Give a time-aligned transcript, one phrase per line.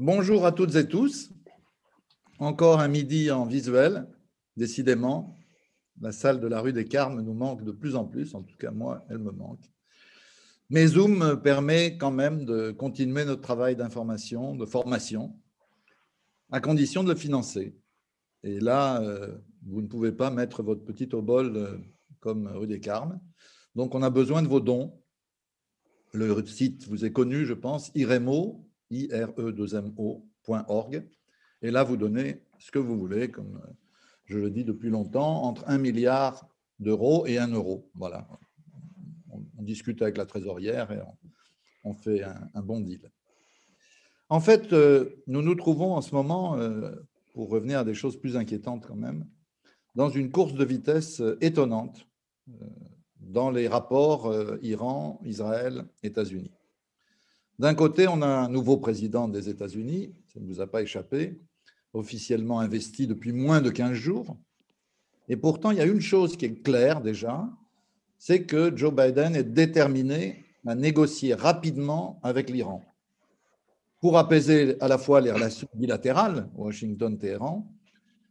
[0.00, 1.32] Bonjour à toutes et tous.
[2.38, 4.06] Encore un midi en visuel,
[4.56, 5.36] décidément.
[6.00, 8.56] La salle de la rue des Carmes nous manque de plus en plus, en tout
[8.58, 9.72] cas moi, elle me manque.
[10.70, 15.36] Mais Zoom permet quand même de continuer notre travail d'information, de formation,
[16.52, 17.76] à condition de le financer.
[18.44, 21.76] Et là, euh, vous ne pouvez pas mettre votre petit obol euh,
[22.20, 23.18] comme rue des Carmes.
[23.74, 25.02] Donc, on a besoin de vos dons.
[26.12, 29.92] Le site vous est connu, je pense, iremo, i r e 2 m
[30.46, 31.04] org
[31.62, 33.60] Et là, vous donnez ce que vous voulez, comme
[34.24, 37.90] je le dis depuis longtemps, entre 1 milliard d'euros et 1 euro.
[37.94, 38.28] Voilà.
[39.30, 41.00] On, discute avec la trésorière et
[41.84, 43.10] on, fait un, bon deal.
[44.30, 46.94] En fait, euh, nous nous trouvons en ce moment, euh,
[47.34, 49.26] pour revenir à des choses plus inquiétantes quand même,
[49.94, 52.06] dans une course de vitesse euh, étonnante
[53.20, 56.50] dans les rapports Iran, Israël, États-Unis.
[57.58, 61.40] D'un côté, on a un nouveau président des États-Unis, ça ne vous a pas échappé,
[61.92, 64.36] officiellement investi depuis moins de 15 jours.
[65.28, 67.48] Et pourtant, il y a une chose qui est claire déjà,
[68.16, 72.84] c'est que Joe Biden est déterminé à négocier rapidement avec l'Iran
[74.00, 77.66] pour apaiser à la fois les relations bilatérales, Washington-Téhéran,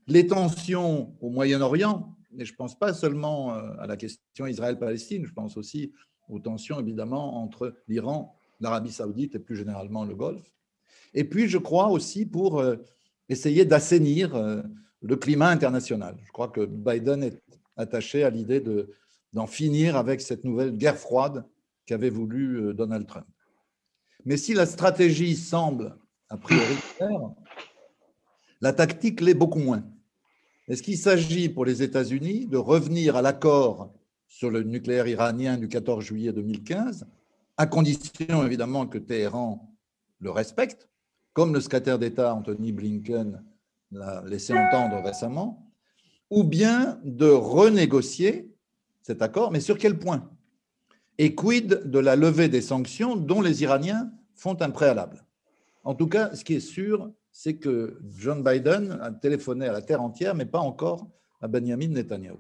[0.08, 5.26] les tensions au Moyen-Orient, et je ne pense pas seulement euh, à la question Israël-Palestine,
[5.26, 5.92] je pense aussi
[6.30, 10.54] aux tensions évidemment entre l'Iran l'Arabie saoudite et plus généralement le Golfe.
[11.14, 12.76] Et puis, je crois aussi pour euh,
[13.30, 14.62] essayer d'assainir euh,
[15.02, 16.18] le climat international.
[16.26, 17.42] Je crois que Biden est
[17.76, 18.64] attaché à l'idée
[19.34, 21.46] d'en finir avec cette nouvelle guerre froide
[21.86, 23.28] qu'avait voulu euh, Donald Trump.
[24.26, 25.96] Mais si la stratégie semble
[26.30, 27.32] a priori claire,
[28.60, 29.84] la tactique l'est beaucoup moins.
[30.68, 33.94] Est-ce qu'il s'agit pour les États-Unis de revenir à l'accord
[34.28, 37.08] sur le nucléaire iranien du 14 juillet 2015
[37.58, 39.76] à condition évidemment que Téhéran
[40.20, 40.90] le respecte,
[41.34, 43.44] comme le secrétaire d'État Anthony Blinken
[43.92, 45.72] l'a laissé entendre récemment,
[46.30, 48.54] ou bien de renégocier
[49.02, 50.30] cet accord, mais sur quel point?
[51.18, 55.26] Et quid de la levée des sanctions dont les Iraniens font un préalable?
[55.84, 59.82] En tout cas, ce qui est sûr, c'est que John Biden a téléphoné à la
[59.82, 61.08] terre entière, mais pas encore
[61.42, 62.38] à Benjamin Netanyahu.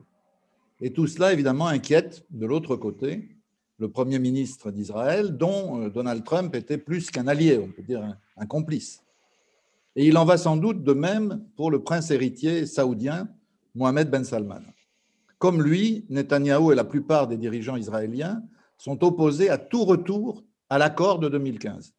[0.82, 3.37] Et tout cela, évidemment, inquiète de l'autre côté
[3.80, 8.04] le Premier ministre d'Israël, dont euh, Donald Trump était plus qu'un allié, on peut dire
[8.38, 9.04] un, complice.
[9.96, 13.30] Et il en va sans doute de même pour le prince héritier saoudien,
[13.76, 14.62] Mohamed Ben Salman.
[15.40, 18.44] Comme lui, Netanyahou et la plupart des dirigeants israéliens
[18.78, 21.94] sont opposés à tout retour à l'accord de 2015.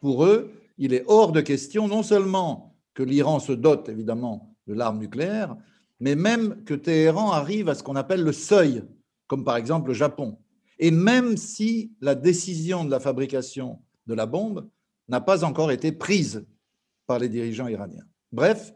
[0.00, 4.74] Pour eux, il est hors de question non seulement que l'Iran se dote évidemment de
[4.74, 5.56] l'arme nucléaire,
[6.00, 8.82] mais même que Téhéran arrive à ce qu'on appelle le seuil,
[9.26, 10.38] comme par exemple le Japon,
[10.78, 14.68] et même si la décision de la fabrication de la bombe
[15.08, 16.46] n'a pas encore été prise
[17.06, 18.04] par les dirigeants iraniens.
[18.32, 18.74] Bref,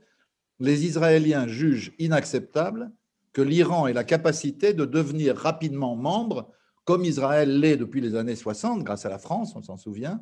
[0.61, 2.93] les Israéliens jugent inacceptable
[3.33, 6.51] que l'Iran ait la capacité de devenir rapidement membre,
[6.85, 10.21] comme Israël l'est depuis les années 60, grâce à la France, on s'en souvient,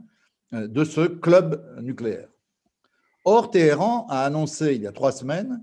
[0.52, 2.28] euh, de ce club nucléaire.
[3.24, 5.62] Or, Téhéran a annoncé il y a trois semaines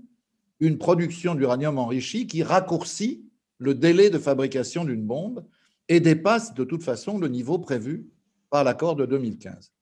[0.60, 3.24] une production d'uranium enrichi qui raccourcit
[3.58, 5.44] le délai de fabrication d'une bombe
[5.88, 8.08] et dépasse de toute façon le niveau prévu
[8.50, 9.72] par l'accord de 2015.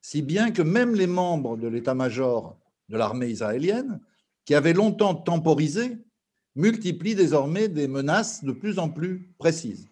[0.00, 4.00] Si bien que même les membres de l'état-major de l'armée israélienne,
[4.44, 5.98] qui avaient longtemps temporisé,
[6.56, 9.88] multiplient désormais des menaces de plus en plus précises.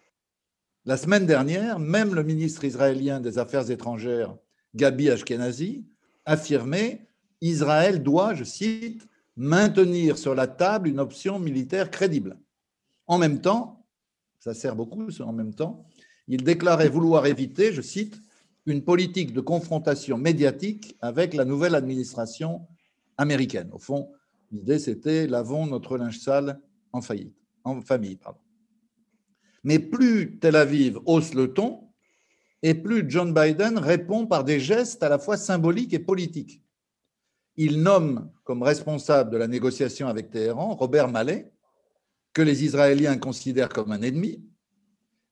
[0.85, 4.35] La semaine dernière, même le ministre israélien des Affaires étrangères,
[4.75, 5.85] Gabi Ashkenazi,
[6.25, 7.07] affirmait
[7.41, 12.37] Israël doit, je cite, maintenir sur la table une option militaire crédible.
[13.07, 13.78] En même temps,
[14.39, 15.85] ça sert beaucoup en même temps,
[16.27, 18.19] il déclarait vouloir éviter, je cite,
[18.65, 22.67] une politique de confrontation médiatique avec la nouvelle administration
[23.17, 23.69] américaine.
[23.73, 24.11] Au fond,
[24.51, 26.59] l'idée c'était lavons notre linge sale
[26.93, 28.15] en faillite, en famille.
[28.15, 28.39] Pardon.
[29.63, 31.89] Mais plus Tel Aviv hausse le ton,
[32.61, 36.61] et plus John Biden répond par des gestes à la fois symboliques et politiques.
[37.55, 41.51] Il nomme comme responsable de la négociation avec Téhéran Robert Mallet,
[42.33, 44.43] que les Israéliens considèrent comme un ennemi,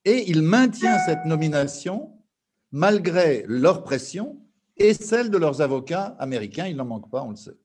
[0.05, 2.13] et il maintient cette nomination
[2.71, 4.41] malgré leur pression
[4.77, 7.57] et celle de leurs avocats américains, il n'en manque pas, on le sait.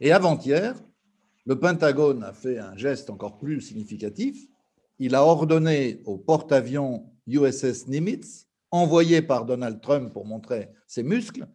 [0.00, 0.74] Et avant-hier,
[1.46, 4.46] le Pentagone a fait un geste encore plus significatif.
[4.98, 11.46] Il a ordonné au porte-avions USS Nimitz, envoyé par Donald Trump pour montrer ses muscles,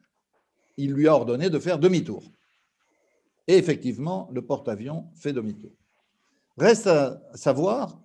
[0.78, 2.24] il lui a ordonné de faire demi-tour.
[3.48, 5.72] Et effectivement, le porte-avions fait demi-tour.
[6.58, 8.00] Reste à savoir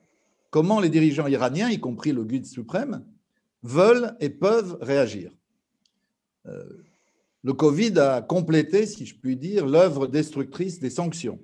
[0.50, 3.04] comment les dirigeants iraniens, y compris le guide suprême,
[3.62, 5.32] veulent et peuvent réagir.
[6.46, 6.82] Euh,
[7.42, 11.40] le Covid a complété, si je puis dire, l'œuvre destructrice des sanctions.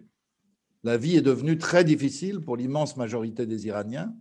[0.84, 4.14] La vie est devenue très difficile pour l'immense majorité des Iraniens.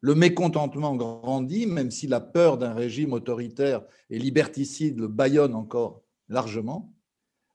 [0.00, 6.02] Le mécontentement grandit, même si la peur d'un régime autoritaire et liberticide le bâillonne encore
[6.28, 6.94] largement.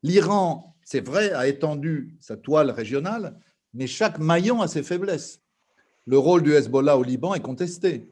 [0.04, 3.40] L'Iran, c'est vrai, a étendu sa toile régionale,
[3.74, 5.42] mais chaque maillon a ses faiblesses.
[6.06, 8.10] Le rôle du Hezbollah au Liban est contesté.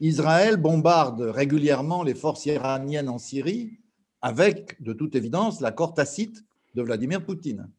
[0.00, 3.78] Israël bombarde régulièrement les forces iraniennes en Syrie
[4.20, 6.44] avec, de toute évidence, l'accord tacite
[6.74, 7.70] de Vladimir Poutine.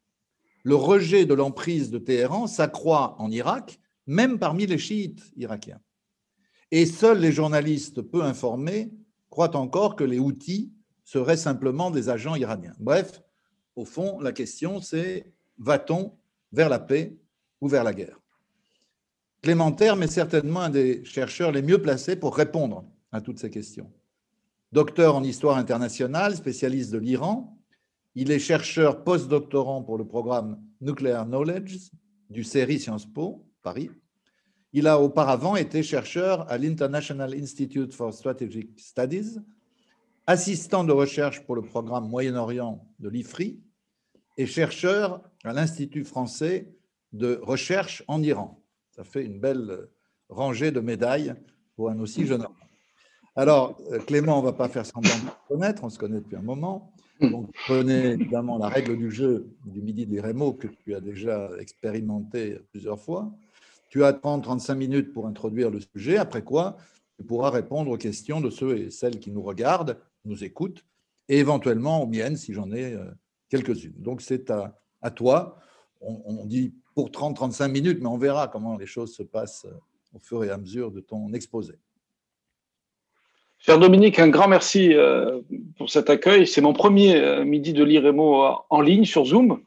[0.63, 5.79] Le rejet de l'emprise de Téhéran s'accroît en Irak, même parmi les chiites irakiens.
[6.71, 8.91] Et seuls les journalistes peu informés
[9.29, 10.71] croient encore que les Houthis
[11.03, 12.75] seraient simplement des agents iraniens.
[12.79, 13.21] Bref,
[13.75, 16.13] au fond, la question c'est va-t-on
[16.51, 17.17] vers la paix
[17.61, 18.19] ou vers la guerre
[19.41, 23.49] Clément Terme est certainement un des chercheurs les mieux placés pour répondre à toutes ces
[23.49, 23.91] questions.
[24.71, 27.57] Docteur en histoire internationale, spécialiste de l'Iran,
[28.15, 31.91] il est chercheur postdoctorant pour le programme Nuclear Knowledge
[32.29, 33.89] du CERI Sciences Po, Paris.
[34.73, 39.37] Il a auparavant été chercheur à l'International Institute for Strategic Studies,
[40.25, 43.61] assistant de recherche pour le programme Moyen-Orient de l'IFRI
[44.37, 46.67] et chercheur à l'Institut français
[47.13, 48.61] de recherche en Iran.
[48.91, 49.87] Ça fait une belle
[50.29, 51.35] rangée de médailles
[51.75, 52.55] pour un aussi jeune homme.
[53.35, 56.19] Alors, euh, Clément, on ne va pas faire semblant de se connaître, on se connaît
[56.19, 56.91] depuis un moment.
[57.21, 61.49] Donc, prenez évidemment la règle du jeu du Midi des Rémo que tu as déjà
[61.59, 63.31] expérimenté plusieurs fois.
[63.89, 66.77] Tu as 30-35 minutes pour introduire le sujet, après quoi
[67.17, 70.85] tu pourras répondre aux questions de ceux et celles qui nous regardent, nous écoutent,
[71.29, 73.05] et éventuellement aux miennes si j'en ai euh,
[73.49, 73.95] quelques-unes.
[73.97, 74.79] Donc, c'est à,
[75.11, 75.57] toi.
[76.01, 79.73] On, dit pour 30-35 minutes, mais on verra comment les choses se passent euh,
[80.15, 81.73] au fur et à mesure de ton exposé.
[83.57, 85.41] Cher Dominique, un grand merci euh,
[85.77, 86.45] pour cet accueil.
[86.45, 89.63] C'est mon premier midi de l'IREMO en ligne sur Zoom.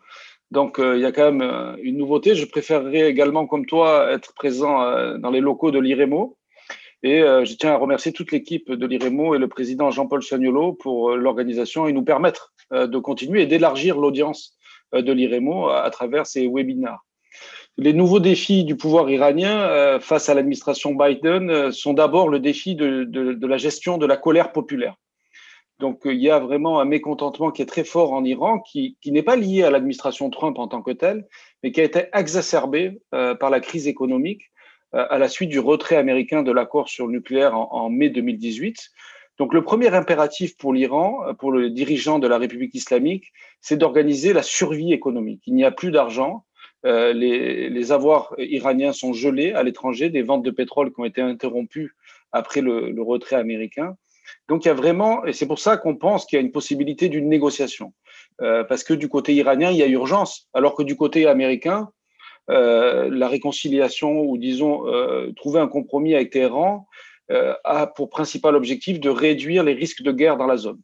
[0.52, 2.34] Donc, il y a quand même une nouveauté.
[2.34, 6.36] Je préférerais également, comme toi, être présent dans les locaux de l'IREMO.
[7.02, 11.16] Et je tiens à remercier toute l'équipe de l'IREMO et le président Jean-Paul Sagnolo pour
[11.16, 14.59] l'organisation et nous permettre euh, de continuer et d'élargir l'audience euh,
[14.92, 17.04] de l'IREMO à travers ces webinars.
[17.76, 22.75] Les nouveaux défis du pouvoir iranien euh, face à l'administration Biden sont d'abord le défi
[22.75, 24.96] de, la gestion de la colère populaire.
[25.78, 29.22] Donc il y a vraiment un mécontentement qui est très fort en Iran, qui, n'est
[29.22, 31.26] pas lié à l'administration Trump en tant que telle,
[31.62, 34.50] mais qui a été exacerbé par la crise économique
[34.92, 38.90] à la suite du retrait américain de l'accord sur le nucléaire en mai 2018.
[39.40, 43.32] Donc le premier impératif pour l'Iran, euh, pour le dirigeant de la République islamique,
[43.62, 45.40] c'est d'organiser la survie économique.
[45.46, 46.44] Il n'y a plus d'argent,
[46.84, 51.22] euh, les, avoirs iraniens sont gelés à l'étranger, des ventes de pétrole qui ont été
[51.22, 51.96] interrompues
[52.32, 53.96] après le, retrait américain.
[54.50, 56.52] Donc il y a vraiment, et c'est pour ça qu'on pense qu'il y a une
[56.52, 57.94] possibilité d'une négociation,
[58.42, 61.88] euh, parce que du côté iranien, il y a urgence, alors que du côté américain,
[62.48, 64.82] la réconciliation ou disons
[65.37, 66.88] trouver un compromis avec Téhéran
[67.64, 70.80] a pour principal objectif de réduire les risques de guerre dans la zone.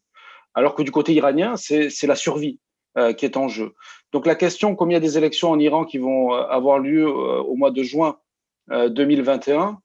[0.54, 2.58] Alors que du côté iranien, c'est la survie
[2.96, 3.74] euh, qui est en jeu.
[4.12, 6.78] Donc la question, comme il y a des élections en Iran qui vont euh, avoir
[6.78, 8.16] lieu au mois de juin
[8.68, 9.78] 2021,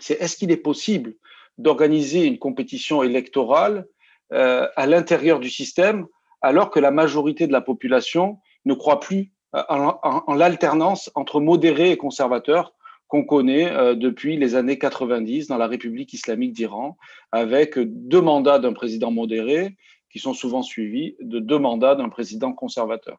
[0.00, 1.14] c'est est-ce qu'il est possible
[1.56, 3.86] d'organiser une compétition électorale
[4.30, 6.06] à l'intérieur du système
[6.42, 11.96] alors que la majorité de la population ne croit plus en l'alternance entre modérés et
[11.96, 12.74] conservateurs
[13.08, 16.96] qu'on connaît euh, depuis les années 90 dans la République islamique d'Iran,
[17.32, 19.76] avec deux mandats d'un président modéré
[20.10, 23.18] qui sont souvent suivis de deux mandats d'un président conservateur.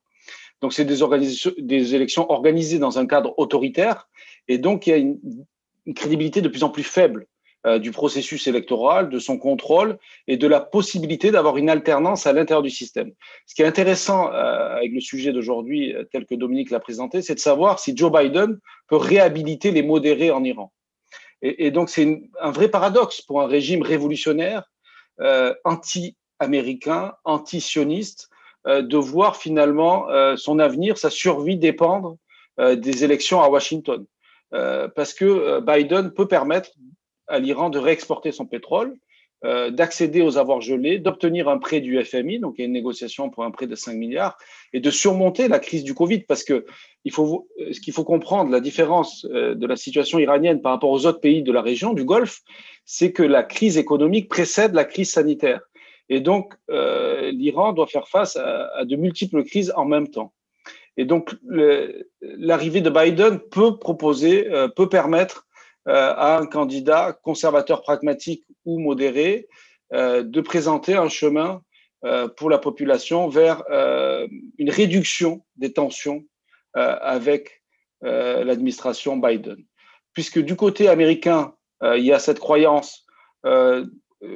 [0.61, 0.97] Donc, c'est des,
[1.57, 4.07] des élections organisées dans un cadre autoritaire,
[4.47, 5.19] et donc il y a une
[5.93, 7.27] crédibilité de plus en plus faible
[7.65, 12.33] euh, du processus électoral, de son contrôle et de la possibilité d'avoir une alternance à
[12.33, 13.11] l'intérieur du système.
[13.47, 17.23] Ce qui est intéressant euh, avec le sujet d'aujourd'hui, euh, tel que Dominique l'a présenté,
[17.23, 20.71] c'est de savoir si Joe Biden peut réhabiliter les modérés en Iran.
[21.41, 24.63] Et, donc c'est un vrai paradoxe pour un régime révolutionnaire,
[25.63, 28.29] anti-américain, anti-sioniste,
[28.65, 30.07] de voir finalement
[30.37, 32.15] son avenir, sa survie dépendre
[32.57, 34.05] des élections à Washington.
[34.49, 36.71] parce que Biden peut permettre
[37.27, 38.95] à l'Iran de réexporter son pétrole,
[39.43, 42.73] euh, d'accéder aux avoirs gelés, d'obtenir un prêt du FMI, donc il y a une
[42.73, 44.37] négociation pour un prêt de 5 milliards,
[44.73, 46.65] et de surmonter la crise du Covid, parce que
[47.03, 50.89] il faut, ce qu'il faut comprendre, la différence euh, de la situation iranienne par rapport
[50.89, 52.41] aux autres pays de la région, du Golfe,
[52.85, 55.61] c'est que la crise économique précède la crise sanitaire.
[56.09, 60.33] Et donc, euh, l'Iran doit faire face à, de multiples crises en même temps.
[60.97, 61.35] Et donc,
[62.21, 65.54] l'arrivée de Biden peut proposer, euh, peut permettre euh,
[65.85, 69.47] à un candidat conservateur pragmatique ou modéré
[69.93, 71.61] euh, de présenter un chemin
[72.37, 73.63] pour la population vers
[74.59, 76.23] une réduction des tensions
[76.75, 77.63] avec
[78.03, 79.57] l'administration Biden.
[80.13, 83.07] Puisque du côté américain, il y a cette croyance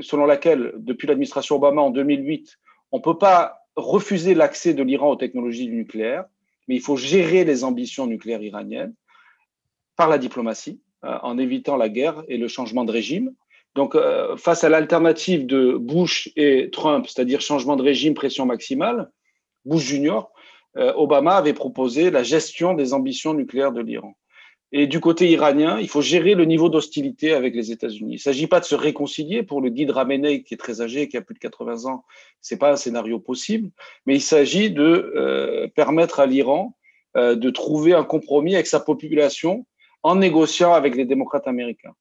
[0.02, 2.58] selon laquelle, depuis l'administration Obama en 2008,
[2.92, 6.26] on ne peut pas refuser l'accès de l'Iran aux technologies nucléaires,
[6.68, 8.94] mais il faut gérer les ambitions nucléaires iraniennes
[9.96, 13.34] par la diplomatie, euh, en évitant la guerre et le changement de régime.
[13.76, 19.10] Donc, euh, face à l'alternative de Bush et Trump, c'est-à-dire changement de régime, pression maximale,
[19.66, 20.32] Bush junior,
[20.78, 24.16] euh, Obama avait proposé la gestion des ambitions nucléaires de l'Iran.
[24.72, 28.12] Et du côté iranien, il faut gérer le niveau d'hostilité avec les États-Unis.
[28.12, 29.42] Il ne s'agit pas de se réconcilier.
[29.42, 32.04] Pour le guide Ramenei, qui est très âgé, qui a plus de 80 ans,
[32.42, 33.72] ce n'est pas un scénario possible.
[34.06, 36.76] Mais il s'agit de euh, permettre à l'Iran
[37.18, 39.66] euh, de trouver un compromis avec sa population
[40.04, 41.94] en négociant avec les démocrates américains.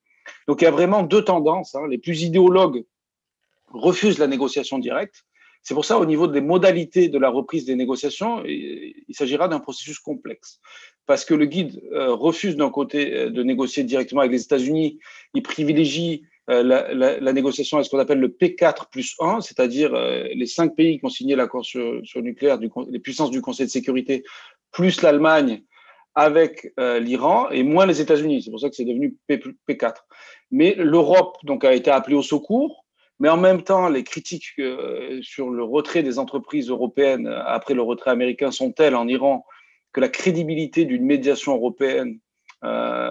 [0.47, 1.75] Donc il y a vraiment deux tendances.
[1.75, 1.87] Hein.
[1.88, 2.85] Les plus idéologues
[3.73, 5.25] refusent la négociation directe
[5.69, 9.61] c'est pour ça, au niveau des modalités de la reprise des négociations, il s'agira d'un
[9.61, 10.61] processus complexe.
[11.05, 14.99] Parce que le guide euh, refuse d'un côté euh, de négocier directement avec les États-Unis,
[15.35, 20.47] il privilégie euh, la, négociation à ce qu'on appelle le P4 plus 1, c'est-à-dire les
[20.47, 24.25] cinq pays qui ont signé l'accord sur, le nucléaire, les puissances du Conseil de sécurité,
[24.73, 25.62] plus l'Allemagne
[26.18, 28.42] avec l'Iran et moins les États-Unis.
[28.42, 29.94] C'est pour ça que c'est devenu P, P4.
[30.50, 32.84] Mais l'Europe donc a été appelée au secours
[33.20, 37.82] mais en même temps, les critiques euh, sur le retrait des entreprises européennes après le
[37.82, 39.44] retrait américain sont telles en Iran
[39.92, 42.20] que la crédibilité d'une médiation européenne
[42.64, 43.10] euh,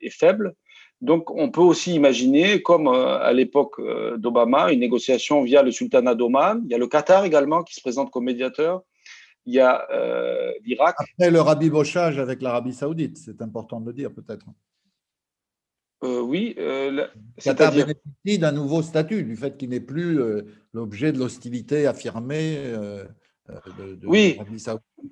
[0.00, 0.54] est faible?
[1.02, 3.80] Donc, on peut aussi imaginer, comme euh, à l'époque
[4.16, 6.62] d'Obama, une négociation via le sultanat d'Oman.
[6.64, 8.82] Il y a le Qatar également qui se présente comme médiateur.
[9.46, 9.86] Il y a
[10.64, 10.96] l'Irak.
[10.98, 14.46] Après le rabibochage avec l'Arabie saoudite, c'est important de le dire peut-être.
[16.04, 16.54] Euh, oui.
[16.58, 17.06] Euh,
[17.42, 22.56] Qatar bénéficie d'un nouveau statut, du fait qu'il n'est plus euh, l'objet de l'hostilité affirmée
[22.58, 23.04] euh,
[23.78, 24.38] de, oui.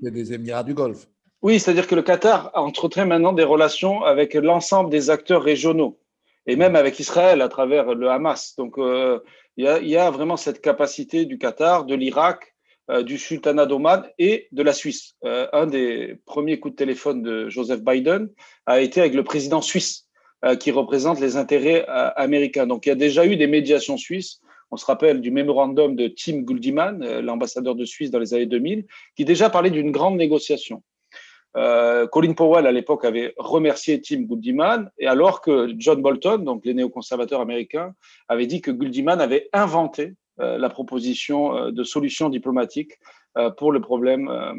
[0.05, 1.09] et des Émirats du Golfe.
[1.43, 5.99] Oui, c'est-à-dire que le Qatar entretient maintenant des relations avec l'ensemble des acteurs régionaux
[6.47, 8.55] et même avec Israël à travers le Hamas.
[8.57, 9.21] Donc, il
[9.57, 12.54] y, y, a vraiment cette capacité du Qatar, de l'Irak,
[13.05, 15.15] du sultanat d'Oman et de la Suisse.
[15.23, 18.29] un des premiers coups de téléphone de Joseph Biden
[18.67, 20.05] a été avec le président suisse
[20.45, 22.67] euh, qui représente les intérêts euh, américains.
[22.67, 24.41] Donc il y a déjà eu des médiations suisses.
[24.71, 28.45] On se rappelle du mémorandum de Tim Guldiman, euh, l'ambassadeur de Suisse dans les années
[28.45, 28.85] 2000,
[29.17, 30.83] qui déjà parlait d'une grande négociation.
[32.11, 36.75] Colin Powell, à l'époque, avait remercié Tim Guldiman, et alors que John Bolton, donc les
[36.75, 37.95] néoconservateurs américains,
[38.27, 42.99] avait dit que Guldiman avait inventé la proposition de solution diplomatique
[43.37, 44.53] euh, pour le problème, euh,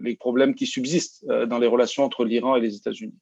[0.00, 3.18] les problèmes qui subsistent euh, dans les relations entre l'Iran et les États-Unis.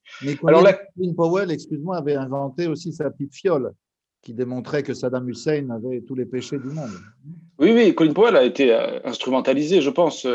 [0.47, 3.73] Alors, Colin Powell, excuse-moi, avait inventé aussi sa petite fiole
[4.21, 6.91] qui démontrait que Saddam Hussein avait tous les péchés du monde.
[7.59, 10.27] Oui, oui, Colin Powell a été instrumentalisé, je pense,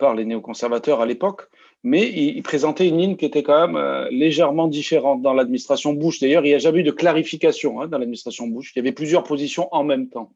[0.00, 1.48] par les néoconservateurs à l'époque,
[1.86, 6.18] mais il, présentait une ligne qui était quand même légèrement différente dans l'administration Bush.
[6.20, 8.72] D'ailleurs, il n'y a jamais eu de clarification hein, dans l'administration Bush.
[8.74, 10.32] Il y avait plusieurs positions en même temps,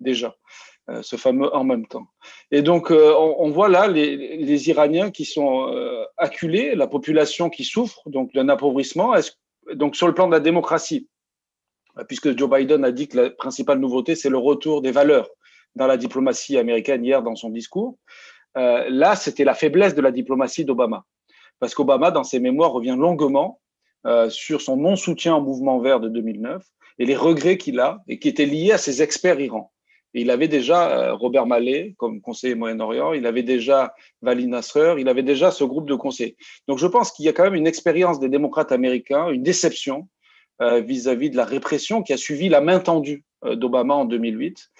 [0.00, 0.36] déjà.
[0.90, 2.08] Euh, ce fameux en même temps.
[2.50, 7.62] Et donc, euh, on, voit là les, Iraniens qui sont euh, acculés, la population qui
[7.62, 9.14] souffre donc d'un appauvrissement.
[9.74, 11.08] Donc, sur le plan de la démocratie,
[12.08, 15.28] puisque Joe Biden a dit que la principale nouveauté, c'est le retour des valeurs
[15.76, 17.96] dans la diplomatie américaine hier dans son discours.
[18.54, 21.04] Là, c'était la faiblesse de la diplomatie d'Obama.
[21.58, 23.60] Parce qu'Obama, dans ses mémoires, revient longuement
[24.28, 26.62] sur son non-soutien au mouvement vert de 2009
[26.98, 29.72] et les regrets qu'il a et qui étaient liés à ses experts Iran
[30.14, 35.08] il avait déjà euh, Robert Mallet comme conseiller Moyen-Orient, il avait déjà Vali Nasser, il
[35.08, 36.36] avait déjà ce groupe de conseillers.
[36.68, 40.08] Donc je pense qu'il y a quand même une expérience des démocrates américains, une déception
[40.60, 44.70] euh, vis-à-vis de la répression qui a suivi la main tendue euh, d'Obama en 2008.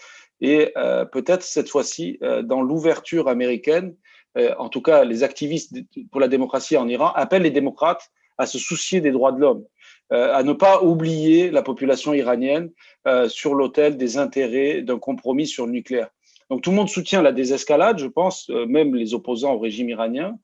[0.42, 0.74] Et
[1.12, 3.94] peut-être cette fois-ci, dans l'ouverture américaine,
[4.36, 5.72] en tout cas les activistes
[6.10, 9.64] pour la démocratie en Iran appellent les démocrates à se soucier des droits de l'homme.
[10.12, 12.70] Euh, à ne pas oublier la population iranienne
[13.08, 16.10] euh, sur l'autel des intérêts d'un compromis sur le nucléaire.
[16.50, 19.88] Donc tout le monde soutient la désescalade, je pense, euh, même les opposants au régime
[19.88, 20.38] iranien.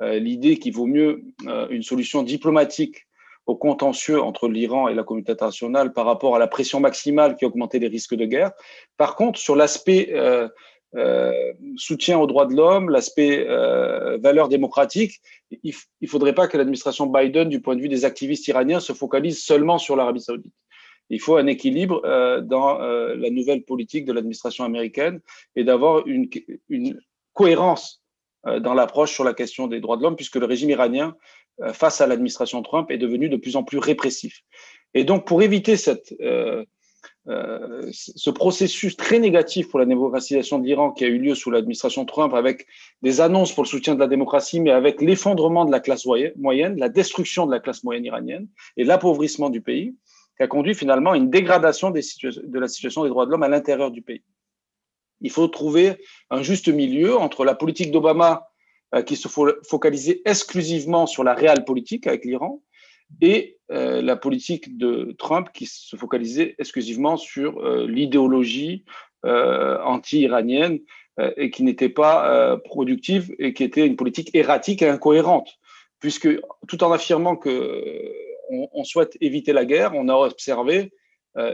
[0.00, 1.22] L'idée qu'il vaut mieux
[1.70, 3.06] une solution diplomatique
[3.46, 7.44] au contentieux entre l'Iran et la communauté internationale par rapport à la pression maximale qui
[7.44, 8.52] augmentait les risques de guerre.
[8.96, 10.48] Par contre, sur l'aspect euh,
[11.76, 15.20] soutien aux droits de l'homme, l'aspect euh, valeurs démocratiques,
[15.62, 18.92] il ne faudrait pas que l'administration Biden, du point de vue des activistes iraniens, se
[18.92, 20.54] focalise seulement sur l'Arabie saoudite.
[21.12, 25.20] Il faut un équilibre euh, dans euh, la nouvelle politique de l'administration américaine
[25.56, 26.28] et d'avoir une,
[27.34, 28.02] cohérence
[28.46, 31.14] euh, dans l'approche sur la question des droits de l'homme, puisque le régime iranien,
[31.72, 34.42] face à l'administration Trump, est devenu de plus en plus répressif.
[34.94, 36.14] Et donc, pour éviter cette
[37.28, 41.52] euh, ce processus très négatif pour la démocratisation de l'Iran qui a eu lieu sous
[41.52, 42.66] l'administration Trump, avec
[43.02, 46.78] des annonces pour le soutien de la démocratie, mais avec l'effondrement de la classe moyenne,
[46.78, 49.94] la destruction de la classe moyenne iranienne et l'appauvrissement du pays,
[50.36, 53.44] qui a conduit finalement à une dégradation des de la situation des droits de l'homme
[53.44, 54.22] à l'intérieur du pays.
[55.20, 58.51] Il faut trouver un juste milieu entre la politique d'Obama euh,
[59.00, 62.62] qui se focalisait exclusivement sur la réelle politique avec l'Iran
[63.20, 68.84] et euh, la politique de Trump qui se focalisait exclusivement sur euh, l'idéologie
[69.24, 70.80] anti-iranienne
[71.36, 75.60] et qui n'était pas productive et qui était une politique erratique et incohérente,
[76.00, 76.28] puisque
[76.66, 78.12] tout en affirmant que
[78.50, 80.92] on, souhaite éviter la guerre, on a observé,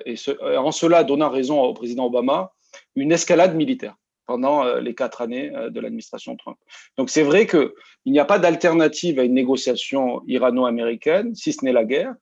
[0.07, 0.15] et
[0.57, 2.55] en cela donnant raison au président Obama,
[2.97, 3.97] une escalade militaire
[4.29, 6.59] pendant euh, les quatre années euh, de l'administration Trump.
[6.97, 7.73] Donc c'est vrai qu'il
[8.07, 12.15] n'y a pas d'alternative à une négociation irano-américaine, si ce n'est la guerre.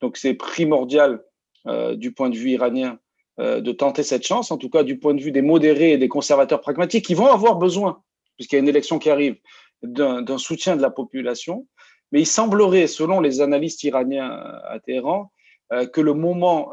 [0.00, 1.22] Donc c'est primordial
[1.66, 2.98] euh, du point de vue iranien
[3.38, 6.08] de tenter cette chance, en tout cas du point de vue des modérés et des
[6.08, 8.02] conservateurs pragmatiques qui vont avoir besoin,
[8.36, 9.36] puisqu'il y a une élection qui arrive,
[9.82, 11.66] d'un soutien de la population.
[12.12, 15.32] Mais il semblerait, selon les analystes iraniens à Téhéran,
[15.70, 16.70] que le moment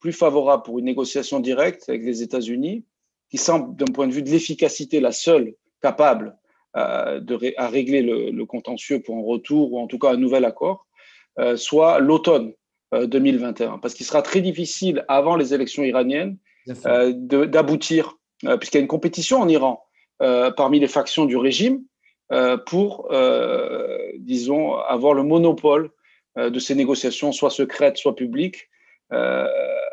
[0.00, 2.86] plus favorable pour une négociation directe avec les États-Unis,
[3.34, 6.36] qui semble, d'un point de vue de l'efficacité, la seule capable
[6.76, 10.44] euh, de à régler le, contentieux pour un retour ou en tout cas un nouvel
[10.44, 10.86] accord,
[11.40, 12.52] euh, soit l'automne
[12.92, 13.74] 2021.
[13.74, 16.38] Euh, Parce qu'il sera très difficile, avant les élections iraniennes,
[16.84, 18.18] d'aboutir,
[18.60, 19.82] puisqu'il y a une compétition en Iran
[20.56, 21.82] parmi les factions du régime
[22.66, 23.10] pour,
[24.20, 25.90] disons, avoir le monopole
[26.36, 28.70] de ces négociations, soit secrètes, soit publiques,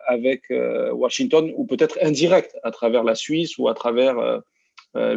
[0.07, 4.39] avec euh, Washington ou peut-être indirect à travers la Suisse ou à travers euh,
[4.95, 5.15] euh,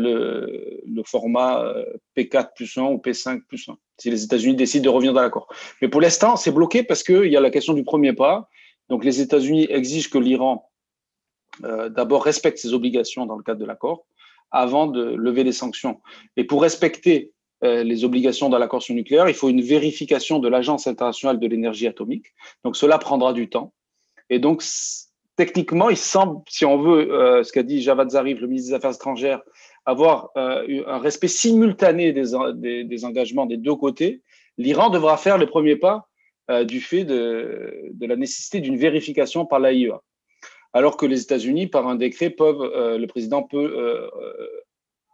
[0.87, 1.75] le, format
[2.17, 5.53] P4 plus 1 ou P5 plus 1, si les États-Unis décident de revenir dans l'accord.
[5.83, 8.49] Mais pour l'instant, c'est bloqué parce qu'il y a la question du premier pas.
[8.89, 10.71] Donc les États-Unis exigent que l'Iran
[11.61, 14.07] d'abord respecte ses obligations dans le cadre de l'accord
[14.51, 16.01] avant de lever les sanctions.
[16.37, 20.49] Et pour respecter les obligations dans l'accord sur le nucléaire, il faut une vérification de
[20.49, 22.27] l'Agence internationale de l'énergie atomique.
[22.65, 23.73] Donc cela prendra du temps.
[24.35, 24.65] Et donc,
[25.37, 28.75] techniquement, il semble, si on veut, euh, ce qu'a dit Javad Zarif, le ministre des
[28.75, 29.43] Affaires étrangères,
[29.87, 34.23] avoir euh, un respect simultané des, engagements des deux côtés,
[34.59, 36.09] l'Iran devra faire le premier pas
[36.51, 40.01] euh, du fait de, de la nécessité d'une vérification par l'AIEA.
[40.73, 44.11] Alors que les États-Unis, par un décret, peuvent, le président peut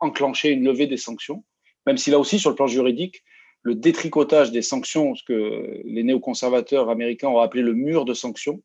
[0.00, 1.44] enclencher une levée des sanctions,
[1.86, 3.22] même si là aussi, sur le plan juridique,
[3.60, 8.62] le détricotage des sanctions, ce que les néoconservateurs américains ont appelé le mur de sanctions,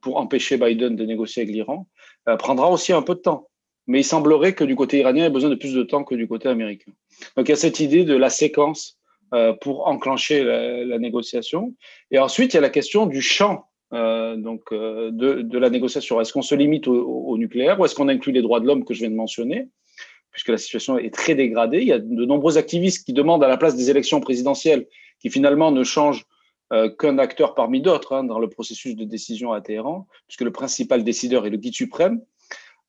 [0.00, 1.86] pour empêcher Biden de négocier avec l'Iran,
[2.28, 3.48] euh, prendra aussi un peu de temps.
[3.86, 6.02] Mais il semblerait que du côté iranien, il y ait besoin de plus de temps
[6.02, 6.90] que du côté américain.
[7.36, 8.98] Donc il y a cette idée de la séquence
[9.32, 11.74] euh, pour enclencher la, négociation.
[12.10, 16.20] Et ensuite, il y a la question du champ donc, de, la négociation.
[16.20, 18.92] Est-ce qu'on se limite au, nucléaire ou est-ce qu'on inclut les droits de l'homme que
[18.92, 19.68] je viens de mentionner?
[20.32, 21.78] Puisque la situation est très dégradée.
[21.78, 24.86] Il y a de nombreux activistes qui demandent à la place des élections présidentielles,
[25.20, 26.26] qui finalement ne changent
[26.72, 30.50] euh, qu'un acteur parmi d'autres hein, dans le processus de décision à Téhéran, puisque le
[30.50, 32.20] principal décideur est le guide suprême,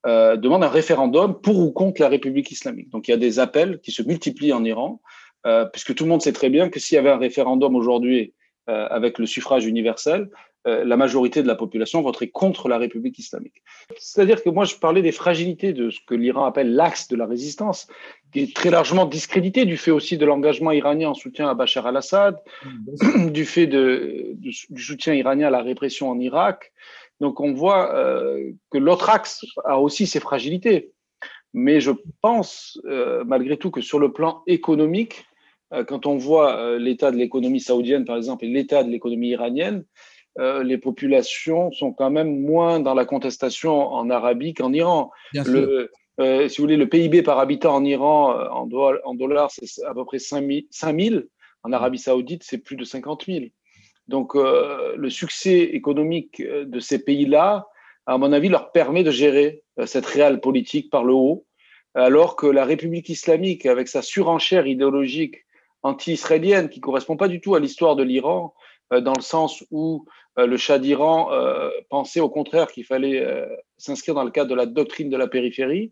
[0.07, 2.89] euh, demande un référendum pour ou contre la République islamique.
[2.89, 4.99] Donc il y a des appels qui se multiplient en Iran,
[5.45, 8.33] euh, puisque tout le monde sait très bien que s'il y avait un référendum aujourd'hui
[8.69, 10.29] avec le suffrage universel,
[10.67, 13.63] euh, la majorité de la population voterait contre la République islamique.
[13.97, 17.25] C'est-à-dire que moi, je parlais des fragilités de ce que l'Iran appelle l'axe de la
[17.25, 17.87] résistance,
[18.33, 21.87] qui est très largement discrédité du fait aussi de l'engagement iranien en soutien à Bachar
[21.87, 22.37] al-Assad,
[23.31, 26.73] du fait de, du soutien iranien à la répression en Irak.
[27.21, 30.91] Donc on voit euh, que l'autre axe a aussi ses fragilités.
[31.53, 35.25] Mais je pense euh, malgré tout que sur le plan économique,
[35.89, 39.83] quand on voit l'état de l'économie saoudienne, par exemple, et l'état de l'économie iranienne,
[40.39, 45.11] euh, les populations sont quand même moins dans la contestation en Arabie qu'en Iran.
[45.33, 48.69] Le, euh, si vous voulez, le PIB par habitant en Iran, euh, en,
[49.03, 51.21] en dollars, c'est à peu près 5 000.
[51.63, 53.45] En Arabie saoudite, c'est plus de 50 000.
[54.07, 57.67] Donc, le succès économique de ces pays-là,
[58.05, 61.45] à mon avis, leur permet de gérer cette réelle politique par le haut,
[61.93, 65.45] alors que la République islamique, avec sa surenchère idéologique
[65.83, 68.53] anti-israélienne, qui correspond pas du tout à l'histoire de l'Iran,
[68.91, 70.05] dans le sens où
[70.37, 73.47] euh, le Shah d'Iran euh, pensait au contraire qu'il fallait euh,
[73.77, 75.91] s'inscrire dans le cadre de la doctrine de la périphérie.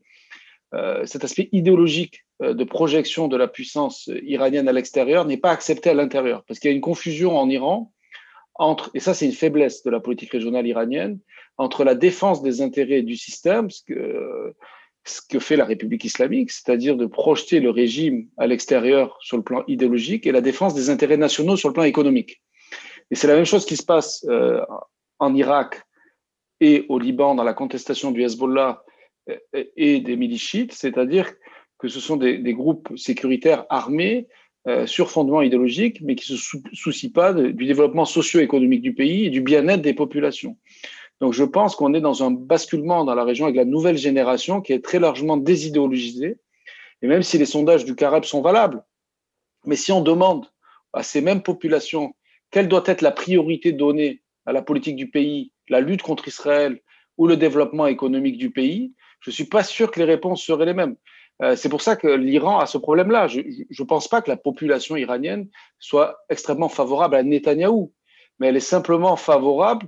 [1.05, 5.93] cet aspect idéologique de projection de la puissance iranienne à l'extérieur n'est pas accepté à
[5.93, 7.93] l'intérieur, parce qu'il y a une confusion en Iran
[8.55, 11.19] entre, et ça c'est une faiblesse de la politique régionale iranienne,
[11.57, 14.53] entre la défense des intérêts du système, ce que,
[15.05, 19.43] ce que fait la République islamique, c'est-à-dire de projeter le régime à l'extérieur sur le
[19.43, 22.41] plan idéologique, et la défense des intérêts nationaux sur le plan économique.
[23.11, 24.61] Et c'est la même chose qui se passe euh,
[25.19, 25.83] en Irak
[26.59, 28.83] et au Liban dans la contestation du Hezbollah
[29.75, 31.33] et des milices chiites, c'est-à-dire
[31.79, 34.27] que ce sont des, groupes sécuritaires armés
[34.85, 39.29] sur fondement idéologique, mais qui ne se soucient pas du développement socio-économique du pays et
[39.29, 40.57] du bien-être des populations.
[41.21, 44.61] Donc je pense qu'on est dans un basculement dans la région avec la nouvelle génération
[44.61, 46.37] qui est très largement désidéologisée.
[47.01, 48.83] Et même si les sondages du Carib sont valables,
[49.65, 50.45] mais si on demande
[50.93, 52.13] à ces mêmes populations
[52.55, 56.79] quelle doit être la priorité donnée à la politique du pays, la lutte contre Israël
[57.17, 60.65] ou le développement économique du pays, je ne suis pas sûr que les réponses seraient
[60.65, 60.95] les mêmes.
[61.41, 63.27] Euh, c'est pour ça que l'Iran a ce problème-là.
[63.27, 67.91] Je ne pense pas que la population iranienne soit extrêmement favorable à Netanyahou,
[68.39, 69.87] mais elle est simplement favorable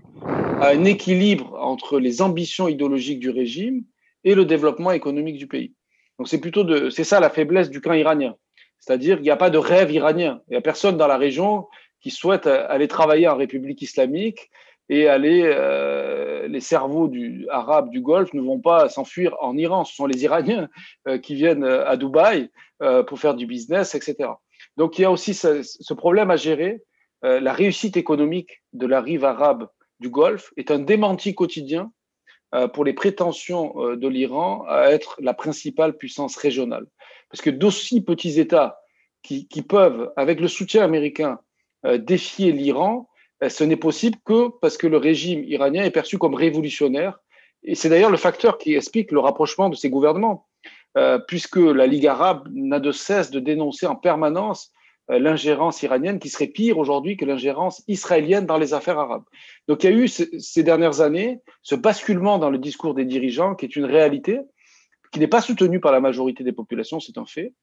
[0.60, 3.86] à un équilibre entre les ambitions idéologiques du régime
[4.26, 5.74] et le développement économique du pays.
[6.20, 8.36] Donc c'est plutôt de, c'est ça la faiblesse du camp iranien.
[8.80, 10.42] C'est-à-dire qu'il n'y a pas de rêve iranien.
[10.48, 11.66] Il n'y a personne dans la région
[12.08, 14.50] qui souhaite aller travailler en République islamique
[14.88, 19.84] et aller, euh, les cerveaux du, arabes du Golfe ne vont pas s'enfuir en Iran.
[19.84, 20.70] Ce sont les Iraniens
[21.10, 22.50] euh, qui viennent euh, à Dubaï
[23.08, 24.30] pour faire du business, etc.
[24.78, 26.84] Donc il y a aussi ce, problème à gérer.
[27.24, 29.68] la réussite économique de la rive arabe
[30.00, 31.92] du Golfe est un démenti quotidien
[32.74, 36.86] pour les prétentions de l'Iran à être la principale puissance régionale.
[37.32, 38.78] Parce que d'aussi petits États
[39.24, 41.40] qui, peuvent, avec le soutien américain,
[41.96, 43.08] défier l'Iran,
[43.44, 47.20] euh, ce n'est possible que parce que le régime iranien est perçu comme révolutionnaire.
[47.64, 50.48] Et c'est d'ailleurs le facteur qui explique le rapprochement de ces gouvernements,
[50.98, 54.72] euh, puisque la Ligue arabe n'a de cesse de dénoncer en permanence
[55.10, 59.24] euh, l'ingérence iranienne qui serait pire aujourd'hui que l'ingérence israélienne dans les affaires arabes.
[59.68, 63.56] Donc il y a eu ces dernières années ce basculement dans le discours des dirigeants
[63.56, 64.40] qui est une réalité,
[65.12, 67.54] qui n'est pas soutenue par la majorité des populations, c'est un fait,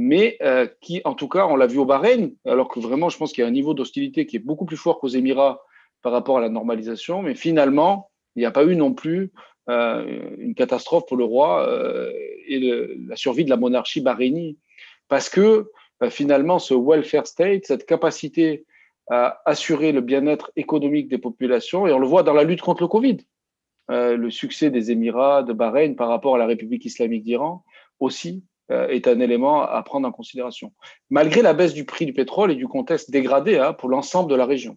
[0.00, 3.18] mais euh, qui, en tout cas, on l'a vu au Bahreïn, alors que vraiment, je
[3.18, 5.60] pense qu'il y a un niveau d'hostilité qui est beaucoup plus fort qu'aux Émirats
[6.02, 9.32] par rapport à la normalisation, mais finalement, il n'y a pas eu non plus
[9.68, 12.12] euh, une catastrophe pour le roi euh,
[12.46, 12.60] et
[13.08, 14.56] la survie de la monarchie bahreïnie,
[15.08, 15.72] parce que
[16.10, 18.66] finalement, ce welfare state, cette capacité
[19.10, 22.82] à assurer le bien-être économique des populations, et on le voit dans la lutte contre
[22.82, 23.16] le Covid,
[23.88, 27.64] le succès des Émirats, de Bahreïn par rapport à la République islamique d'Iran
[27.98, 30.72] aussi, est un élément à prendre en considération,
[31.08, 34.36] malgré la baisse du prix du pétrole et du contexte dégradé hein, pour l'ensemble de
[34.36, 34.76] la région.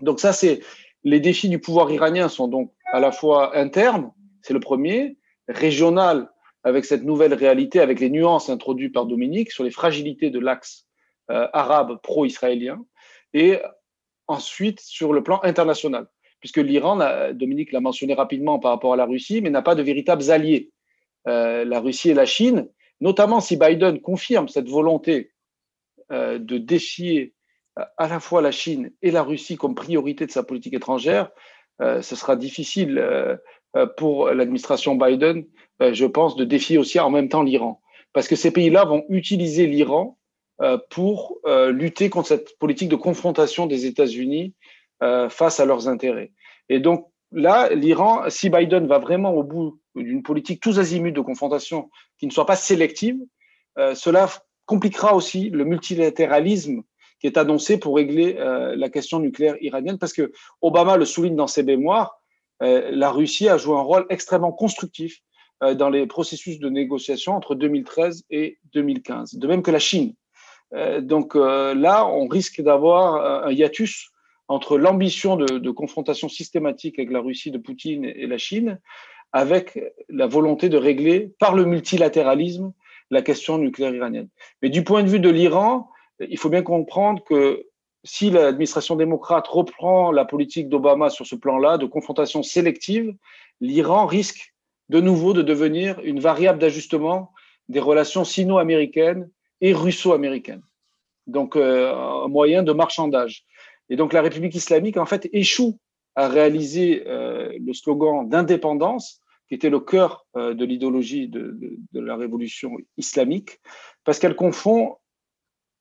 [0.00, 0.60] Donc ça, c'est
[1.04, 4.10] les défis du pouvoir iranien sont donc à la fois internes,
[4.42, 5.16] c'est le premier,
[5.48, 6.30] régional
[6.62, 10.86] avec cette nouvelle réalité, avec les nuances introduites par Dominique sur les fragilités de l'axe
[11.30, 12.84] euh, arabe pro-israélien,
[13.34, 13.58] et
[14.26, 16.06] ensuite sur le plan international,
[16.40, 16.98] puisque l'Iran,
[17.34, 20.70] Dominique l'a mentionné rapidement par rapport à la Russie, mais n'a pas de véritables alliés.
[21.26, 22.68] Euh, la Russie et la Chine
[23.04, 25.30] notamment si Biden confirme cette volonté
[26.10, 27.34] euh, de défier
[27.78, 31.30] euh, à la fois la Chine et la Russie comme priorité de sa politique étrangère,
[31.82, 33.04] euh, ce sera difficile
[33.96, 35.44] pour l'administration Biden,
[35.80, 37.82] je pense, de défier aussi en même temps l'Iran.
[38.12, 40.16] Parce que ces pays-là vont utiliser l'Iran
[40.90, 41.40] pour
[41.70, 44.54] lutter contre cette politique de confrontation des États-Unis
[45.28, 46.30] face à leurs intérêts.
[46.68, 51.20] Et donc là, l'Iran, si Biden va vraiment au bout d'une politique tous azimuts de
[51.20, 53.16] confrontation qui ne soit pas sélective,
[53.78, 54.28] euh, cela
[54.66, 56.82] compliquera aussi le multilatéralisme
[57.20, 61.36] qui est annoncé pour régler euh, la question nucléaire iranienne, parce que Obama le souligne
[61.36, 62.20] dans ses mémoires,
[62.62, 65.20] euh, la Russie a joué un rôle extrêmement constructif
[65.78, 70.14] dans les processus de négociation entre 2013 et 2015, de même que la Chine.
[71.00, 74.10] donc là, on risque d'avoir un hiatus
[74.48, 78.78] entre l'ambition de, de, confrontation systématique avec la Russie de Poutine et la Chine
[79.34, 82.72] avec la volonté de régler par le multilatéralisme
[83.10, 84.28] la question nucléaire iranienne.
[84.62, 87.66] Mais du point de vue de l'Iran, il faut bien comprendre que
[88.04, 93.12] si l'administration démocrate reprend la politique d'Obama sur ce plan-là, de confrontation sélective,
[93.60, 94.54] l'Iran risque
[94.88, 97.32] de nouveau de devenir une variable d'ajustement
[97.68, 99.28] des relations sino-américaines
[99.60, 100.62] et russo-américaines.
[101.26, 103.44] Donc, euh, un moyen de marchandage.
[103.88, 105.78] Et donc, la République islamique, en fait, échoue
[106.14, 112.16] à réaliser euh, le slogan d'indépendance qui était le cœur euh, de l'idéologie de, la
[112.16, 113.60] révolution islamique,
[114.04, 114.96] parce qu'elle confond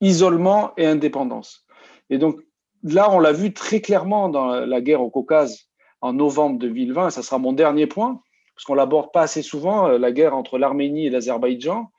[0.02, 1.65] isolement et indépendance.
[2.10, 2.41] Et donc
[2.84, 5.69] là, on l'a vu très clairement dans la guerre au Caucase
[6.02, 8.21] en novembre 2020, et ça sera mon dernier point,
[8.56, 11.91] parce qu'on l'aborde pas assez souvent, euh, la guerre entre l'Arménie et l'Azerbaïdjan.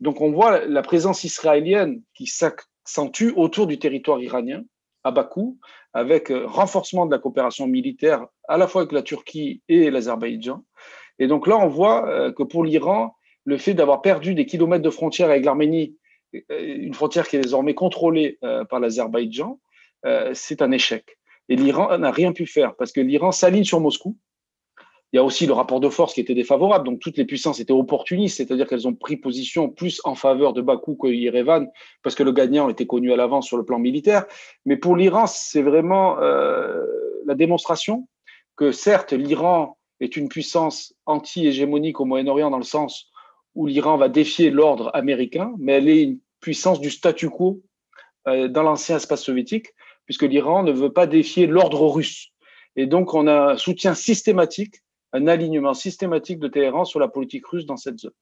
[0.00, 4.62] Donc on voit la présence israélienne qui s'accentue autour du territoire iranien,
[5.04, 5.58] à Bakou,
[5.92, 10.64] avec euh, renforcement de la coopération militaire à la fois avec la Turquie et l'Azerbaïdjan.
[11.18, 14.82] Et donc là, on voit euh, que pour l'Iran, le fait d'avoir perdu des kilomètres
[14.82, 15.96] de frontière avec l'Arménie,
[16.34, 19.58] euh, une frontière qui est désormais contrôlée euh, par l'Azerbaïdjan,
[20.32, 21.16] c'est un échec.
[21.48, 24.16] Et l'Iran n'a rien pu faire parce que l'Iran s'aligne sur Moscou
[25.12, 26.86] il y a aussi le rapport de force qui était défavorable.
[26.86, 30.62] Donc toutes les puissances étaient opportunistes, c'est-à-dire qu'elles ont pris position plus en faveur de
[30.62, 31.68] Bakou que Yerevan,
[32.02, 34.24] parce que le gagnant était connu à l'avance sur le plan militaire.
[34.64, 38.08] Mais pour l'Iran, c'est vraiment la démonstration
[38.56, 43.10] que certes, l'Iran est une puissance anti-hégémonique au Moyen-Orient dans le sens
[43.54, 47.62] où l'Iran va défier l'ordre américain, mais elle est une puissance du statu quo
[48.28, 49.68] euh, dans l'ancien espace soviétique,
[50.06, 52.30] puisque l'Iran ne veut pas défier l'ordre russe.
[52.76, 54.76] Et donc, on a un soutien systématique
[55.12, 58.12] un alignement systématique de Téhéran sur la politique russe dans cette zone.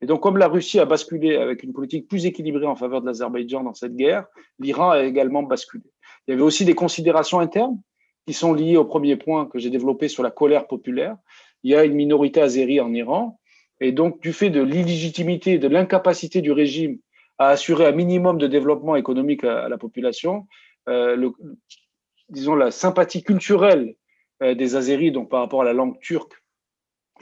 [0.00, 3.06] Et donc, comme la Russie a basculé avec une politique plus équilibrée en faveur de
[3.06, 4.26] l'Azerbaïdjan dans cette guerre,
[4.60, 5.84] l'Iran a également basculé.
[6.26, 7.80] Il y avait aussi des considérations internes
[8.28, 11.16] qui sont liées au premier point que j'ai développé sur la colère populaire.
[11.62, 13.40] Il y a une minorité azérie en Iran,
[13.80, 16.98] et donc du fait de l'illégitimité, de l'incapacité du régime
[17.38, 20.46] à assurer un minimum de développement économique à, la population,
[20.90, 21.32] euh, le,
[22.28, 23.94] disons la sympathie culturelle
[24.42, 26.34] euh, des Azéris, donc par rapport à la langue turque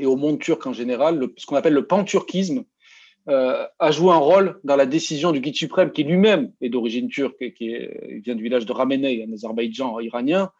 [0.00, 2.64] et au monde turc en général, ce qu'on appelle le panturquisme,
[3.28, 7.08] euh, a joué un rôle dans la décision du guide suprême, qui lui-même est d'origine
[7.08, 7.76] turque et qui
[8.24, 10.50] vient du village de Ramenei, en Azerbaïdjan iranien.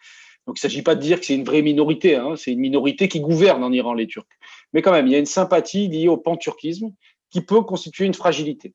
[0.46, 2.60] Donc il ne s'agit pas de dire que c'est une vraie minorité, hein, c'est une
[2.60, 4.26] minorité qui gouverne en Iran, les Turcs.
[4.72, 6.92] Mais quand même, il y a une sympathie liée au panturquisme
[7.30, 8.74] qui peut constituer une fragilité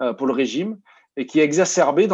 [0.00, 0.78] euh, pour le régime
[1.16, 2.08] et qui est exacerbée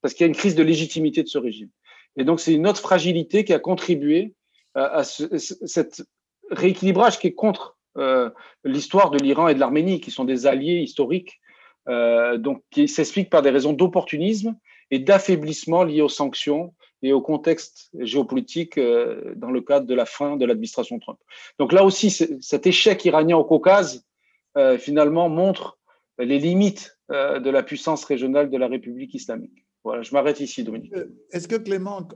[0.00, 1.70] parce qu'il y a une crise de légitimité de ce régime.
[2.16, 4.34] Et donc c'est une autre fragilité qui a contribué
[4.74, 6.02] à ce, cet
[6.50, 8.30] rééquilibrage qui est contre euh,
[8.64, 11.40] l'histoire de l'Iran et de l'Arménie, qui sont des alliés historiques,
[11.88, 14.56] euh, donc qui s'explique par des raisons d'opportunisme
[14.90, 20.06] et d'affaiblissement liés aux sanctions et au contexte géopolitique euh, dans le cadre de la
[20.06, 21.18] fin de l'administration Trump.
[21.58, 24.04] Donc là aussi, cet échec iranien au Caucase,
[24.56, 25.78] euh, finalement, montre
[26.18, 29.66] les limites euh, de la puissance régionale de la République islamique.
[29.84, 30.92] Voilà, je m'arrête ici, Dominique.
[31.32, 32.06] Est-ce que Clément,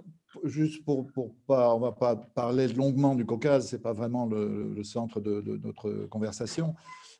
[0.44, 4.82] juste pour, pour pas, on va pas parler longuement du Caucase, c'est pas vraiment le,
[4.84, 6.74] centre de, notre conversation,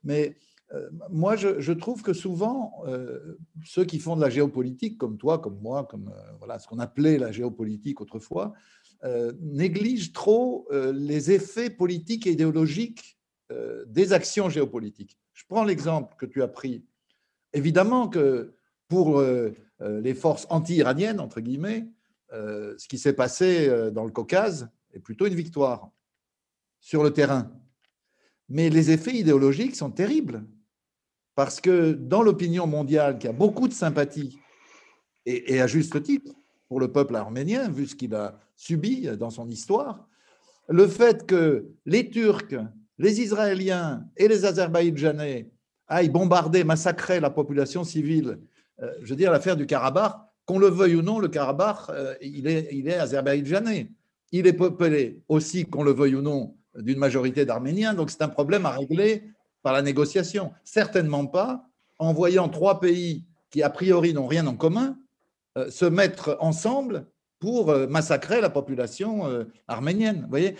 [0.05, 0.37] mais
[1.11, 5.61] moi je, trouve que souvent euh, ceux qui font de la géopolitique, comme toi, comme
[5.61, 8.53] moi, comme euh, voilà ce qu'on appelait la géopolitique autrefois,
[9.41, 13.19] négligent trop les effets politiques et idéologiques
[13.87, 15.17] des actions géopolitiques.
[15.33, 16.85] Je prends l'exemple que tu as pris.
[17.53, 18.55] Évidemment que
[18.89, 19.23] pour
[19.81, 21.87] les forces anti-iraniennes, entre guillemets,
[22.33, 25.91] euh, ce qui s'est passé euh, dans le Caucase est plutôt une victoire
[26.81, 27.53] sur le terrain.
[28.49, 30.45] Mais les effets idéologiques sont terribles,
[31.37, 34.41] parce que dans l'opinion mondiale, qui a beaucoup de sympathie,
[35.27, 36.33] et, à juste titre,
[36.69, 40.09] pour le peuple arménien, vu ce qu'il a subi dans son histoire,
[40.69, 42.57] le fait que les Turcs,
[42.99, 45.51] les Israéliens et les Azerbaïdjanais
[45.89, 48.39] aillent bombarder, massacrer la population civile,
[48.83, 50.15] euh, je veux dire l'affaire du Karabakh,
[50.47, 53.91] qu'on le veuille ou non, le Karabakh, euh, il est, il est azerbaïdjanais.
[54.33, 57.95] Il est peuplé aussi, qu'on le veuille ou non, d'une majorité d'Arméniens.
[57.95, 59.25] Donc c'est un problème à régler
[59.67, 60.53] par la négociation.
[60.63, 64.97] Certainement pas en voyant trois pays qui, a priori, n'ont rien en commun,
[65.59, 67.09] euh, se mettre ensemble
[67.41, 70.21] pour euh, massacrer la population arménienne.
[70.23, 70.55] Vous voyez,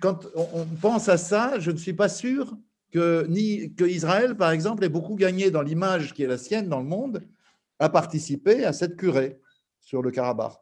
[0.00, 2.56] quand on pense à ça, je ne suis pas sûr
[2.90, 3.28] que,
[3.76, 6.88] que Israël, par exemple, ait beaucoup gagné dans l'image qui est la sienne dans le
[6.88, 7.20] monde
[7.80, 9.38] a participé à cette curée
[9.78, 10.54] sur le Karabakh.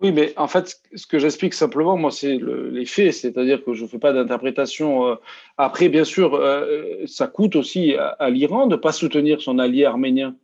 [0.00, 3.84] Oui, mais en fait, ce que j'explique simplement, moi, c'est les faits, c'est-à-dire que je
[3.84, 5.06] ne fais pas d'interprétation.
[5.06, 5.14] Euh,
[5.56, 9.84] après, bien sûr, euh, ça coûte aussi à, l'Iran de ne pas soutenir son allié
[9.84, 10.36] arménien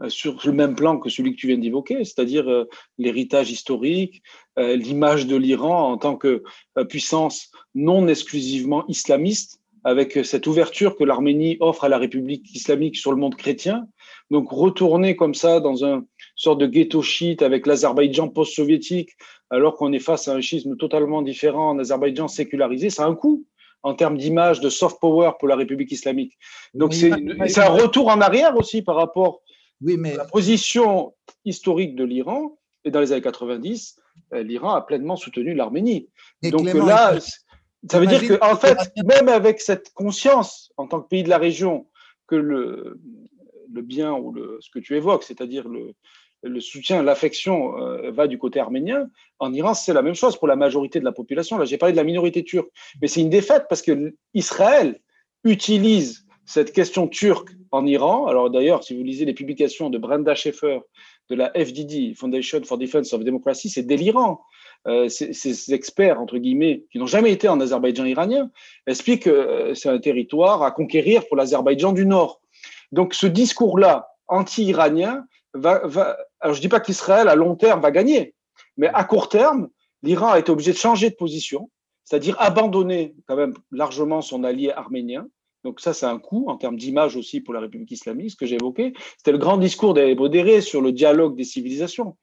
[0.00, 2.66] euh, sur le même plan que celui que tu viens d'évoquer, c'est-à-dire
[2.98, 4.22] l'héritage historique,
[4.56, 6.42] l'image de l'Iran en tant que
[6.88, 13.12] puissance non exclusivement islamiste, avec cette ouverture que l'Arménie offre à la République islamique sur
[13.12, 13.86] le monde chrétien.
[14.30, 19.10] Donc retourner comme ça dans un sorte de ghetto chiite avec l'Azerbaïdjan post-soviétique,
[19.50, 23.14] alors qu'on est face à un schisme totalement différent en Azerbaïdjan sécularisé, ça a un
[23.14, 23.44] coût
[23.82, 26.38] en termes d'image, de soft power pour la République islamique.
[26.72, 29.42] Donc c'est un retour en arrière aussi par rapport
[29.82, 30.14] oui, mais...
[30.14, 32.58] à la position historique de l'Iran.
[32.86, 33.98] Et dans les années 90,
[34.34, 36.10] euh, l'Iran a pleinement soutenu l'Arménie.
[36.42, 37.18] Donc là,
[37.88, 41.30] ça veut dire que, en fait, même avec cette conscience, en tant que pays de
[41.30, 41.86] la région,
[42.26, 43.00] que le,
[43.72, 45.94] le bien ou le, ce que tu évoques, c'est-à-dire le,
[46.44, 49.08] le soutien, l'affection euh, va du côté arménien.
[49.38, 51.58] En Iran, c'est la même chose pour la majorité de la population.
[51.58, 52.68] Là, j'ai parlé de la minorité turque,
[53.00, 55.00] mais c'est une défaite parce que Israël
[55.44, 58.26] utilise cette question turque en Iran.
[58.26, 60.80] Alors d'ailleurs, si vous lisez les publications de Brenda Schaeffer
[61.30, 64.40] de la FDD, Foundation for Defense of Democracy, c'est délirant.
[64.86, 68.50] Euh, ces, experts, entre guillemets, qui n'ont jamais été en Azerbaïdjan iranien,
[68.86, 72.42] expliquent que euh, c'est un territoire à conquérir pour l'Azerbaïdjan du Nord.
[72.92, 75.24] Donc ce discours-là, anti-iranien,
[75.54, 78.34] va, va, alors je ne dis pas qu'Israël, à long terme, va gagner,
[78.76, 79.68] mais à court terme,
[80.02, 81.70] l'Iran a été obligé de changer de position
[82.04, 85.26] c'est-à-dire abandonner quand même largement son allié arménien.
[85.64, 88.46] Donc ça, c'est un coup en termes d'image aussi pour la République islamique, ce que
[88.46, 88.92] j'ai évoqué.
[89.16, 92.16] C'était le grand discours des modérés sur le dialogue des civilisations.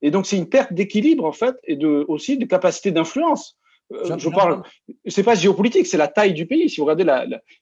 [0.00, 3.58] Et donc c'est une perte d'équilibre en fait et de, aussi de capacité d'influence.
[3.92, 4.62] Euh, je parle,
[5.06, 6.70] c'est pas géopolitique, c'est la taille du pays.
[6.70, 7.04] Si vous regardez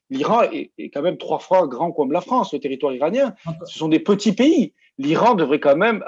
[0.09, 3.33] l'Iran est, est, quand même trois fois grand comme la France, le territoire iranien.
[3.65, 4.73] Ce sont des petits pays.
[4.97, 6.03] L'Iran devrait quand même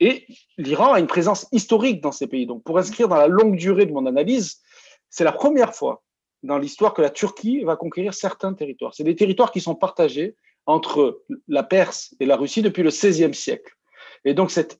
[0.00, 2.46] et l'Iran a une présence historique dans ces pays.
[2.46, 4.60] Donc pour inscrire dans la longue durée de mon analyse,
[5.10, 6.02] c'est la première fois
[6.42, 8.94] dans l'histoire que la Turquie va conquérir certains territoires.
[8.94, 13.34] C'est des territoires qui sont partagés entre la Perse et la Russie depuis le XVIe
[13.34, 13.74] siècle.
[14.24, 14.78] Et donc c'est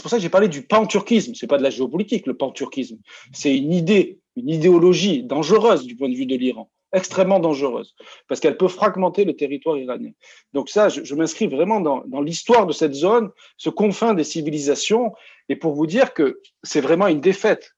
[0.00, 1.34] pour ça que j'ai parlé du pan-turquisme.
[1.34, 2.98] C'est pas de la géopolitique, le pan-turquisme.
[3.32, 7.94] C'est une idée, une idéologie dangereuse du point de vue de l'Iran, extrêmement dangereuse,
[8.28, 10.12] parce qu'elle peut fragmenter le territoire iranien.
[10.52, 15.12] Donc ça, je, m'inscris vraiment dans, l'histoire de cette zone, ce confin des civilisations,
[15.48, 17.74] et pour vous dire que c'est vraiment une défaite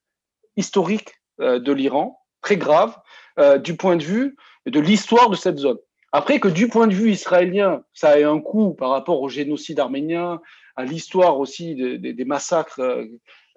[0.55, 1.09] historique
[1.41, 2.95] euh, de l'Iran, très grave,
[3.39, 5.77] euh, du point de vue de l'histoire de cette zone.
[6.11, 9.79] Après que du point de vue israélien, ça a un coût par rapport au génocide
[9.79, 10.39] arménien,
[10.75, 12.79] à l'histoire aussi des massacres.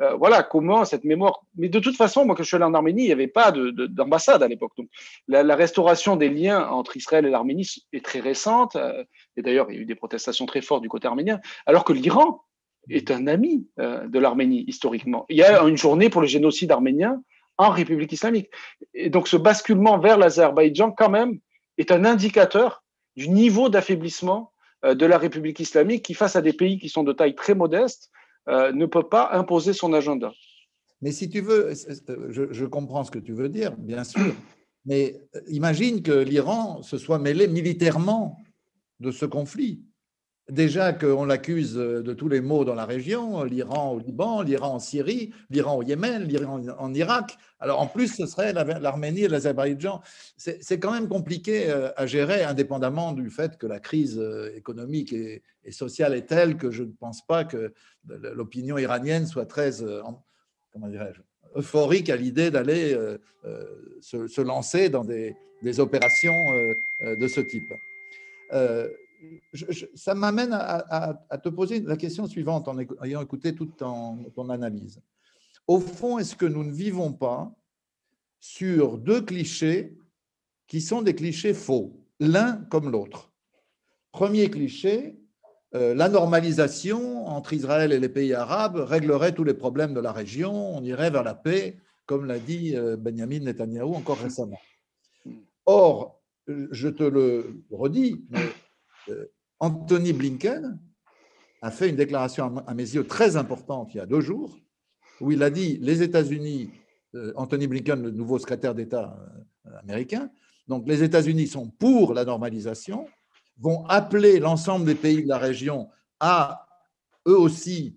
[0.01, 1.43] Euh, euh, voilà comment cette mémoire.
[1.57, 3.53] Mais de toute façon, moi, quand je suis allé en Arménie, il n'y avait pas
[3.53, 4.73] d'ambassade à l'époque.
[4.77, 4.89] Donc,
[5.29, 8.77] la, restauration des liens entre Israël et l'Arménie est très récente.
[8.77, 9.05] Euh,
[9.37, 11.41] et d'ailleurs, il y a eu des protestations très fortes du côté arménien.
[11.67, 12.43] Alors que l'Iran
[12.89, 15.27] est un ami de l'Arménie historiquement.
[15.29, 17.23] Il y a une journée pour le génocide arménien
[17.59, 18.49] en République islamique.
[18.95, 21.39] Et donc, ce basculement vers l'Azerbaïdjan, quand même,
[21.77, 22.83] est un indicateur
[23.17, 24.53] du niveau d'affaiblissement
[24.85, 27.55] euh, de la République islamique qui, face à des pays qui sont de taille très
[27.55, 28.11] modeste,
[28.49, 30.33] euh, ne peut pas imposer son agenda.
[31.03, 31.73] Mais si tu veux,
[32.31, 34.35] je, comprends ce que tu veux dire, bien sûr,
[34.85, 38.37] mais imagine que l'Iran se soit mêlé militairement
[39.01, 39.83] de ce conflit.
[40.51, 44.79] Déjà qu'on l'accuse de tous les maux dans la région, l'Iran au Liban, l'Iran en
[44.79, 47.39] Syrie, l'Iran au Yémen, l'Iran en Irak.
[47.61, 50.01] Alors en plus, ce serait l'Arménie et l'Azerbaïdjan.
[50.37, 55.13] C'est quand même compliqué euh, à gérer, indépendamment du fait que la crise euh, économique
[55.13, 57.73] et, sociale est telle que je ne pense pas que
[58.09, 60.03] l'opinion iranienne soit très, euh,
[60.73, 60.89] comment
[61.55, 62.97] euphorique à l'idée d'aller
[64.01, 66.35] se, lancer dans des opérations
[67.01, 67.73] de ce type
[69.95, 75.01] ça m'amène à, te poser la question suivante en ayant écouté toute ton, analyse.
[75.67, 77.53] Au fond, est-ce que nous ne vivons pas
[78.41, 79.97] sur deux clichés
[80.67, 83.33] qui sont des clichés faux, l'un comme l'autre?
[84.13, 85.17] Premier cliché,
[85.75, 90.13] euh, la normalisation entre Israël et les pays arabes réglerait tous les problèmes de la
[90.13, 94.61] région, on irait vers la paix, comme l'a dit euh, Benjamin Netanyahu encore récemment.
[95.67, 98.25] Or, je te le redis,
[99.59, 100.79] Anthony Blinken
[101.63, 104.59] a fait une déclaration à mes yeux très importante il y a deux jours,
[105.21, 106.71] où il a dit les États-Unis,
[107.15, 109.19] euh, Anthony Blinken, le nouveau secrétaire d'État
[109.67, 110.31] euh, américain,
[110.69, 113.07] donc les États-Unis sont pour la normalisation,
[113.59, 116.67] vont appeler l'ensemble des pays de la région à
[117.29, 117.97] eux aussi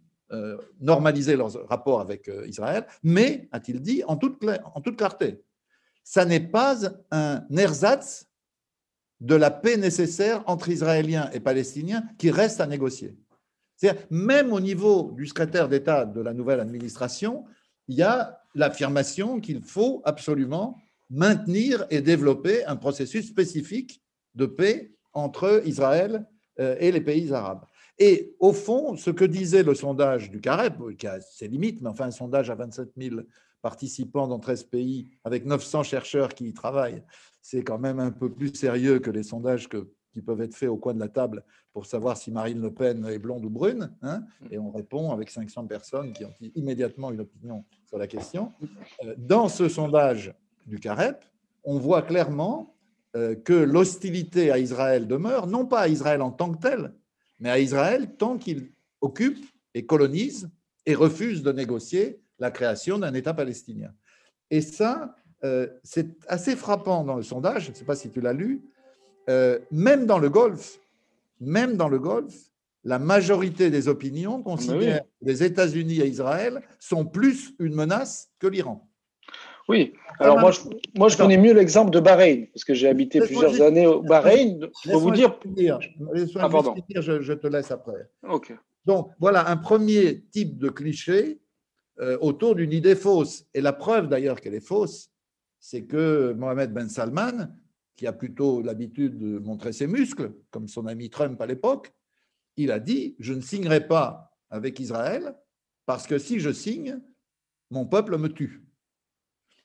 [0.80, 5.44] normaliser leurs rapports avec Israël, mais, a-t-il dit, en toute, en toute clarté,
[6.04, 6.80] ça n'est pas
[7.12, 8.28] un ersatz
[9.24, 13.18] de la paix nécessaire entre Israéliens et Palestiniens qui reste à négocier.
[13.78, 17.46] C'est-à-dire, même au niveau du secrétaire d'État de la nouvelle administration,
[17.88, 20.78] il y a l'affirmation qu'il faut absolument
[21.10, 24.02] maintenir et développer un processus spécifique
[24.36, 26.26] de paix entre Israël
[26.60, 27.66] euh, et les pays arabes.
[28.00, 31.90] Et au fond, ce que disait le sondage du CAREP, qui a ses limites, mais
[31.90, 33.22] enfin un sondage à 27 000
[33.64, 37.02] participants dans 13 pays, avec 900 chercheurs qui y travaillent,
[37.42, 40.78] c'est quand même un peu plus sérieux que les sondages qui peuvent être faits au
[40.78, 43.90] coin de la table pour savoir si Marine Le Pen est blonde ou brune.
[44.02, 48.52] Hein, et on répond avec 500 personnes qui ont immédiatement une opinion sur la question.
[49.04, 50.36] Euh, dans ce sondage
[50.68, 51.26] du CAREP,
[51.64, 52.76] on voit clairement
[53.16, 56.94] euh, que l'hostilité à Israël demeure, non pas à Israël en tant que tel,
[57.40, 59.40] mais à Israël tant qu'il occupe
[59.74, 60.50] et colonise
[60.86, 63.92] et refuse de négocier la création d'un État palestinien.
[64.52, 68.22] Et ça, euh, c'est assez frappant dans le sondage, je ne sais pas si tu
[68.22, 68.64] l'as lu,
[69.30, 70.80] euh, même dans le Golfe,
[71.40, 72.52] même dans le Golfe,
[72.84, 78.48] la majorité des opinions considèrent que les États-Unis et Israël sont plus une menace que
[78.48, 78.90] l'Iran.
[79.70, 80.60] Oui, alors moi je,
[80.96, 84.68] moi, je connais mieux l'exemple de Bahreïn, parce que j'ai habité plusieurs années au Bahreïn.
[84.92, 85.38] Pour vous dire.
[86.36, 86.76] Ah, pardon.
[86.94, 88.10] Je, je, te laisse après.
[88.86, 91.40] Donc voilà un premier type de cliché
[92.22, 93.46] autour d'une idée fausse.
[93.54, 95.12] Et la preuve d'ailleurs qu'elle est fausse,
[95.60, 97.48] c'est que Mohamed Ben Salman,
[97.96, 101.94] qui a plutôt l'habitude de montrer ses muscles, comme son ami Trump à l'époque,
[102.58, 105.36] il a dit Je ne signerai pas avec Israël
[105.86, 107.00] parce que si je signe,
[107.70, 108.64] mon peuple me tue.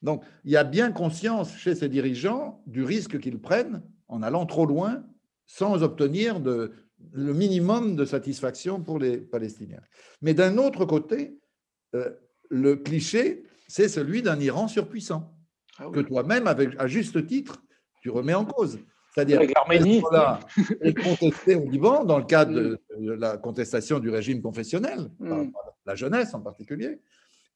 [0.01, 4.45] Donc, il y a bien conscience chez ces dirigeants du risque qu'ils prennent en allant
[4.45, 5.03] trop loin
[5.45, 9.81] sans obtenir le minimum de satisfaction pour les Palestiniens.
[10.21, 11.37] Mais d'un autre côté,
[11.95, 12.09] euh,
[12.49, 15.33] le cliché, c'est celui d'un Iran surpuissant,
[15.77, 17.63] ah que toi-même, à juste titre,
[18.01, 18.79] tu remets en cause.
[19.13, 20.01] C'est-à-dire l'Arménie
[20.81, 23.13] est contesté au Liban dans le cadre de, mm.
[23.15, 25.49] la contestation du régime confessionnel, mm.
[25.85, 26.99] la jeunesse en particulier.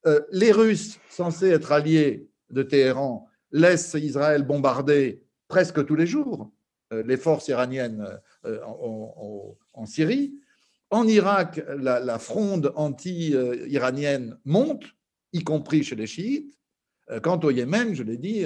[0.06, 6.52] Euh, les Russes, censés être alliés de Téhéran, laissent Israël bombarder presque tous les jours
[6.94, 8.06] euh, les forces iraniennes
[8.46, 8.60] euh,
[9.74, 10.34] en, Syrie.
[10.94, 14.86] En Irak, la, fronde anti-iranienne monte,
[15.32, 16.56] y compris chez les chiites.
[17.10, 18.46] Euh, quant au Yémen, je l'ai dit,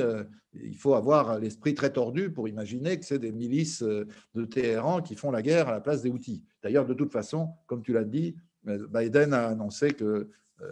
[0.53, 5.15] il faut avoir l'esprit très tordu pour imaginer que c'est des milices de Téhéran qui
[5.15, 6.41] font la guerre à la place des outils.
[6.63, 10.29] D'ailleurs, de toute façon, comme tu l'as dit, Biden a annoncé que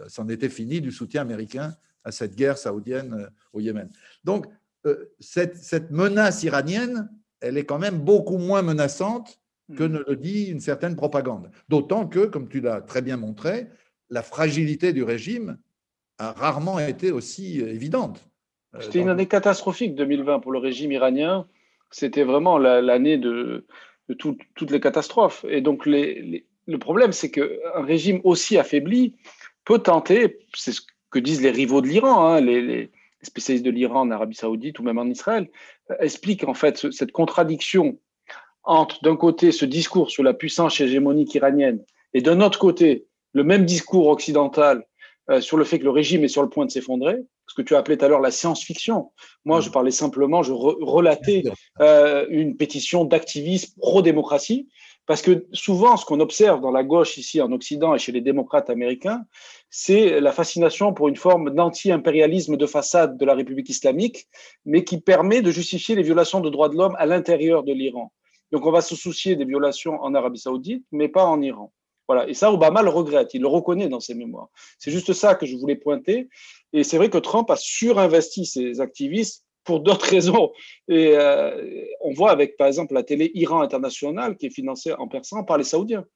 [0.08, 3.90] c'en était fini du soutien américain à cette guerre saoudienne au Yémen.
[4.24, 4.46] Donc,
[5.20, 7.10] cette menace iranienne,
[7.40, 9.38] elle est quand même beaucoup moins menaçante
[9.74, 9.92] que hmm.
[9.92, 11.50] ne le dit une certaine propagande.
[11.68, 13.66] D'autant que, comme tu l'as très bien montré,
[14.10, 15.58] la fragilité du régime
[16.18, 18.28] a rarement été aussi évidente.
[18.74, 21.46] Euh, C'était une année catastrophique 2020 pour le régime iranien.
[21.90, 23.66] C'était vraiment l'année de,
[24.18, 25.44] toutes les catastrophes.
[25.48, 29.14] Et donc le problème, c'est qu'un régime aussi affaibli
[29.64, 32.90] peut tenter, c'est ce que disent les rivaux de l'Iran, hein, les,
[33.22, 35.48] spécialistes de l'Iran en Arabie Saoudite ou même en Israël,
[35.90, 37.98] euh, expliquent en fait cette contradiction
[38.66, 43.44] entre d'un côté ce discours sur la puissance hégémonique iranienne et d'un autre côté le
[43.44, 44.84] même discours occidental
[45.30, 47.62] euh, sur le fait que le régime est sur le point de s'effondrer, ce que
[47.62, 49.10] tu as appelé tout à l'heure la science-fiction.
[49.44, 51.42] Moi, je parlais simplement, je relatais
[51.80, 54.68] euh, une pétition d'activisme pro-démocratie
[55.06, 58.20] parce que souvent, ce qu'on observe dans la gauche ici en Occident et chez les
[58.20, 59.22] démocrates américains,
[59.70, 64.26] c'est la fascination pour une forme d'anti-impérialisme de façade de la République islamique,
[64.64, 68.12] mais qui permet de justifier les violations de droits de l'homme à l'intérieur de l'Iran.
[68.52, 71.72] Donc on va se soucier des violations en Arabie saoudite, mais pas en Iran.
[72.08, 72.28] Voilà.
[72.28, 74.48] Et ça, Obama le regrette, il le reconnaît dans ses mémoires.
[74.78, 76.28] C'est juste ça que je voulais pointer.
[76.72, 80.52] Et c'est vrai que Trump a surinvesti ses activistes pour d'autres raisons.
[80.88, 85.08] Et euh, on voit avec, par exemple, la télé Iran International qui est financée en
[85.08, 86.06] persan par les Saoudiens.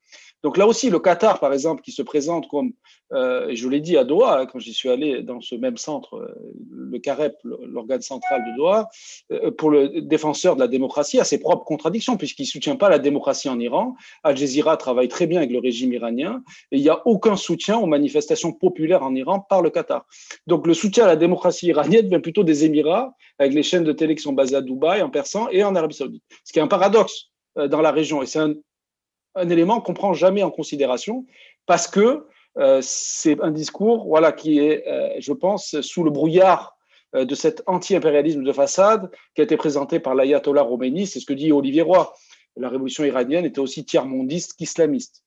[0.43, 2.73] Donc là aussi, le Qatar, par exemple, qui se présente comme,
[3.13, 6.15] euh, je l'ai dit à Doha, hein, quand j'y suis allé dans ce même centre,
[6.17, 6.35] euh,
[6.71, 8.89] le CAREP, l'organe central de Doha,
[9.33, 12.89] euh, pour le défenseur de la démocratie, a ses propres contradictions, puisqu'il ne soutient pas
[12.89, 13.97] la démocratie en Iran.
[14.23, 17.77] Al Jazeera travaille très bien avec le régime iranien, et il n'y a aucun soutien
[17.79, 20.07] aux manifestations populaires en Iran par le Qatar.
[20.47, 23.93] Donc le soutien à la démocratie iranienne vient plutôt des Émirats, avec les chaînes de
[23.93, 26.23] télé qui sont basées à Dubaï, en persan, et en Arabie saoudite.
[26.45, 27.27] Ce qui est un paradoxe
[27.57, 28.23] dans la région.
[28.23, 28.55] Et c'est un,
[29.35, 31.25] un élément qu'on prend jamais en considération
[31.67, 32.27] parce que
[32.59, 36.77] euh, c'est un discours voilà, qui est, euh, je pense, sous le brouillard
[37.15, 41.07] euh, de cet anti-impérialisme de façade qui a été présenté par l'ayatollah Khomeini.
[41.07, 42.13] C'est ce que dit Olivier Roy.
[42.57, 45.23] La révolution iranienne était aussi tiers-mondiste qu'islamiste.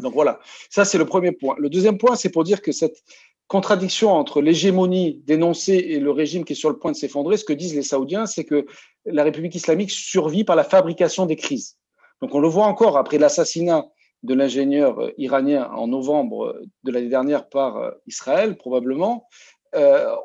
[0.00, 1.54] Donc voilà, ça c'est le premier point.
[1.58, 3.02] Le deuxième point, c'est pour dire que cette
[3.46, 7.44] contradiction entre l'hégémonie dénoncée et le régime qui est sur le point de s'effondrer, ce
[7.44, 8.64] que disent les Saoudiens, c'est que
[9.04, 11.76] la République islamique survit par la fabrication des crises.
[12.22, 13.84] Donc on le voit encore après l'assassinat
[14.22, 19.28] de l'ingénieur euh, iranien en novembre euh, de l'année dernière par euh, Israël, probablement,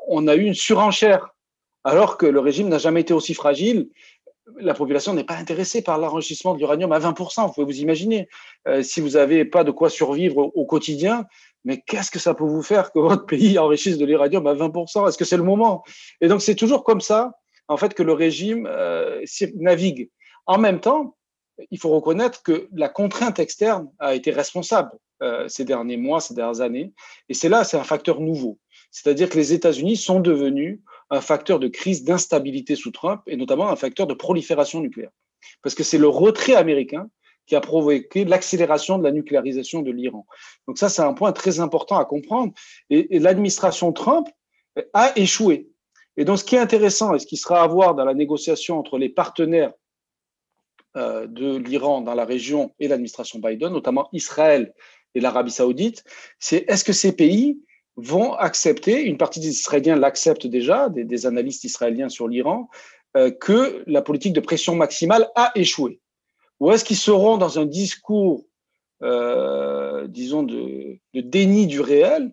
[0.08, 1.34] on a eu une surenchère,
[1.82, 3.88] alors que le régime n'a jamais été aussi fragile.
[4.58, 8.28] La population n'est pas intéressée par l'enrichissement de l'uranium à 20%, vous pouvez vous imaginer.
[8.82, 11.24] si vous n'avez pas de quoi survivre au, quotidien,
[11.64, 15.08] mais qu'est-ce que ça peut vous faire que votre pays enrichisse de l'uranium à 20%
[15.08, 15.82] Est-ce que c'est le moment?
[16.20, 17.32] Et donc c'est toujours comme ça,
[17.68, 18.68] en fait, que le régime
[19.56, 20.10] navigue.
[20.44, 21.16] En même temps,
[21.70, 24.90] il faut reconnaître que la contrainte externe a été responsable
[25.22, 26.92] euh, ces derniers mois, ces dernières années.
[27.28, 28.58] Et c'est là, c'est un facteur nouveau.
[28.90, 30.80] C'est-à-dire que les États-Unis sont devenus
[31.10, 35.10] un facteur de crise d'instabilité sous Trump et notamment un facteur de prolifération nucléaire.
[35.62, 37.08] Parce que c'est le retrait américain
[37.46, 40.26] qui a provoqué l'accélération de la nucléarisation de l'Iran.
[40.66, 42.52] Donc ça, c'est un point très important à comprendre.
[42.90, 44.28] Et, l'administration Trump
[44.92, 45.68] a échoué.
[46.16, 48.78] Et donc, ce qui est intéressant et ce qui sera à voir dans la négociation
[48.78, 49.87] entre les partenaires euh,
[50.94, 54.74] de l'Iran dans la région et l'administration Biden, notamment Israël
[55.14, 56.04] et l'Arabie saoudite,
[56.38, 57.58] c'est est-ce que ces pays
[57.98, 62.70] vont accepter, une partie des Israéliens l'acceptent déjà, des, analystes israéliens sur l'Iran,
[63.16, 66.00] euh, que la politique de pression maximale a échoué?
[66.60, 68.46] Ou est-ce qu'ils seront dans un discours,
[69.02, 72.32] euh, disons, de, déni du réel,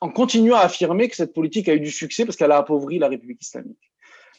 [0.00, 2.98] en continuant à affirmer que cette politique a eu du succès parce qu'elle a appauvri
[2.98, 3.92] la République islamique?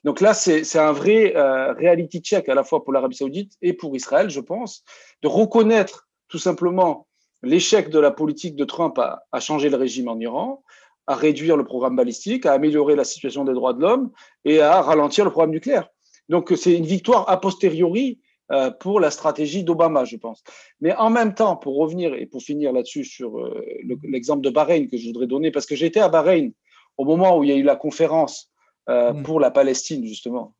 [0.05, 3.73] Donc là, c'est un vrai euh, reality check à la fois pour l'Arabie saoudite et
[3.73, 4.83] pour Israël, je pense,
[5.23, 7.07] de reconnaître tout simplement
[7.41, 10.63] l'échec de la politique de Trump à, changer le régime en Iran,
[11.07, 14.11] à réduire le programme balistique, à améliorer la situation des droits de l'homme
[14.43, 15.89] et à ralentir le programme nucléaire.
[16.29, 18.19] Donc c'est une victoire a posteriori
[18.51, 20.43] euh, pour la stratégie d'Obama, je pense.
[20.81, 23.65] Mais en même temps, pour revenir et pour finir là-dessus sur euh,
[24.03, 26.51] l'exemple de Bahreïn que je voudrais donner, parce que j'étais à Bahreïn
[26.97, 28.51] au moment où il y a eu la conférence
[28.89, 29.23] euh, mm.
[29.23, 30.55] pour la Palestine, justement,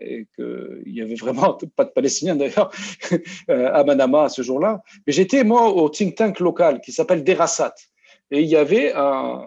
[0.00, 2.70] et qu'il n'y avait vraiment pas de Palestiniens d'ailleurs
[3.48, 4.82] à Manama à ce jour-là.
[5.06, 7.74] Mais j'étais, moi, au think tank local qui s'appelle Derasat.
[8.30, 9.46] Et il y avait un,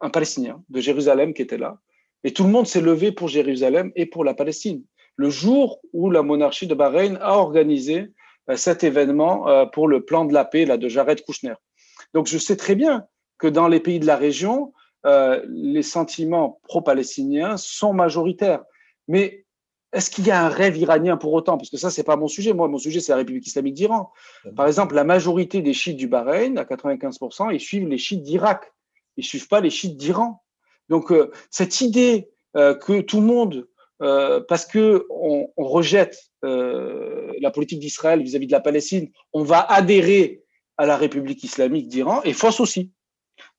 [0.00, 1.78] un Palestinien de Jérusalem qui était là.
[2.22, 4.84] Et tout le monde s'est levé pour Jérusalem et pour la Palestine
[5.20, 8.10] le jour où la monarchie de Bahreïn a organisé
[8.48, 11.54] euh, cet événement euh, pour le plan de la paix là, de Jared Kushner.
[12.14, 13.04] Donc je sais très bien
[13.38, 14.72] que dans les pays de la région,
[15.06, 18.62] euh, les sentiments pro-palestiniens sont majoritaires.
[19.08, 19.44] Mais
[19.92, 21.56] est-ce qu'il y a un rêve iranien pour autant?
[21.56, 22.52] Parce que ça, c'est pas mon sujet.
[22.52, 24.12] Moi, mon sujet, c'est la République islamique d'Iran.
[24.54, 28.72] Par exemple, la majorité des chiites du Bahreïn, à 95%, ils suivent les chiites d'Irak.
[29.16, 30.42] Ils suivent pas les chiites d'Iran.
[30.88, 31.12] Donc,
[31.50, 33.66] cette idée que tout le monde
[34.02, 39.60] euh, parce que on, rejette euh, la politique d'Israël vis-à-vis de la Palestine, on va
[39.60, 40.42] adhérer
[40.78, 42.92] à la République islamique d'Iran et fausse aussi.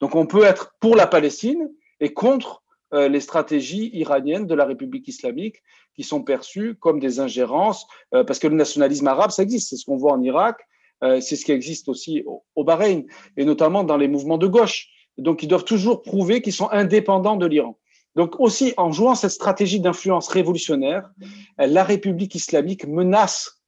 [0.01, 4.65] Donc on peut être pour la Palestine et contre euh, les stratégies iraniennes de la
[4.65, 5.61] République islamique
[5.95, 9.77] qui sont perçues comme des ingérences, euh, parce que le nationalisme arabe, ça existe, c'est
[9.77, 10.59] ce qu'on voit en Irak,
[11.03, 13.05] euh, c'est ce qui existe aussi au, au Bahreïn,
[13.37, 14.89] et notamment dans les mouvements de gauche.
[15.17, 17.77] Donc ils doivent toujours prouver qu'ils sont indépendants de l'Iran.
[18.15, 21.09] Donc aussi, en jouant cette stratégie d'influence révolutionnaire,
[21.57, 23.61] la République islamique menace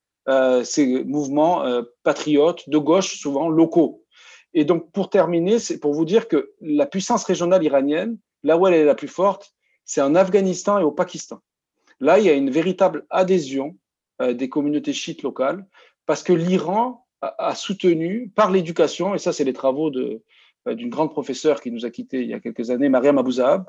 [0.63, 1.63] ces mouvements
[2.03, 4.02] patriotes de gauche, souvent locaux.
[4.53, 8.67] Et donc, pour terminer, c'est pour vous dire que la puissance régionale iranienne, là où
[8.67, 9.53] elle est la plus forte,
[9.85, 11.39] c'est en Afghanistan et au Pakistan.
[11.99, 13.75] Là, il y a une véritable adhésion
[14.21, 15.65] euh, des communautés chiites locales
[16.05, 20.21] parce que l'Iran a, soutenu par l'éducation, et ça, c'est les travaux de,
[20.67, 23.65] euh, d'une grande professeure qui nous a quittés il y a quelques années, Mariam Abouzahab,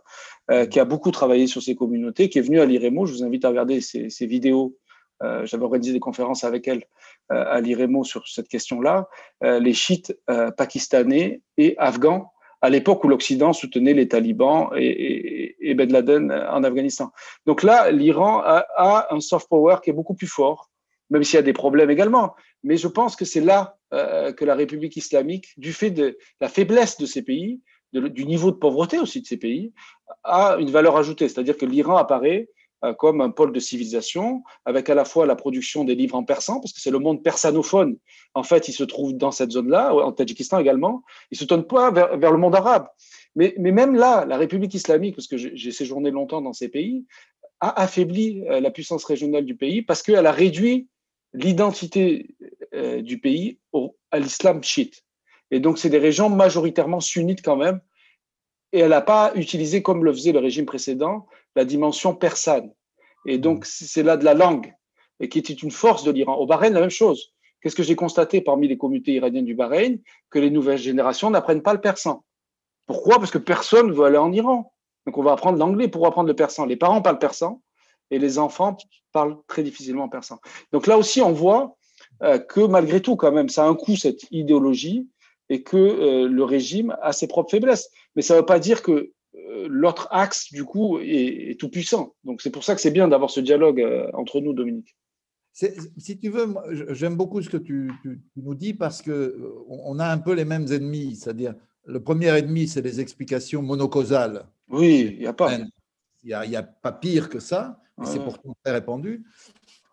[0.51, 3.07] euh, qui a beaucoup travaillé sur ces communautés, qui est venue à l'IREMO.
[3.07, 4.76] Je vous invite à regarder ces, ces vidéos.
[5.23, 6.85] Euh, J'avais organisé des conférences avec elle
[7.33, 9.09] euh, à l'IREMO sur cette question-là.
[9.43, 10.17] Euh, les chiites
[10.57, 16.65] pakistanais et afghans, à l'époque où l'Occident soutenait les talibans et, et, Ben Laden en
[16.65, 17.12] Afghanistan.
[17.47, 20.71] Donc là, l'Iran a, a un soft power qui est beaucoup plus fort,
[21.11, 22.35] même s'il y a des problèmes également.
[22.62, 26.97] Mais je pense que c'est là que la République islamique, du fait de la faiblesse
[26.99, 27.61] de ces pays,
[27.93, 29.73] du niveau de pauvreté aussi de ces pays,
[30.25, 31.29] a une valeur ajoutée.
[31.29, 32.49] C'est-à-dire que l'Iran apparaît
[32.99, 36.61] comme un pôle de civilisation, avec à la fois la production des livres en persan,
[36.61, 37.97] parce que c'est le monde persanophone,
[38.35, 41.91] en fait, il se trouve dans cette zone-là, en Tadjikistan également, il se tourne pas
[41.91, 42.87] vers, le monde arabe.
[43.37, 47.05] Mais, même là, la République islamique, parce que j'ai séjourné longtemps dans ces pays,
[47.61, 50.89] a affaibli euh, la puissance régionale du pays parce qu'elle a réduit
[51.32, 52.35] l'identité
[52.74, 53.59] euh, du pays
[54.11, 55.03] à l'islam chiite.
[55.51, 57.80] Et donc, c'est des régions majoritairement sunnites quand même.
[58.72, 61.26] Et elle n'a pas utilisé, comme le faisait le régime précédent,
[61.57, 62.72] la dimension persane.
[63.26, 64.74] Et donc, c'est là de la langue,
[65.20, 66.36] et qui était une force de l'Iran.
[66.36, 67.32] Au Bahreïn, la même chose.
[67.61, 69.98] Qu'est-ce que j'ai constaté parmi les communautés iraniennes du Bahreïn?
[70.30, 72.24] Que les nouvelles générations n'apprennent pas le persan.
[72.86, 73.18] Pourquoi?
[73.18, 74.72] Parce que personne ne veut aller en Iran.
[75.07, 76.66] Donc, on va apprendre l'anglais pour apprendre le persan.
[76.66, 77.62] Les parents parlent persan,
[78.11, 78.76] et les enfants
[79.12, 80.38] parlent très difficilement persan.
[80.72, 81.76] Donc là aussi, on voit
[82.22, 85.09] euh, que malgré tout, quand même, ça a un coût, cette idéologie,
[85.48, 87.90] et que euh, le régime a ses propres faiblesses.
[88.16, 89.12] Mais ça ne veut pas dire que
[89.68, 92.14] l'autre axe, du coup, est, est tout puissant.
[92.24, 94.97] Donc c'est pour ça que c'est bien d'avoir ce dialogue euh, entre nous, Dominique.
[95.53, 96.53] Si tu veux,
[96.91, 100.18] j'aime beaucoup ce que tu, tu, tu, nous dis parce que euh, on a un
[100.18, 101.55] peu les mêmes ennemis, c'est-à-dire
[101.85, 104.49] le premier ennemi, c'est les explications monocausales.
[104.68, 105.57] Oui, il n'y a pas.
[106.24, 108.07] Il n'y a, a, pas pire que ça ouais.
[108.07, 109.24] c'est pourtant très répandu.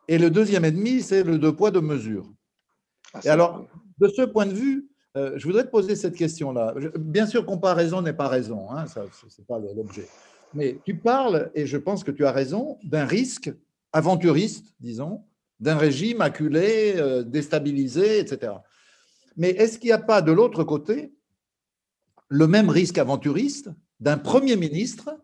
[0.08, 2.32] Et le deuxième ennemi, c'est le deux poids, deux mesures.
[3.14, 3.68] Ah, et alors,
[4.00, 6.74] de ce point de vue, euh, je voudrais te poser cette question-là.
[6.98, 10.08] Bien sûr, comparaison n'est pas raison, hein, ce n'est pas l'objet.
[10.54, 13.52] Mais tu parles, et je pense que tu as raison, d'un risque
[13.94, 15.24] aventuriste, disons,
[15.60, 18.54] d'un régime acculé, euh, déstabilisé, etc.
[19.38, 21.14] Mais est-ce qu'il n'y a pas de l'autre côté
[22.30, 25.18] le même risque aventuriste d'un Premier ministre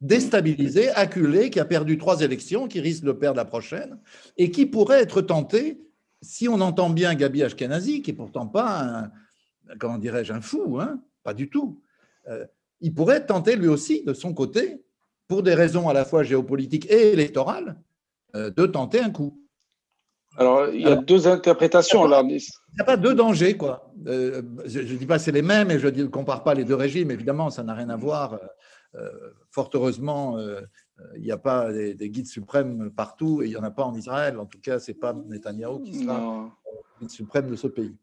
[0.00, 3.98] déstabilisé, acculé, qui a perdu trois élections, qui risque de perdre la prochaine,
[4.36, 5.80] et qui pourrait être tenté,
[6.20, 9.12] si on entend bien Gabi Ashkenazi, qui n'est pourtant pas un,
[9.78, 11.80] comment dirais-je, un fou, hein pas du tout,
[12.28, 12.46] euh,
[12.80, 14.82] il pourrait tenté lui aussi, de son côté,
[15.28, 17.76] pour des raisons à la fois géopolitiques et électorales,
[18.34, 19.38] euh, de tenter un coup.
[20.36, 22.06] Alors, il y a Alors, deux interprétations.
[22.06, 23.92] Il n'y a, pas deux dangers, quoi.
[24.06, 26.74] Euh, je ne dis pas c'est les mêmes et je ne compare pas les deux
[26.74, 28.40] régimes, évidemment, ça n'a rien à voir.
[29.50, 30.38] Fort heureusement,
[31.16, 33.84] il n'y a pas des, des, guides suprêmes partout et il n'y en a pas
[33.84, 34.38] en Israël.
[34.38, 36.50] En tout cas, ce n'est pas Netanyahou qui sera non.
[37.00, 37.96] guide suprême de ce pays.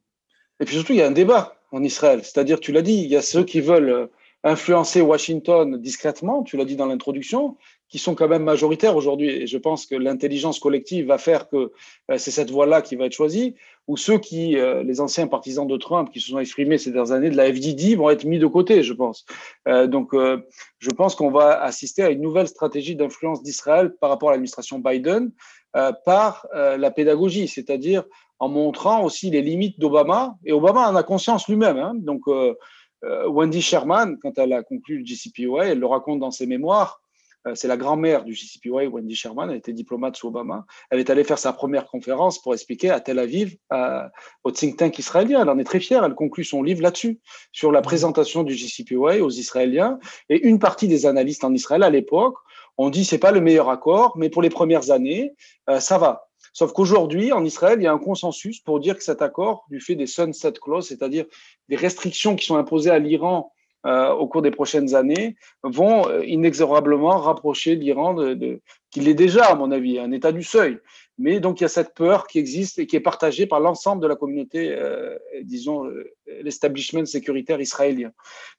[0.59, 2.21] Et puis surtout, il y a un débat en Israël.
[2.23, 4.09] C'est-à-dire, tu l'as dit, il y a ceux qui veulent
[4.43, 7.57] influencer Washington discrètement, tu l'as dit dans l'introduction,
[7.89, 9.29] qui sont quand même majoritaires aujourd'hui.
[9.29, 11.71] Et je pense que l'intelligence collective va faire que
[12.11, 13.55] euh, c'est cette voie-là qui va être choisie,
[13.87, 17.11] ou ceux qui, euh, les anciens partisans de Trump qui se sont exprimés ces dernières
[17.11, 19.25] années de la FDD vont être mis de côté, je pense.
[19.67, 24.29] Euh, donc, je pense qu'on va assister à une nouvelle stratégie d'influence d'Israël par rapport
[24.29, 25.31] à l'administration Biden
[26.05, 28.03] par la pédagogie, c'est-à-dire
[28.39, 30.35] en montrant aussi les limites d'Obama.
[30.45, 31.77] Et Obama en a conscience lui-même.
[31.77, 31.93] Hein.
[31.95, 32.23] Donc,
[33.03, 37.01] Wendy Sherman, quand elle a conclu le JCPOA, elle le raconte dans ses mémoires,
[37.47, 40.65] euh, c'est la grand-mère du JCPOA, Wendy Sherman, elle était diplomate sous Obama.
[40.89, 43.55] Elle est allée faire sa première conférence pour expliquer à Tel Aviv,
[44.43, 45.41] au think tank israélien.
[45.41, 46.03] Elle en est très fière.
[46.03, 47.19] Elle conclut son livre là-dessus,
[47.51, 49.99] sur la présentation du JCPOA aux Israéliens.
[50.29, 52.35] Et une partie des analystes en Israël à l'époque
[52.77, 55.33] ont dit c'est pas le meilleur accord, mais pour les premières années,
[55.69, 56.28] euh, ça va.
[56.53, 59.79] Sauf qu'aujourd'hui, en Israël, il y a un consensus pour dire que cet accord, du
[59.79, 61.25] fait des sunset clauses, c'est-à-dire
[61.67, 63.51] des restrictions qui sont imposées à l'Iran
[63.85, 69.13] euh, au cours des prochaines années vont euh, inexorablement rapprocher l'Iran de, de qu'il est
[69.13, 70.79] déjà, à mon avis, un état du seuil.
[71.17, 74.01] Mais donc il y a cette peur qui existe et qui est partagée par l'ensemble
[74.01, 75.89] de la communauté, euh, disons,
[76.41, 78.11] l'establishment sécuritaire israélien.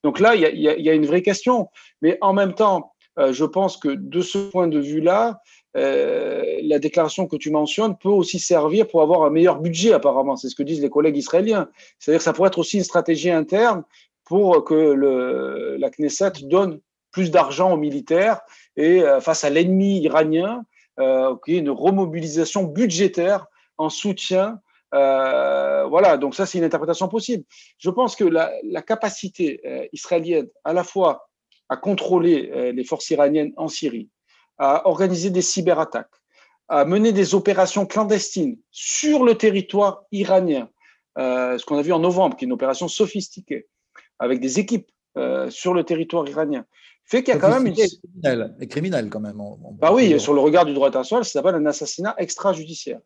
[0.04, 1.68] Donc là, il y, a, une vraie question.
[2.00, 5.40] Mais en même temps, je pense que de ce point de vue-là,
[5.74, 10.36] la déclaration que tu mentionnes peut aussi servir pour avoir un meilleur budget, apparemment.
[10.36, 11.68] C'est ce que disent les collègues israéliens.
[11.98, 13.84] C'est-à-dire que ça pourrait être aussi une stratégie interne
[14.24, 18.40] pour que le, la Knesset donne plus d'argent aux militaires
[18.76, 20.64] et euh, face à l'ennemi iranien,
[21.00, 23.46] euh, une remobilisation budgétaire
[23.78, 24.60] en soutien.
[24.94, 27.44] Euh, voilà, donc ça c'est une interprétation possible.
[27.78, 31.28] Je pense que la, la capacité euh, israélienne à la fois
[31.68, 34.08] à contrôler euh, les forces iraniennes en Syrie,
[34.60, 36.14] à organiser des cyberattaques,
[36.68, 40.68] à mener des opérations clandestines sur le territoire iranien,
[41.16, 43.66] ce qu'on a vu en novembre, qui est une opération sophistiquée,
[44.18, 46.64] avec des équipes euh, sur le territoire iranien,
[47.04, 47.74] fait qu'il y a quand même une.
[47.74, 49.42] Criminel, criminel quand même.
[49.72, 53.00] bah oui, sur le regard du droit international, ça s'appelle un assassinat extrajudiciaire.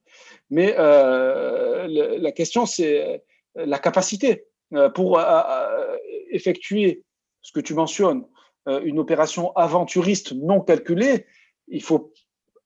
[0.50, 3.22] Mais euh, le, la question, c'est
[3.57, 4.44] euh, la capacité
[4.74, 5.96] euh, pour euh,
[6.30, 7.05] effectuer
[7.42, 8.24] ce que tu mentionnes,
[8.66, 11.26] euh, une opération aventuriste non calculée.
[11.68, 12.12] Il faut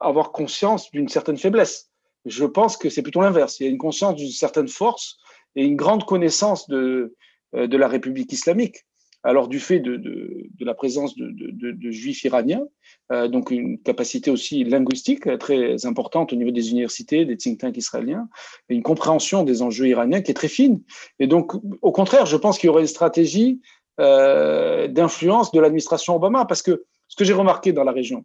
[0.01, 1.91] avoir conscience d'une certaine faiblesse.
[2.25, 3.59] Je pense que c'est plutôt l'inverse.
[3.59, 5.19] Il y a une conscience d'une certaine force
[5.57, 7.15] et une grande connaissance de,
[7.55, 8.85] euh, de la République islamique.
[9.25, 12.65] Alors, du fait de, de, de la présence de, de juifs iraniens,
[13.11, 17.77] euh, donc une capacité aussi linguistique très importante au niveau des universités, des think tanks
[17.77, 18.29] israéliens,
[18.69, 20.83] une compréhension des enjeux iraniens qui est très fine.
[21.19, 23.61] Et donc, au contraire, je pense qu'il y aurait une stratégie
[23.99, 28.25] euh, d'influence de l'administration Obama, parce que ce que j'ai remarqué dans la région,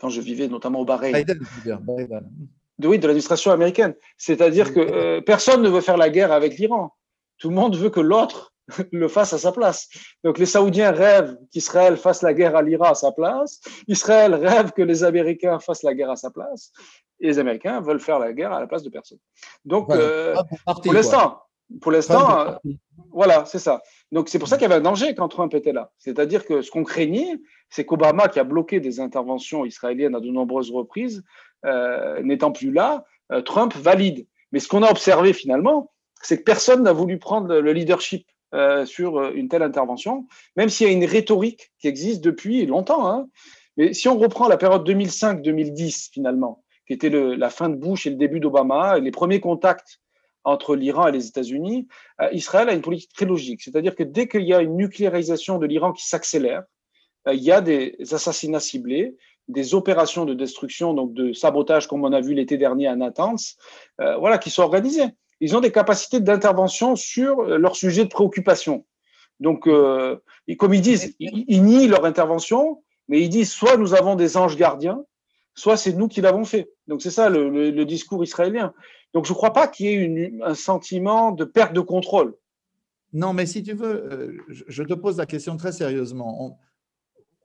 [0.00, 2.30] quand je vivais notamment au Bahreïn, Biden, Biden.
[2.78, 6.58] De, oui, de l'administration américaine, c'est-à-dire que euh, personne ne veut faire la guerre avec
[6.58, 6.94] l'Iran
[7.40, 8.54] tout le monde veut que l'autre
[8.92, 9.88] le fasse à sa place.
[10.22, 13.60] Donc les Saoudiens rêvent qu'Israël fasse la guerre à l'Iran à sa place.
[13.88, 16.70] Israël rêve que les Américains fassent la guerre à sa place.
[17.18, 19.18] Et les Américains veulent faire la guerre à la place de personne.
[19.64, 20.36] Donc euh,
[20.84, 21.42] pour l'instant,
[21.80, 22.54] pour l'instant, euh,
[23.10, 23.82] voilà, c'est ça.
[24.12, 25.92] Donc c'est pour ça qu'il y avait un danger quand Trump était là.
[25.98, 30.28] C'est-à-dire que ce qu'on craignait, c'est qu'Obama, qui a bloqué des interventions israéliennes à de
[30.28, 31.22] nombreuses reprises,
[31.64, 34.26] euh, n'étant plus là, euh, Trump valide.
[34.52, 35.92] Mais ce qu'on a observé finalement,
[36.22, 40.88] c'est que personne n'a voulu prendre le leadership euh, sur une telle intervention, même s'il
[40.88, 43.08] y a une rhétorique qui existe depuis longtemps.
[43.08, 43.28] Hein.
[43.76, 48.06] Mais si on reprend la période 2005-2010, finalement, qui était le, la fin de Bush
[48.06, 49.99] et le début d'Obama, et les premiers contacts
[50.44, 51.88] entre l'Iran et les États-Unis,
[52.20, 53.62] euh, Israël a une politique très logique.
[53.62, 56.62] C'est-à-dire que dès qu'il y a une nucléarisation de l'Iran qui s'accélère,
[57.28, 59.16] euh, il y a des assassinats ciblés,
[59.48, 63.56] des opérations de destruction, donc de sabotage, comme on a vu l'été dernier à Natanz,
[64.00, 65.08] euh, voilà, qui sont organisées
[65.42, 68.84] ils ont des capacités d'intervention sur leur sujet de préoccupation.
[69.40, 74.36] Donc, comme ils disent, ils, nient leur intervention, mais ils disent soit nous avons des
[74.36, 75.02] anges gardiens,
[75.54, 76.70] soit c'est nous qui l'avons fait.
[76.86, 78.72] Donc, c'est ça le, discours israélien.
[79.14, 82.34] Donc, je ne crois pas qu'il y ait une, un sentiment de perte de contrôle.
[83.12, 86.44] Non, mais si tu veux, euh, je te pose la question très sérieusement.
[86.44, 86.56] On,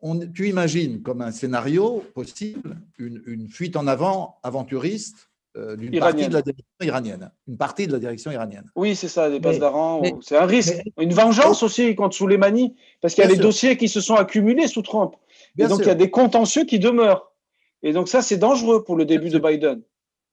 [0.02, 6.00] on, tu imagines comme un scénario possible une, une fuite en avant aventuriste euh, d'une
[6.00, 7.32] partie de la direction iranienne.
[7.48, 8.70] Une partie de la direction iranienne.
[8.76, 10.04] Oui, c'est ça, des bases d'Aran.
[10.22, 10.76] C'est un risque.
[10.98, 13.42] Mais, une vengeance aussi contre Soleimani, parce qu'il y a sûr.
[13.42, 15.16] dossiers qui se sont accumulés sous Trump.
[15.56, 15.88] Bien et donc, sûr.
[15.88, 17.32] il y a des contentieux qui demeurent.
[17.84, 19.82] Et donc, ça, c'est dangereux pour le début de Biden.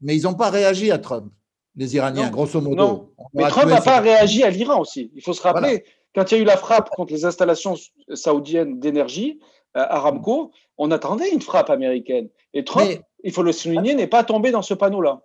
[0.03, 1.32] Mais ils n'ont pas réagi à Trump,
[1.76, 2.30] les Iraniens, non.
[2.30, 2.76] grosso modo.
[2.76, 3.11] Non.
[3.34, 5.11] Mais Trump n'a pas réagi à l'Iran aussi.
[5.14, 5.80] Il faut se rappeler, voilà.
[6.14, 7.76] quand il y a eu la frappe contre les installations
[8.12, 9.40] saoudiennes d'énergie,
[9.76, 12.28] euh, Aramco, on attendait une frappe américaine.
[12.53, 12.86] Et Trump.
[12.88, 15.22] Mais il faut le souligner, n'est pas tombé dans ce panneau-là.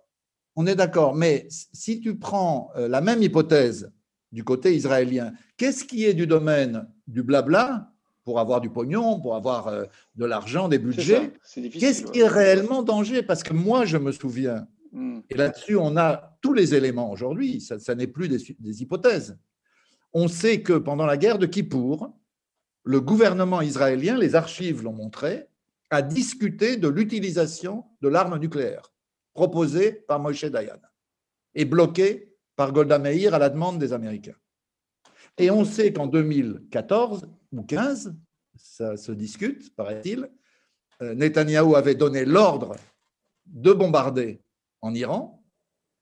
[0.56, 3.92] On est d'accord, mais si tu prends euh, la même hypothèse
[4.32, 5.32] du côté israélien.
[5.56, 7.90] Qu'est-ce qui est du domaine du blabla
[8.28, 9.84] pour avoir du pognon, pour avoir euh,
[10.16, 13.22] de l'argent, des budgets Qu'est-ce qui est réellement danger?
[13.22, 15.20] Parce que moi, je me souviens, hmm.
[15.30, 19.38] et là-dessus, on a tous les éléments aujourd'hui, ça, n'est plus des, des, hypothèses.
[20.12, 22.12] On sait que pendant la guerre de Kippour,
[22.84, 25.46] le gouvernement israélien, les archives l'ont montré,
[25.88, 28.92] a discuté de l'utilisation de l'arme nucléaire
[29.32, 30.82] proposée par Moshe Dayan
[31.54, 34.36] et bloquée par Golda Meir à la demande des Américains.
[35.38, 38.14] Et on sait qu'en 2014 ou 15,
[38.56, 40.28] ça se discute, paraît-il,
[41.00, 42.74] euh, Netanyahou avait donné l'ordre
[43.46, 44.42] de bombarder
[44.82, 45.44] en Iran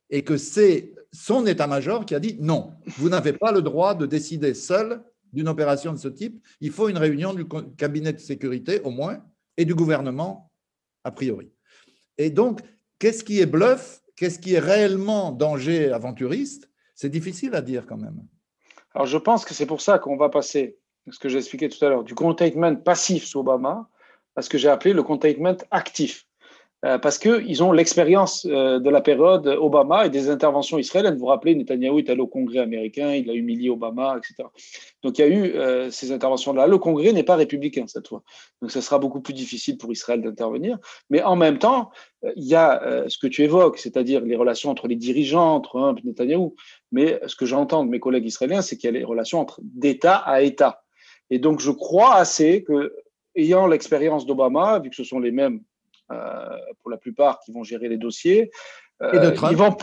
[0.09, 4.07] et que c'est son état-major qui a dit non, vous n'avez pas le droit de
[4.07, 8.81] décider seul d'une opération de ce type, il faut une réunion du cabinet de sécurité
[8.81, 9.23] au moins
[9.57, 10.51] et du gouvernement
[11.05, 11.53] a priori.
[12.17, 12.61] Et donc,
[12.99, 17.99] qu'est-ce qui est bluff Qu'est-ce qui est réellement danger aventuriste C'est difficile à dire quand
[17.99, 18.27] même.
[18.97, 20.79] Alors, je pense que c'est pour ça qu'on va passer,
[21.11, 23.91] ce que j'ai expliqué tout à l'heure, du containment passif sous Obama
[24.37, 26.27] à ce que j'ai appelé le containment actif.
[26.85, 31.15] Euh, parce qu'ils ont l'expérience euh, de la période Obama et des interventions israéliennes.
[31.15, 34.47] Vous vous rappelez, Netanyahu est allé au Congrès américain, il a humilié Obama, etc.
[35.03, 36.67] Donc il y a eu euh, ces interventions-là.
[36.67, 38.23] Le Congrès n'est pas républicain cette fois.
[38.61, 40.79] Donc ce sera beaucoup plus difficile pour Israël d'intervenir.
[41.09, 41.91] Mais en même temps,
[42.37, 45.99] il y a ce que tu évoques, c'est-à-dire les relations entre les dirigeants, entre Trump
[46.03, 46.51] et Netanyahu.
[46.93, 49.61] Mais ce que j'entends de mes collègues israéliens, c'est qu'il y a les relations entre
[49.63, 50.83] d'État à État.
[51.31, 52.95] Et donc je crois assez que,
[53.35, 55.61] ayant l'expérience d'Obama, vu que ce sont les mêmes
[56.09, 58.51] pour la plupart, qui vont gérer les dossiers.
[59.03, 59.83] Euh, et de Trump,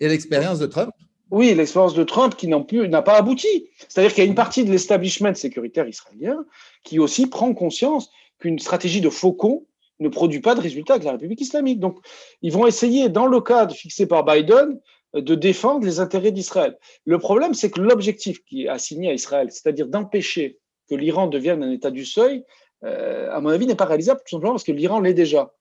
[0.00, 0.92] et, l'expérience de Trump
[1.30, 3.68] oui, l'expérience de Trump qui n'a pas abouti.
[3.88, 6.44] C'est-à-dire qu'il y a une partie de l'establishment sécuritaire israélien
[6.82, 8.10] qui aussi prend conscience
[8.40, 9.64] qu'une stratégie de faucon
[10.00, 11.78] ne produit pas de résultats avec la République islamique.
[11.78, 11.98] Donc,
[12.42, 14.80] ils vont essayer, dans le cadre fixé par Biden,
[15.14, 16.76] de défendre les intérêts d'Israël.
[17.04, 21.62] Le problème, c'est que l'objectif qui est assigné à Israël, c'est-à-dire d'empêcher que l'Iran devienne
[21.62, 22.44] un État du seuil,
[22.84, 25.52] euh, à mon avis, n'est pas réalisable tout simplement parce que l'Iran l'est déjà.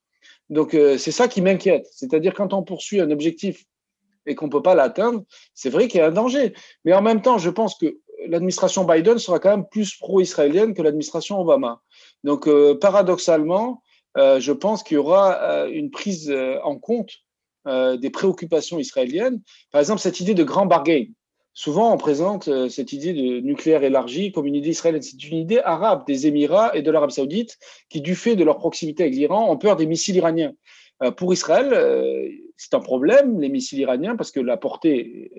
[0.50, 1.88] Donc, euh, c'est ça qui m'inquiète.
[1.92, 3.66] C'est-à-dire, quand on poursuit un objectif
[4.26, 6.54] et qu'on ne peut pas l'atteindre, c'est vrai qu'il y a un danger.
[6.86, 7.98] Mais en même temps, je pense que
[8.28, 11.82] l'administration Biden sera quand même plus pro-israélienne que l'administration Obama.
[12.24, 13.82] Donc, euh, paradoxalement,
[14.18, 17.12] je pense qu'il y aura une prise en compte
[17.66, 19.42] des préoccupations israéliennes.
[19.72, 21.06] Par exemple, cette idée de grand bargain.
[21.54, 25.02] Souvent, on présente euh, cette idée de nucléaire élargi comme une idée israélienne.
[25.02, 27.58] C'est une idée arabe des Émirats et de l'Arabie saoudite
[27.90, 30.54] qui, du fait de leur proximité avec l'Iran, ont peur des missiles iraniens.
[31.04, 35.32] Euh, pour Israël, euh, c'est un problème, les missiles iraniens, parce que la portée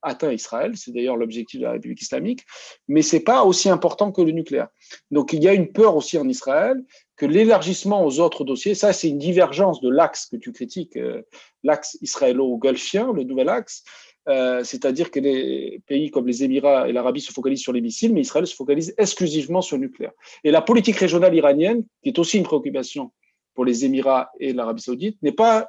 [0.00, 2.44] atteint Israël, c'est d'ailleurs l'objectif de la République islamique,
[2.86, 4.68] mais c'est pas aussi important que le nucléaire.
[5.10, 6.84] Donc il y a une peur aussi en Israël
[7.16, 10.96] que l'élargissement aux autres dossiers, ça c'est une divergence de l'axe que tu critiques,
[11.64, 13.82] l'axe israélo-golfien, le nouvel axe,
[14.28, 18.12] euh, c'est-à-dire que les pays comme les Émirats et l'Arabie se focalisent sur les missiles,
[18.12, 20.12] mais Israël se focalise exclusivement sur le nucléaire.
[20.44, 23.10] Et la politique régionale iranienne, qui est aussi une préoccupation
[23.54, 25.68] pour les Émirats et l'Arabie saoudite, n'est pas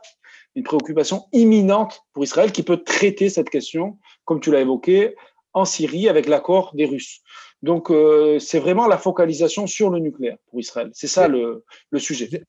[0.56, 5.16] une préoccupation imminente pour Israël qui peut traiter cette question, comme tu l'as évoqué,
[5.54, 7.22] en Syrie avec l'accord des Russes.
[7.62, 10.92] Donc, euh, c'est vraiment la focalisation sur le nucléaire pour Israël.
[10.94, 11.64] C'est ça le,
[11.98, 12.44] sujet.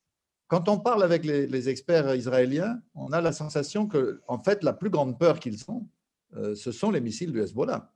[0.49, 4.65] Quand on parle avec les, les, experts israéliens, on a la sensation que, en fait,
[4.65, 5.87] la plus grande peur qu'ils ont,
[6.55, 7.93] ce sont les missiles du Hezbollah,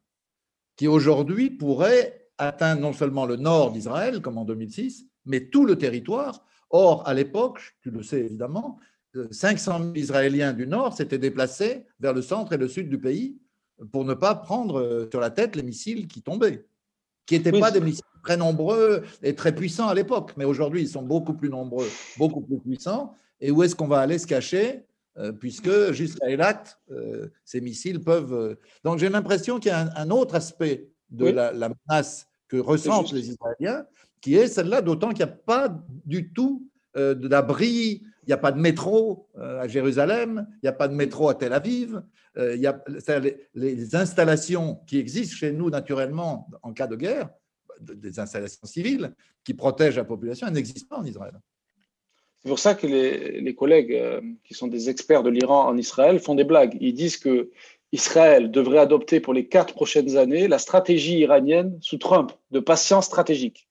[0.76, 5.76] qui aujourd'hui pourraient atteindre non seulement le nord d'Israël, comme en 2006, mais tout le
[5.76, 6.44] territoire.
[6.70, 8.78] Or, à l'époque, tu le sais évidemment,
[9.30, 12.98] 500 euh, 000 Israéliens du nord s'étaient déplacés vers le centre et le sud du
[12.98, 13.38] pays
[13.92, 16.66] pour ne pas prendre euh, sur la tête les missiles qui tombaient,
[17.26, 20.88] qui n'étaient pas des missiles très nombreux et très puissants à l'époque, mais aujourd'hui ils
[20.88, 23.14] sont beaucoup plus nombreux, beaucoup plus puissants.
[23.40, 24.80] Et où est-ce qu'on va aller se cacher euh,
[25.38, 28.34] puisque jusqu'à Elat, euh, ces missiles peuvent.
[28.34, 33.12] Euh, donc j'ai l'impression qu'il y a un, autre aspect de la, menace que ressentent
[33.12, 33.86] les Israéliens,
[34.20, 35.68] qui est celle-là, d'autant qu'il n'y a pas
[36.04, 40.86] du tout d'abri, il n'y a pas de métro à Jérusalem, il n'y a pas
[40.86, 42.00] de métro à Tel Aviv.
[42.36, 42.84] il y a,
[43.54, 47.30] les, installations qui existent chez nous naturellement en cas de guerre,
[47.80, 49.12] des installations civiles
[49.42, 51.34] qui protègent la population, elles n'existent pas en Israël.
[52.44, 56.18] C'est pour ça que les, collègues euh, qui sont des experts de l'Iran en Israël
[56.18, 56.76] font des blagues.
[56.78, 57.50] Ils disent que
[57.90, 63.06] Israël devrait adopter pour les quatre prochaines années la stratégie iranienne sous Trump de patience
[63.06, 63.66] stratégique.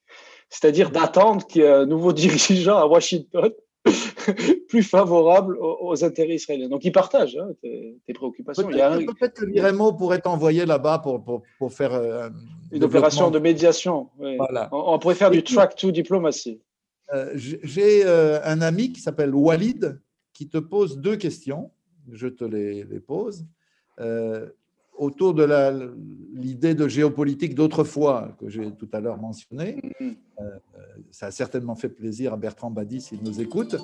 [0.50, 3.52] C'est-à-dire d'attendre qu'il y ait un nouveau dirigeant à Washington
[4.70, 6.70] plus favorable aux, intérêts israéliens.
[6.70, 8.68] Donc, ils partagent hein, tes, préoccupations.
[8.68, 11.24] Peut-être que l'IREMO pourrait t'envoyer là-bas pour,
[11.60, 12.30] pour, faire euh,
[12.72, 14.10] une opération de médiation.
[14.18, 14.70] Voilà.
[14.72, 16.60] On, pourrait faire du track to diplomacy.
[17.14, 20.00] Euh, j'ai euh, un ami qui s'appelle Walid
[20.34, 21.72] qui te pose deux questions.
[22.12, 23.46] Je te les, pose.
[24.00, 24.50] Euh,
[24.98, 25.48] autour de
[26.34, 29.80] l'idée de géopolitique d'autrefois que j'ai tout à l'heure mentionné.
[30.02, 30.16] Mm-hmm.
[30.40, 30.44] Euh,
[31.12, 33.76] ça a certainement fait plaisir à Bertrand Badi s'il nous écoute.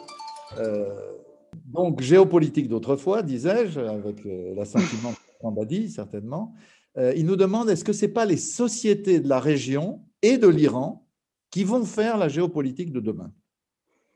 [1.66, 4.24] Donc, géopolitique d'autrefois, disais-je, avec
[4.56, 6.54] l'assentiment de Bertrand Badi, certainement.
[6.98, 10.48] il nous demande est-ce que ce n'est pas les sociétés de la région et de
[10.48, 11.09] l'Iran
[11.52, 13.32] qui vont faire la géopolitique de demain?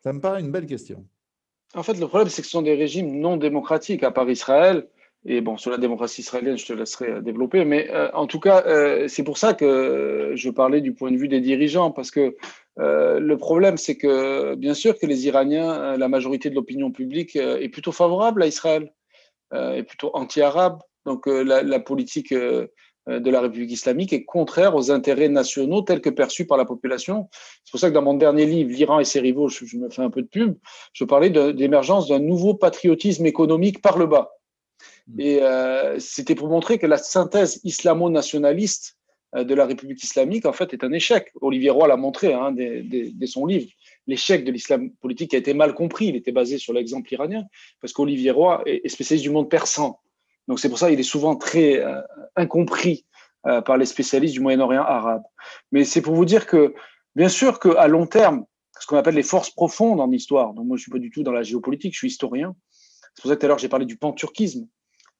[0.03, 1.05] Ça me paraît une belle question.
[1.75, 4.88] En fait, le problème, c'est que ce sont des régimes non démocratiques, à part Israël.
[5.25, 7.63] Et bon, sur la démocratie israélienne, je te laisserai euh, développer.
[7.63, 11.17] Mais euh, en tout cas, euh, c'est pour ça que je parlais du point de
[11.17, 12.36] vue des dirigeants, parce que
[12.75, 17.69] le problème, c'est que bien sûr que les Iraniens, la majorité de l'opinion publique est
[17.69, 18.91] plutôt favorable à Israël,
[19.53, 20.79] est plutôt anti-arabe.
[21.05, 22.34] Donc la, politique
[23.08, 27.28] de la République islamique est contraire aux intérêts nationaux tels que perçus par la population.
[27.66, 30.01] C'est pour ça que dans mon dernier livre, L'Iran et ses rivaux, je, me fais
[30.01, 30.56] un peu de pub,
[30.93, 34.32] je parlais d'émergence d'un nouveau patriotisme économique par le bas.
[35.08, 35.20] Mm.
[35.20, 38.97] Et euh, c'était pour montrer que la synthèse islamo-nationaliste
[39.36, 41.32] euh, de la République islamique, en fait, est un échec.
[41.41, 43.70] Olivier Roy l'a montré hein, dès, son livre.
[44.08, 46.08] L'échec de l'islam politique a été mal compris.
[46.08, 47.45] Il était basé sur l'exemple iranien,
[47.82, 49.97] parce qu'Olivier Roy est, spécialiste du monde persan.
[50.47, 52.01] Donc c'est pour ça qu'il est souvent très euh,
[52.35, 53.05] incompris
[53.65, 55.23] par les spécialistes du Moyen-Orient arabe.
[55.73, 56.73] Mais c'est pour vous dire que,
[57.13, 58.45] bien sûr qu'à long terme,
[58.79, 61.23] ce qu'on appelle les forces profondes en histoire, donc moi je suis pas du tout
[61.23, 62.55] dans la géopolitique, je suis historien,
[63.15, 64.65] c'est pour ça que tout à l'heure j'ai parlé du panturquisme.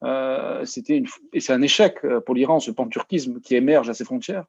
[0.04, 3.94] Euh, c'était une, et c'est un échec euh, pour l'Iran, ce panturquisme qui émerge à
[3.94, 4.46] ses frontières.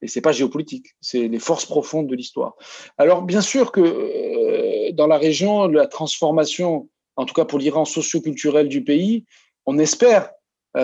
[0.00, 2.54] Et c'est pas géopolitique, c'est les forces profondes de l'histoire.
[2.96, 7.84] Alors, bien sûr que euh, dans la région, la transformation, en tout cas pour l'Iran
[7.84, 9.26] socio-culturel du pays,
[9.66, 10.30] on espère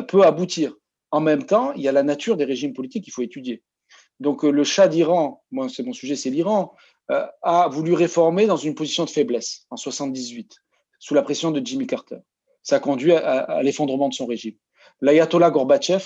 [0.08, 0.74] peut aboutir.
[1.10, 3.62] En même temps, il y a la nature des régimes politiques qu'il faut étudier.
[4.20, 6.74] Donc, le Shah d'Iran, moi, c'est mon sujet, c'est l'Iran,
[7.08, 10.54] a voulu réformer dans une position de faiblesse en 78,
[11.00, 12.18] sous la pression de Jimmy Carter
[12.62, 14.54] ça a conduit à, l'effondrement de son régime.
[15.00, 16.04] L'ayatollah Gorbatchev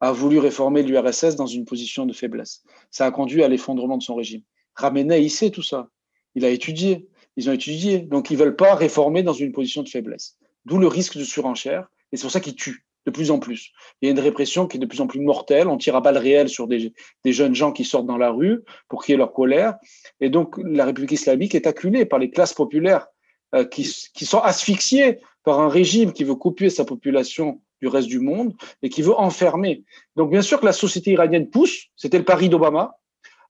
[0.00, 2.62] a voulu réformer l'URSS dans une position de faiblesse.
[2.90, 4.42] Ça a conduit à l'effondrement de son régime.
[4.74, 5.90] Ramenei, il sait tout ça.
[6.34, 7.08] Il a étudié.
[7.36, 8.00] Ils ont étudié.
[8.00, 10.38] Donc, ils ne veulent pas réformer dans une position de faiblesse.
[10.64, 11.90] D'où le risque de surenchère.
[12.12, 13.72] Et c'est pour ça qu'ils tuent de plus en plus.
[14.00, 15.68] Il y a une répression qui est de plus en plus mortelle.
[15.68, 16.92] On tire à balles réelles sur des,
[17.24, 19.76] jeunes gens qui sortent dans la rue pour crier leur colère.
[20.20, 23.06] Et donc, la République islamique est acculée par les classes populaires
[23.54, 28.08] euh, qui, qui, sont asphyxiées par un régime qui veut couper sa population du reste
[28.08, 29.84] du monde et qui veut enfermer.
[30.16, 32.98] Donc bien sûr que la société iranienne pousse, c'était le pari d'Obama.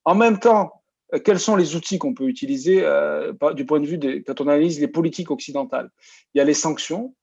[0.04, 0.70] En même temps,
[1.14, 4.40] euh, quels sont les outils qu'on peut utiliser euh, du point de vue des, quand
[4.40, 5.90] on analyse les politiques occidentales?
[6.34, 7.14] Il y a les sanctions,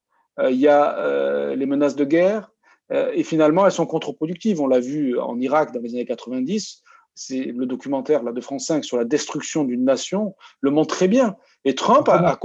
[0.50, 2.52] il y a euh, les menaces de guerre,
[2.92, 4.60] euh, et finalement elles sont contre-productives.
[4.60, 6.82] On l'a vu en Irak dans les années 90.
[7.14, 11.08] C'est le documentaire là, de France 5 sur la destruction d'une nation le montre très
[11.08, 11.36] bien.
[11.64, 12.38] Et Trump a, a,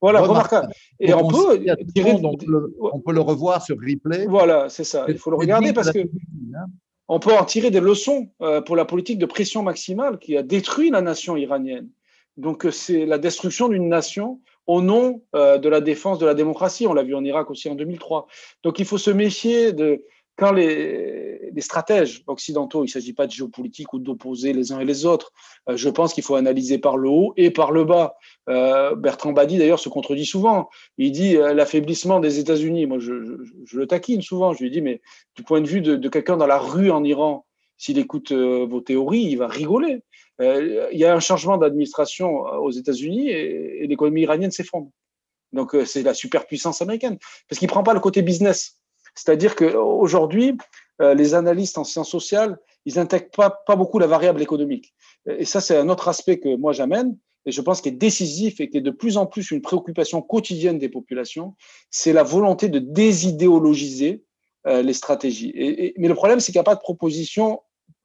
[0.00, 0.72] voilà, remarquable.
[0.98, 4.26] Et on peut, le, on peut le revoir sur replay.
[4.26, 5.06] Voilà, c'est ça.
[5.08, 6.66] Il faut le regarder parce que hein.
[7.06, 10.42] on peut en tirer des leçons euh, pour la politique de pression maximale qui a
[10.42, 11.88] détruit la nation iranienne.
[12.36, 16.34] Donc euh, c'est la destruction d'une nation au nom euh, de la défense de la
[16.34, 16.86] démocratie.
[16.86, 18.26] On l'a vu en Irak aussi en 2003.
[18.62, 20.04] Donc il faut se méfier de
[20.36, 24.84] quand les, stratèges occidentaux, il ne s'agit pas de géopolitique ou d'opposer les uns et
[24.86, 25.30] les autres,
[25.68, 28.14] euh, je pense qu'il faut analyser par le haut et par le bas.
[28.48, 30.70] Euh, Bertrand Badi, d'ailleurs, se contredit souvent.
[30.96, 32.86] Il dit l'affaiblissement des États-Unis.
[32.86, 33.12] Moi, je,
[33.72, 34.54] le taquine souvent.
[34.54, 35.02] Je lui dis, mais
[35.36, 37.44] du point de vue de, quelqu'un dans la rue en Iran,
[37.76, 40.02] s'il écoute vos théories, il va rigoler.
[40.40, 44.90] Euh, il y a un changement d'administration aux États-Unis et, l'économie iranienne s'effondre.
[45.52, 47.18] Donc, c'est la superpuissance américaine.
[47.48, 48.78] Parce qu'il ne prend pas le côté business.
[49.14, 50.56] C'est-à-dire qu'aujourd'hui,
[51.00, 54.94] euh, les analystes en sciences sociales, ils n'intègrent pas, beaucoup la variable économique.
[55.26, 58.60] Et ça, c'est un autre aspect que moi j'amène, et je pense qu'il est décisif
[58.60, 61.54] et qui est de plus en plus une préoccupation quotidienne des populations,
[61.90, 64.22] c'est la volonté de désidéologiser
[64.66, 65.52] euh, les stratégies.
[65.96, 67.60] Mais le problème, c'est qu'il n'y a pas de proposition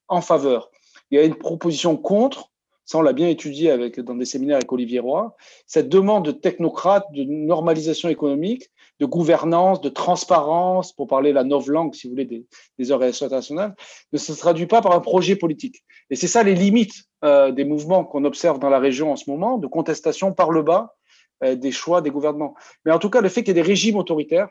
[0.07, 0.71] en faveur.
[1.11, 2.51] Il y a une proposition contre,
[2.85, 5.35] ça on l'a bien étudié avec, dans des séminaires avec Olivier Roy,
[5.65, 11.93] cette demande de technocrates, de normalisation économique, de gouvernance, de transparence, pour parler la langue,
[11.93, 12.45] si vous voulez, des,
[12.79, 13.75] des organisations internationales,
[14.11, 15.83] ne se traduit pas par un projet politique.
[16.09, 19.29] Et c'est ça les limites euh, des mouvements qu'on observe dans la région en ce
[19.29, 20.95] moment, de contestation par le bas
[21.43, 22.55] euh, des choix des gouvernements.
[22.85, 24.49] Mais en tout cas, le fait qu'il y ait des régimes autoritaires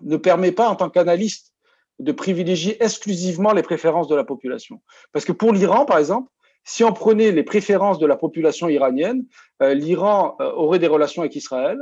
[0.00, 1.51] ne permet pas, en tant qu'analyste,
[1.98, 4.80] de privilégier exclusivement les préférences de la population.
[5.12, 6.28] Parce que pour l'Iran, par exemple,
[6.64, 9.26] si on prenait les préférences de la population iranienne,
[9.62, 11.78] euh, l'Iran euh, aurait des relations avec Israël,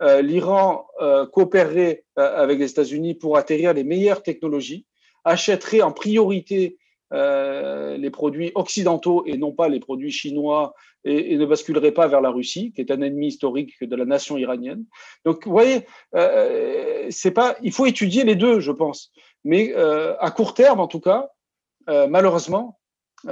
[0.00, 0.86] euh, l'Iran
[1.32, 4.84] coopérerait avec les États-Unis pour atterrir les meilleures technologies,
[5.24, 6.78] achèterait en priorité
[7.12, 12.30] les produits occidentaux et non pas les produits chinois et, ne basculerait pas vers la
[12.30, 14.84] Russie, qui est un ennemi historique de la nation iranienne.
[15.24, 15.86] Donc, vous voyez,
[17.10, 19.12] c'est pas, il faut étudier les deux, je pense.
[19.44, 21.30] Mais à court terme, en tout cas,
[21.86, 22.78] malheureusement,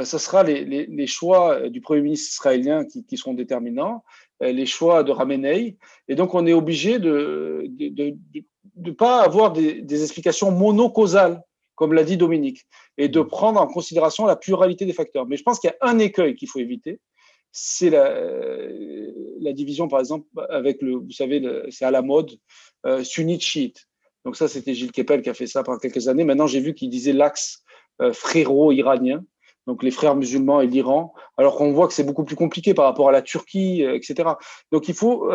[0.04, 4.04] ce sera les, choix du Premier ministre israélien qui, seront déterminants,
[4.40, 5.76] les choix de Ramenei.
[6.08, 7.70] Et donc, on est obligé de
[8.76, 11.42] ne pas avoir des, explications monocausales
[11.80, 12.66] comme l'a dit Dominique,
[12.98, 15.26] et de prendre en considération la pluralité des facteurs.
[15.26, 17.00] Mais je pense qu'il y a un écueil qu'il faut éviter,
[17.52, 22.32] c'est la, euh, division, par exemple, avec le, vous savez, c'est à la mode,
[22.84, 23.42] euh, sunnite
[24.24, 26.24] Donc ça, c'était Gilles Kepel qui a fait ça pendant quelques années.
[26.24, 27.62] Maintenant, j'ai vu qu'il disait l'axe
[28.00, 29.24] euh, fréro-iranien,
[29.66, 32.84] donc les frères musulmans et l'Iran, alors qu'on voit que c'est beaucoup plus compliqué par
[32.84, 34.30] rapport à la Turquie, euh, etc.
[34.72, 35.30] Donc il faut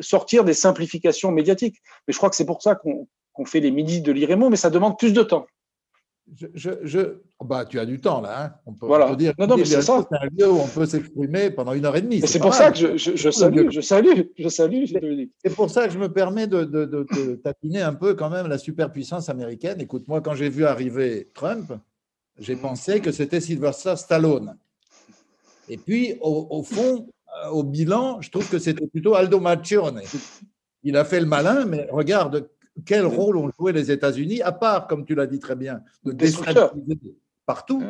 [0.00, 1.80] sortir des simplifications médiatiques.
[2.06, 4.56] Mais je crois que c'est pour ça qu'on qu'on fait les midis de l'IREMO, mais
[4.56, 5.46] ça demande plus de temps.
[6.34, 8.44] Je, oh bah, tu as du temps là.
[8.44, 8.54] Hein.
[8.66, 9.14] On, peut, voilà.
[9.14, 10.04] dire non, non, mais c'est ça.
[10.10, 12.20] un lieu où on peut s'exprimer pendant une heure et demie.
[12.26, 14.84] C'est pour ça que je, je, salue, je salue, je salue.
[15.44, 18.48] C'est pour ça que je me permets de, de, de, tapiner un peu quand même
[18.48, 19.80] la superpuissance américaine.
[19.80, 21.72] Écoute, moi, quand j'ai vu arriver Trump,
[22.40, 24.56] j'ai pensé que c'était Sylvester Stallone.
[25.68, 27.08] Et puis, au, au, fond,
[27.44, 30.02] euh, au bilan, je trouve que c'était plutôt Aldo Maccione.
[30.82, 32.48] Il a fait le malin, mais regarde
[32.84, 36.12] quel rôle ont joué les États-Unis, à part, comme tu l'as dit très bien, de
[36.12, 37.16] déstabiliser
[37.46, 37.82] partout,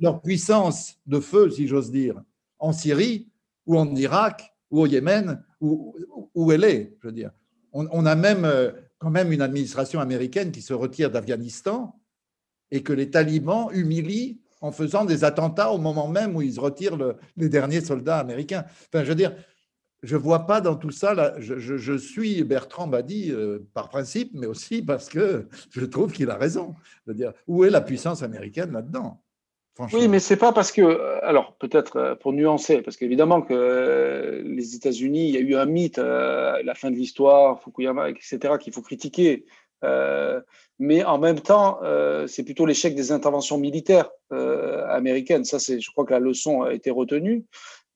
[0.00, 2.20] leur puissance de feu, si j'ose dire,
[2.58, 3.28] en Syrie
[3.66, 5.94] ou en Irak ou au Yémen, où,
[6.34, 7.30] où elle est, je veux dire.
[7.72, 11.94] On, a même euh, quand même une administration américaine qui se retire d'Afghanistan
[12.72, 16.98] et que les talibans humilient en faisant des attentats au moment même où ils retirent
[17.36, 18.64] les derniers soldats américains.
[18.92, 19.34] Enfin, je veux dire,
[20.02, 24.46] je ne vois pas dans tout ça, je, suis Bertrand Badi euh, par principe, mais
[24.46, 26.74] aussi parce que je trouve qu'il a raison.
[27.06, 29.20] Dire, où est la puissance américaine là-dedans?
[29.92, 34.42] Oui, mais c'est pas parce que, euh, alors peut-être euh, pour nuancer, parce qu'évidemment que
[34.44, 38.72] les États-Unis, il y a eu un mythe, la fin de l'histoire, Fukuyama, etc., qu'il
[38.72, 39.44] faut critiquer.
[40.78, 41.80] mais en même temps,
[42.26, 45.44] c'est plutôt l'échec des interventions militaires américaines.
[45.44, 47.44] Ça, je crois que la leçon a été retenue.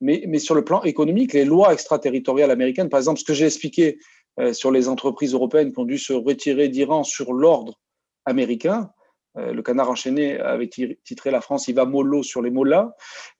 [0.01, 3.99] Mais, sur le plan économique, les lois extraterritoriales américaines, par exemple, ce que j'ai expliqué
[4.41, 7.81] euh, sur les entreprises européennes qui ont dû se retirer d'Iran sur l'ordre
[8.27, 8.91] américain,
[9.37, 12.93] euh, le canard enchaîné avait titré la France, il va mollo sur les mollahs.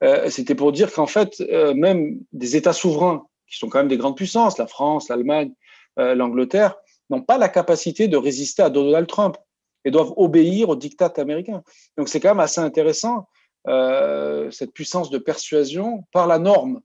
[0.03, 1.41] Euh, c'était pour dire qu'en fait,
[1.75, 5.53] même des États souverains, qui sont quand même des grandes puissances, la France, l'Allemagne,
[5.97, 6.77] l'Angleterre,
[7.11, 9.37] n'ont pas la capacité de résister à Donald Trump
[9.85, 11.63] et doivent obéir aux diktats américains.
[11.97, 13.29] Donc c'est quand même assez intéressant
[13.67, 16.81] euh, cette puissance de persuasion par la norme.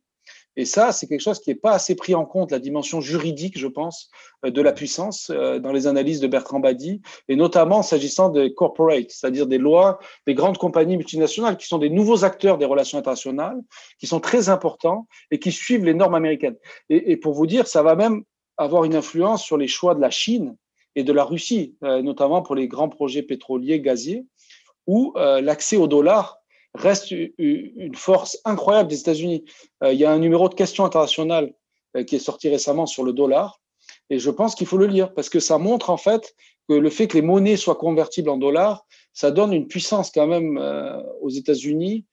[0.55, 3.57] Et ça, c'est quelque chose qui n'est pas assez pris en compte, la dimension juridique,
[3.57, 4.09] je pense,
[4.45, 8.53] euh, de la puissance euh, dans les analyses de Bertrand Badi, et notamment s'agissant des
[8.53, 12.97] corporates, c'est-à-dire des lois des grandes compagnies multinationales qui sont des nouveaux acteurs des relations
[12.97, 13.59] internationales,
[13.99, 16.57] qui sont très importants et qui suivent les normes américaines.
[16.89, 18.23] Et, pour vous dire, ça va même
[18.57, 20.55] avoir une influence sur les choix de la Chine
[20.95, 24.25] et de la Russie, notamment pour les grands projets pétroliers, gaziers,
[24.87, 26.38] où l'accès au dollar
[26.75, 29.45] reste une force incroyable des États-Unis.
[29.83, 31.53] Euh, il y a un numéro de questions internationales
[31.95, 33.61] euh, qui est sorti récemment sur le dollar.
[34.09, 36.35] Et je pense qu'il faut le lire parce que ça montre en fait
[36.67, 40.27] que le fait que les monnaies soient convertibles en dollars, ça donne une puissance quand
[40.27, 42.05] même euh, aux États-Unis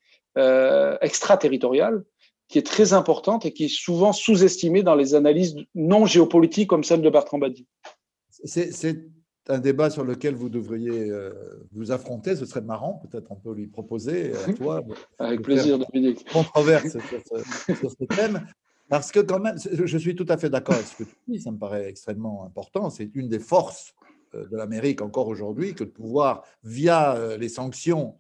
[1.00, 2.04] extraterritoriale
[2.48, 6.84] qui est très importante et qui est souvent sous-estimée dans les analyses non géopolitiques comme
[6.84, 7.66] celle de Bertrand Badi.
[9.48, 11.32] Un débat sur lequel vous devriez euh,
[11.72, 12.36] vous affronter.
[12.36, 14.82] Ce serait marrant, peut-être on peut lui proposer à toi.
[15.18, 16.28] Avec plaisir, Dominique.
[16.30, 18.46] Controverse sur, ce, thème.
[18.88, 21.40] Parce que quand même, je suis tout à fait d'accord avec ce que tu dis,
[21.40, 22.88] ça me paraît extrêmement important.
[22.88, 23.94] C'est une des forces
[24.34, 28.16] euh, de l'Amérique encore aujourd'hui que de pouvoir, via euh, les sanctions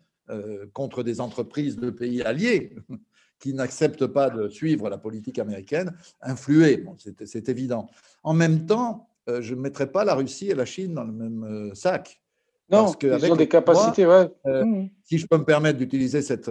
[0.72, 2.74] contre des entreprises de pays alliés
[3.38, 6.78] qui n'acceptent pas de suivre la politique américaine, influer.
[6.78, 7.88] Bon, c'est évident.
[8.24, 11.12] En même temps, euh, je ne mettrais pas la Russie et la Chine dans le
[11.12, 12.20] même euh, sac.
[12.68, 14.28] Non, parce que ils ont des capacités, ouais.
[14.46, 14.90] Euh, mmh.
[15.04, 16.50] Si je peux me permettre d'utiliser cette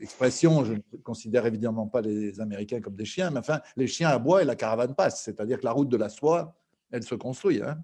[0.00, 4.10] expression, je ne considère évidemment pas les Américains comme des chiens, mais enfin, les chiens
[4.10, 5.22] aboient et la caravane passe.
[5.24, 6.54] C'est-à-dire que la route de la soie,
[6.90, 7.62] elle se construit.
[7.62, 7.78] Hein.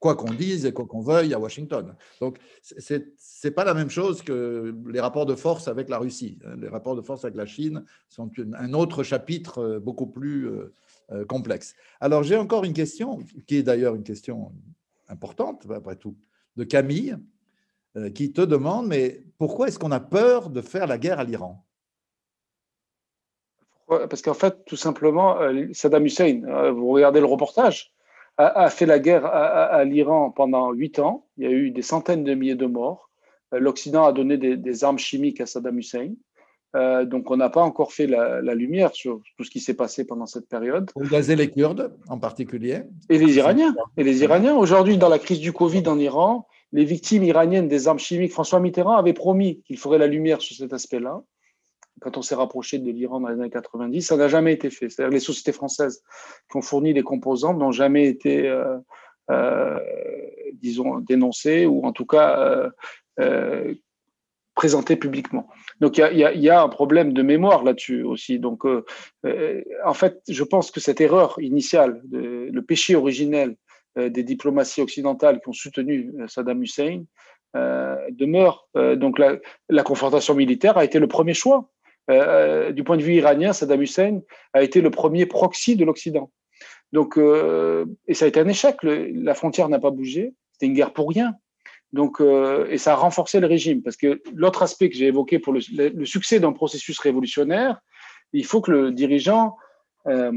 [0.00, 1.94] quoi qu'on dise et quoi qu'on veuille à Washington.
[2.20, 6.38] Donc, ce n'est pas la même chose que les rapports de force avec la Russie.
[6.44, 6.56] Hein.
[6.58, 10.74] Les rapports de force avec la Chine sont un autre chapitre beaucoup plus euh,
[11.28, 11.74] complexe.
[12.00, 14.52] Alors, j'ai encore une question, qui est d'ailleurs une question
[15.08, 16.16] importante, après tout,
[16.56, 17.16] de Camille,
[17.96, 21.24] euh, qui te demande, mais pourquoi est-ce qu'on a peur de faire la guerre à
[21.24, 21.64] l'Iran?
[23.86, 26.40] Parce qu'en fait, tout simplement, euh, Saddam Hussein,
[26.72, 27.92] vous regardez le reportage,
[28.36, 31.26] a, fait la guerre à, l'Iran pendant huit ans.
[31.36, 33.10] Il y a eu des centaines de milliers de morts.
[33.52, 36.14] L'Occident a donné des, des, armes chimiques à Saddam Hussein.
[36.74, 40.04] Euh, donc, on n'a pas encore fait la, lumière sur tout ce qui s'est passé
[40.04, 40.90] pendant cette période.
[40.96, 43.74] Vous gazez les Kurdes en particulier Et les Iraniens.
[43.96, 44.56] Et les Iraniens.
[44.56, 48.58] Aujourd'hui, dans la crise du Covid en Iran, les victimes iraniennes des armes chimiques, François
[48.58, 51.22] Mitterrand avait promis qu'il ferait la lumière sur cet aspect-là.
[52.00, 54.88] Quand on s'est rapproché de l'Iran dans les années 90, ça n'a jamais été fait.
[54.88, 56.02] C'est-à-dire les sociétés françaises
[56.50, 58.76] qui ont fourni les composants n'ont jamais été, euh,
[59.30, 59.78] euh,
[60.54, 62.68] disons, dénoncées ou en tout cas
[64.54, 65.48] présenté publiquement.
[65.80, 68.38] Donc il y, a, un problème de mémoire là-dessus aussi.
[68.38, 68.84] Donc euh,
[69.26, 73.56] euh, en fait, je pense que cette erreur initiale, le péché originel
[73.98, 77.04] euh, des diplomaties occidentales qui ont soutenu Saddam Hussein
[78.10, 78.68] demeure.
[78.74, 81.70] donc la, confrontation militaire a été le premier choix.
[82.08, 84.22] du point de vue iranien, Saddam Hussein
[84.52, 86.32] a été le premier proxy de l'Occident.
[86.92, 88.76] Donc, et ça a été un échec.
[88.82, 90.34] la frontière n'a pas bougé.
[90.50, 91.36] C'était une guerre pour rien.
[91.94, 95.38] Donc, euh, et ça a renforcé le régime, parce que l'autre aspect que j'ai évoqué
[95.38, 95.60] pour le,
[96.04, 97.80] succès d'un processus révolutionnaire,
[98.32, 99.56] il faut que le dirigeant
[100.08, 100.32] euh,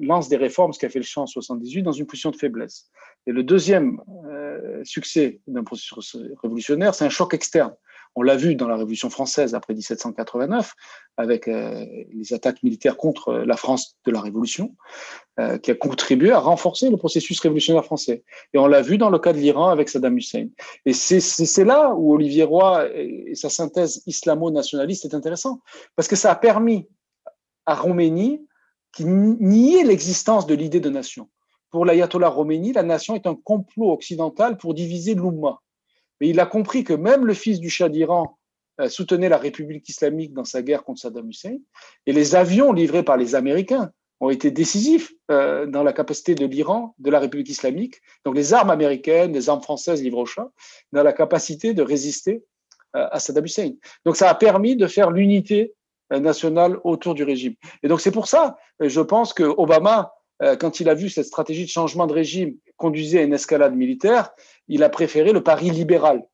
[0.00, 2.88] lance des réformes, ce qu'a fait le champ en 78, dans une position de faiblesse.
[3.26, 7.74] Et le deuxième euh, succès d'un processus révolutionnaire, c'est un choc externe.
[8.18, 10.74] On l'a vu dans la Révolution française après 1789,
[11.18, 14.74] avec euh, les attaques militaires contre la France de la Révolution,
[15.38, 18.24] euh, qui a contribué à renforcer le processus révolutionnaire français.
[18.52, 20.48] Et on l'a vu dans le cas de l'Iran avec Saddam Hussein.
[20.84, 25.60] Et c'est là où Olivier Roy et sa synthèse islamo-nationaliste est intéressant,
[25.94, 26.88] parce que ça a permis
[27.66, 28.44] à Roménie
[28.92, 31.28] qui niait l'existence de l'idée de nation.
[31.70, 35.60] Pour l'ayatollah Roménie, la nation est un complot occidental pour diviser l'Oumma.
[36.20, 38.38] Mais il a compris que même le fils du Shah d'Iran
[38.80, 41.56] euh, soutenait la République islamique dans sa guerre contre Saddam Hussein,
[42.06, 43.90] et les avions livrés par les Américains
[44.20, 48.54] ont été décisifs euh, dans la capacité de l'Iran, de la République islamique, donc les
[48.54, 50.48] armes américaines, les armes françaises livrées au Shah,
[50.92, 52.44] dans la capacité de résister
[52.96, 53.72] euh, à Saddam Hussein.
[54.04, 55.74] Donc ça a permis de faire l'unité
[56.10, 57.54] nationale autour du régime.
[57.82, 60.14] Et donc c'est pour ça, je pense que Obama,
[60.58, 64.30] quand il a vu cette stratégie de changement de régime conduisait à une escalade militaire,
[64.68, 66.24] il a préféré le pari libéral.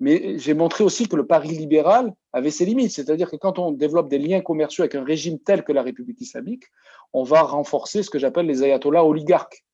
[0.00, 2.90] Mais j'ai montré aussi que le pari libéral avait ses limites.
[2.90, 6.20] C'est-à-dire que quand on développe des liens commerciaux avec un régime tel que la République
[6.20, 6.64] islamique,
[7.12, 9.64] on va renforcer ce que j'appelle les ayatollahs oligarques.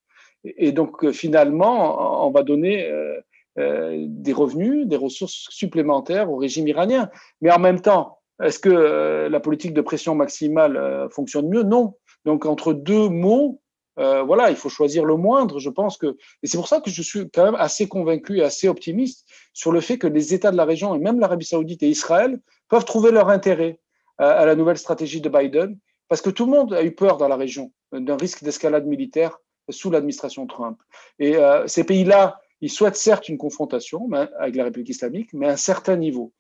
[0.45, 3.21] Et donc, euh, finalement, on va donner euh,
[3.59, 7.11] euh, des revenus, des ressources supplémentaires au régime iranien.
[7.41, 11.63] Mais en même temps, est-ce que la politique de pression maximale fonctionne mieux?
[11.63, 11.95] Non.
[12.25, 13.61] Donc, entre deux mots,
[13.99, 15.59] euh, voilà, il faut choisir le moindre.
[15.59, 18.43] Je pense que, et c'est pour ça que je suis quand même assez convaincu et
[18.43, 21.83] assez optimiste sur le fait que les États de la région et même l'Arabie Saoudite
[21.83, 23.79] et Israël peuvent trouver leur intérêt
[24.21, 25.79] euh, à, la nouvelle stratégie de Biden,
[26.09, 29.39] parce que tout le monde a eu peur dans la région d'un risque d'escalade militaire
[29.69, 30.79] sous l'administration Trump.
[31.19, 35.53] Et euh, ces pays-là, ils souhaitent certes une confrontation avec la République islamique, mais à
[35.53, 36.33] un certain niveau.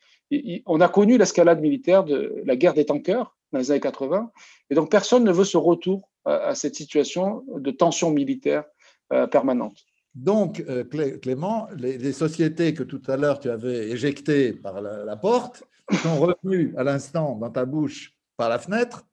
[0.67, 4.31] on a connu l'escalade militaire de la guerre des tankers dans les années 80,
[4.71, 8.65] et donc personne ne veut ce retour à cette situation de tension militaire
[9.13, 9.77] euh, permanente.
[10.15, 15.65] Donc, euh, Clément, les, sociétés que tout à l'heure tu avais éjectées par la, porte
[16.03, 19.05] sont revenues à l'instant dans ta bouche par la fenêtre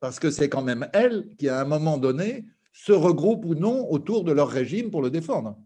[0.00, 3.90] parce que c'est quand même elles qui, à un moment donné, se regroupent ou non
[3.90, 5.56] autour de leur régime pour le défendre.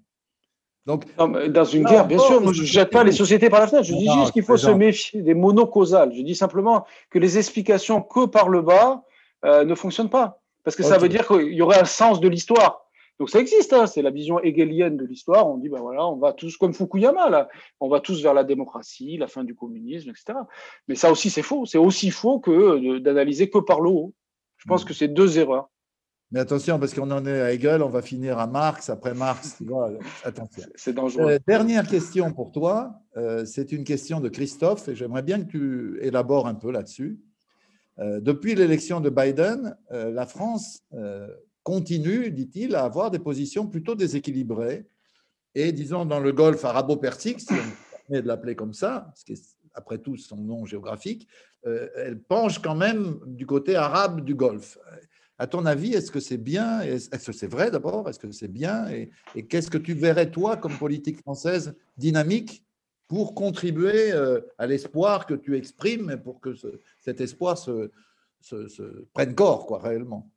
[0.86, 3.86] Donc, dans une guerre, bien sûr, je ne jette pas les sociétés par la fenêtre.
[3.86, 6.12] Je dis juste qu'il faut se méfier des monocausales.
[6.14, 9.04] Je dis simplement que les explications que par le bas
[9.44, 10.41] euh, ne fonctionnent pas.
[10.64, 12.82] Parce que ça veut dire qu'il y aurait un sens de l'histoire.
[13.18, 15.48] Donc ça existe, hein, c'est la vision hegelienne de l'histoire.
[15.48, 17.48] On dit, ben voilà, on va tous, comme Fukuyama, là,
[17.78, 20.38] on va tous vers la démocratie, la fin du communisme, etc.
[20.88, 21.66] Mais ça aussi, c'est faux.
[21.66, 24.14] C'est aussi faux que d'analyser que par le haut.
[24.56, 24.88] Je pense hmm.
[24.88, 25.68] que c'est deux erreurs.
[26.32, 28.88] Mais attention, parce qu'on en est à Hegel, on va finir à Marx.
[28.88, 29.90] Après Marx, tu vois,
[30.24, 30.62] attention.
[30.74, 31.32] C'est dangereux.
[31.32, 32.94] Euh, dernière question pour toi.
[33.18, 37.20] Euh, c'est une question de Christophe et j'aimerais bien que tu élabores un peu là-dessus.
[37.98, 41.28] Euh, depuis l'élection de Biden, euh, la France euh,
[41.62, 44.86] continue, dit-il, à avoir des positions plutôt déséquilibrées.
[45.54, 49.32] Et disons, dans le golfe arabo-persique, si on permet de l'appeler comme ça, ce qui
[49.34, 51.26] est après tout son nom géographique,
[51.64, 54.78] elle penche quand même du côté arabe du golfe.
[55.38, 56.80] À ton avis, est-ce que c'est bien?
[56.80, 58.08] Est-ce que c'est vrai d'abord?
[58.08, 58.88] Est-ce que c'est bien?
[58.88, 62.66] Et qu'est-ce que tu verrais, toi, comme politique française dynamique
[63.12, 66.54] pour contribuer euh, à l'espoir que tu exprimes, pour que
[66.98, 67.90] cet espoir se,
[69.12, 70.30] prenne corps, quoi, réellement.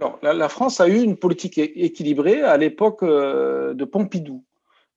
[0.00, 4.44] Alors, la, France a eu une politique équilibrée à l'époque euh, de Pompidou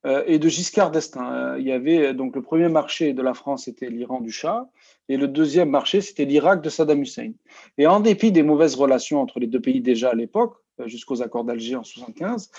[0.08, 1.58] euh, et de Giscard d'Estaing.
[1.60, 4.68] Il y avait donc le premier marché de la France, c'était l'Iran du Shah,
[5.08, 7.34] et le deuxième marché, c'était l'Irak de Saddam Hussein.
[7.78, 10.56] Et en dépit des mauvaises relations entre les deux pays déjà à l'époque,
[10.88, 12.50] jusqu'aux accords d'Alger en 75,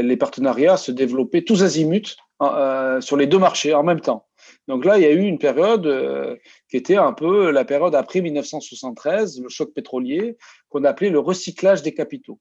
[0.00, 2.16] les partenariats se développaient tous azimuts
[3.00, 4.26] sur les deux marchés en même temps.
[4.68, 6.38] Donc là, il y a eu une période
[6.70, 10.36] qui était un peu la période après 1973, le choc pétrolier,
[10.68, 12.38] qu'on appelait le recyclage des capitaux.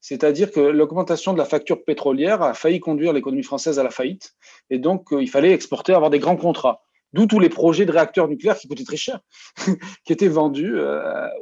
[0.00, 4.32] C'est-à-dire que l'augmentation de la facture pétrolière a failli conduire l'économie française à la faillite.
[4.70, 6.82] Et donc, il fallait exporter, avoir des grands contrats.
[7.12, 9.20] D'où tous les projets de réacteurs nucléaires qui coûtaient très cher,
[10.04, 10.74] qui étaient vendus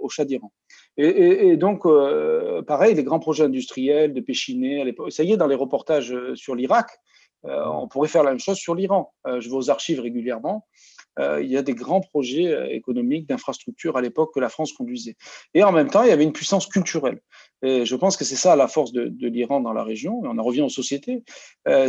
[0.03, 0.53] au Shah d'Iran.
[0.97, 5.55] Et, donc, euh, pareil, les grands projets industriels de Péchiné, ça y est, dans les
[5.55, 6.89] reportages euh, sur l'Irak,
[7.46, 9.12] euh, on pourrait faire la même chose sur l'Iran.
[9.26, 10.66] je vais aux archives régulièrement.
[11.18, 15.16] il y a des grands projets économiques, d'infrastructures à l'époque que la France conduisait.
[15.54, 17.20] Et en même temps, il y avait une puissance culturelle.
[17.62, 20.24] Et je pense que c'est ça la force de, l'Iran dans la région.
[20.24, 21.22] Et on en revient aux sociétés.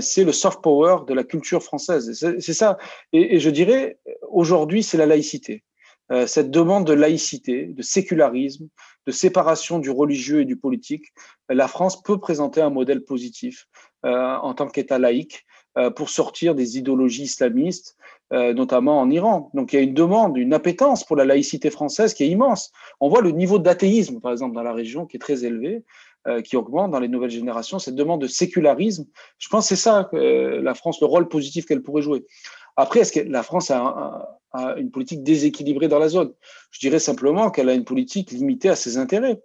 [0.01, 2.11] c'est le soft power de la culture française.
[2.13, 2.77] C'est ça.
[3.13, 3.99] et je dirais,
[4.29, 5.63] aujourd'hui, c'est la laïcité.
[6.11, 8.67] Euh, cette demande de laïcité, de sécularisme,
[9.07, 11.05] de séparation du religieux et du politique,
[11.49, 15.45] la France peut présenter un modèle positif euh, en tant qu'État laïque
[15.77, 17.97] euh, pour sortir des idéologies islamistes,
[18.31, 19.51] notamment en Iran.
[19.53, 22.71] Donc il y a une demande, une appétence pour la laïcité française qui est immense.
[23.01, 25.83] On voit le niveau d'athéisme, par exemple, dans la région qui est très élevé.
[26.45, 29.05] qui augmente dans les nouvelles générations, cette demande de sécularisme.
[29.37, 32.23] Je pense que c'est ça, la France, le rôle positif qu'elle pourrait jouer.
[32.77, 34.39] Après, est-ce que la France a,
[34.77, 36.33] une politique déséquilibrée dans la zone?
[36.71, 39.41] Je dirais simplement qu'elle a une politique limitée à ses intérêts.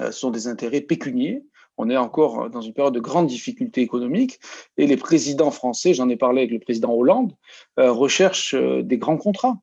[0.00, 1.44] Euh, ce sont des intérêts pécuniers.
[1.76, 4.38] On est encore dans une période de grande difficulté économique
[4.76, 7.32] et les présidents français, j'en ai parlé avec le président Hollande,
[7.78, 9.58] euh, recherchent euh, des grands contrats.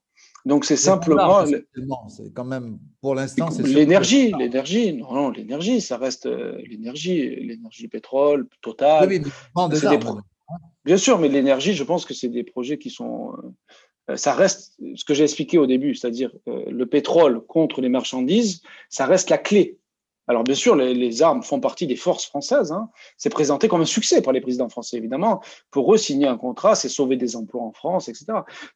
[0.45, 1.45] Donc c'est simplement.
[1.45, 3.61] C'est quand même, pour l'instant, c'est.
[3.61, 9.07] L'énergie, l'énergie, non, non, l'énergie, ça reste l'énergie, l'énergie pétrole, total.
[9.07, 9.21] Oui,
[10.83, 13.33] Bien sûr, mais l'énergie, je pense que c'est des projets qui sont.
[14.09, 17.89] Euh, ça reste ce que j'ai expliqué au début, c'est-à-dire euh, le pétrole contre les
[17.89, 19.77] marchandises, ça reste la clé.
[20.31, 22.71] Alors bien sûr, les, armes font partie des forces françaises.
[22.71, 22.89] Hein.
[23.17, 25.41] C'est présenté comme un succès par les présidents français, évidemment.
[25.71, 28.27] Pour eux, signer un contrat, c'est sauver des emplois en France, etc.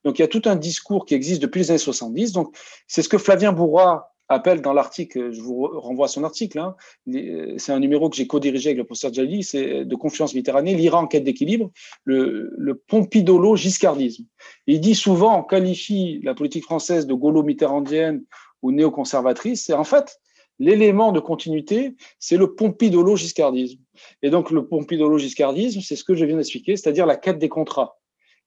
[0.03, 2.33] Donc il y a tout un discours qui existe depuis les années 70.
[2.33, 2.53] Donc
[2.87, 6.75] c'est ce que Flavien Bourras appelle dans l'article, je vous renvoie à son article, hein,
[7.05, 11.03] c'est un numéro que j'ai co-dirigé avec le professeur Djali, c'est de Confiance Méditerranée, l'Iran
[11.03, 11.71] en quête d'équilibre,
[12.03, 14.25] le, le pompidolo-giscardisme.
[14.67, 18.23] Il dit souvent, on qualifie la politique française de gaulo-mitterrandienne
[18.61, 20.19] ou néoconservatrice, et en fait,
[20.59, 23.79] l'élément de continuité, c'est le pompidolo-giscardisme.
[24.21, 27.97] Et donc, le pompidolo-giscardisme, c'est ce que je viens d'expliquer, c'est-à-dire la quête des contrats.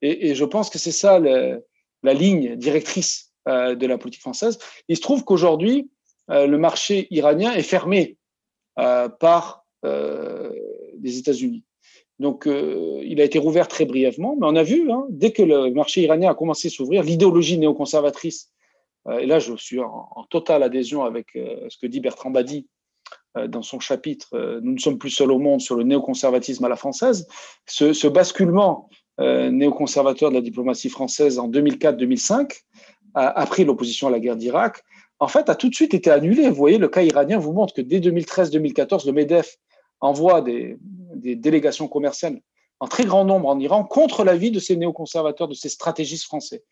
[0.00, 4.58] Et, je pense que c'est ça la ligne directrice euh, de la politique française.
[4.88, 5.90] Il se trouve qu'aujourd'hui,
[6.30, 8.16] euh, le marché iranien est fermé
[8.78, 11.64] euh, par les États-Unis.
[12.18, 15.70] Donc, il a été rouvert très brièvement, mais on a vu, hein, dès que le
[15.70, 18.50] marché iranien a commencé à s'ouvrir, l'idéologie néoconservatrice,
[19.20, 22.66] et là je suis en, totale adhésion avec ce que dit Bertrand Badi
[23.48, 26.76] dans son chapitre Nous ne sommes plus seuls au monde sur le néoconservatisme à la
[26.76, 27.26] française,
[27.66, 32.62] ce, basculement néoconservateur de la diplomatie française en 2004-2005
[33.14, 34.82] après l'opposition à la guerre d'Irak,
[35.20, 36.48] en fait, a tout de suite été annulé.
[36.48, 39.56] Vous voyez, le cas iranien vous montre que dès 2013-2014, le MEDEF
[40.00, 40.78] envoie des,
[41.14, 42.40] délégations commerciales
[42.80, 46.62] en très grand nombre en Iran contre l'avis de ces néoconservateurs, de ces stratégistes français.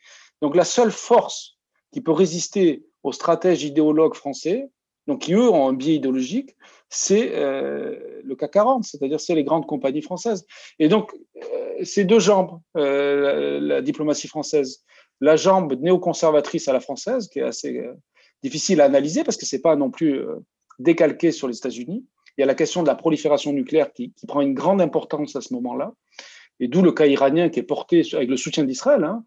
[0.41, 1.56] Donc la seule force
[1.97, 4.69] qui peut résister aux stratèges idéologues français,
[5.07, 6.55] donc qui eux ont un biais idéologique,
[6.91, 10.45] c'est euh, le CAC 40, c'est-à-dire c'est les grandes compagnies françaises.
[10.79, 14.85] Et donc euh, ces deux jambes, euh, la, diplomatie française
[15.23, 17.95] la jambe néoconservatrice à la française, qui est assez euh,
[18.43, 20.23] difficile à analyser parce que ce n'est pas non plus
[20.79, 22.05] décalqué sur les États-Unis.
[22.37, 25.41] Il y a la question de la prolifération nucléaire qui, prend une grande importance à
[25.41, 25.95] ce moment-là,
[26.61, 29.05] et d'où le cas iranien qui est porté avec le soutien d'Israël.
[29.05, 29.25] Hein.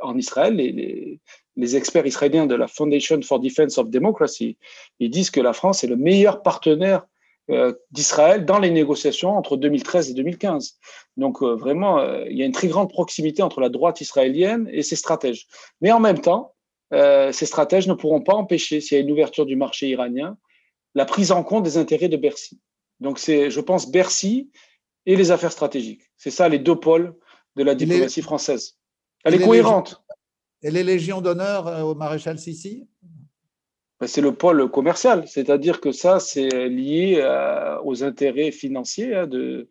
[0.00, 1.20] En Israël, les,
[1.56, 4.58] les, experts israéliens de la Foundation for Defense of Democracy,
[4.98, 7.06] ils disent que la France est le meilleur partenaire
[7.50, 10.78] euh, d'Israël dans les négociations entre 2013 et 2015.
[11.16, 14.68] Donc euh, vraiment, euh, il y a une très grande proximité entre la droite israélienne
[14.72, 15.48] et ses stratèges.
[15.80, 16.54] Mais en même temps,
[16.92, 20.36] ces stratèges ne pourront pas empêcher, s'il y a une ouverture du marché iranien,
[20.96, 22.58] la prise en compte des intérêts de Bercy.
[22.98, 24.50] Donc c'est, je pense, Bercy
[25.10, 26.02] et les affaires stratégiques.
[26.16, 27.16] C'est ça les deux pôles
[27.56, 28.78] de la diplomatie française.
[29.24, 30.02] Elle est cohérente.
[30.62, 32.86] et les légions d'honneur au maréchal Sissi
[33.98, 39.26] ben, c'est le pôle commercial, c'est-à-dire que ça, c'est lié euh, aux intérêts financiers hein,
[39.26, 39.68] de,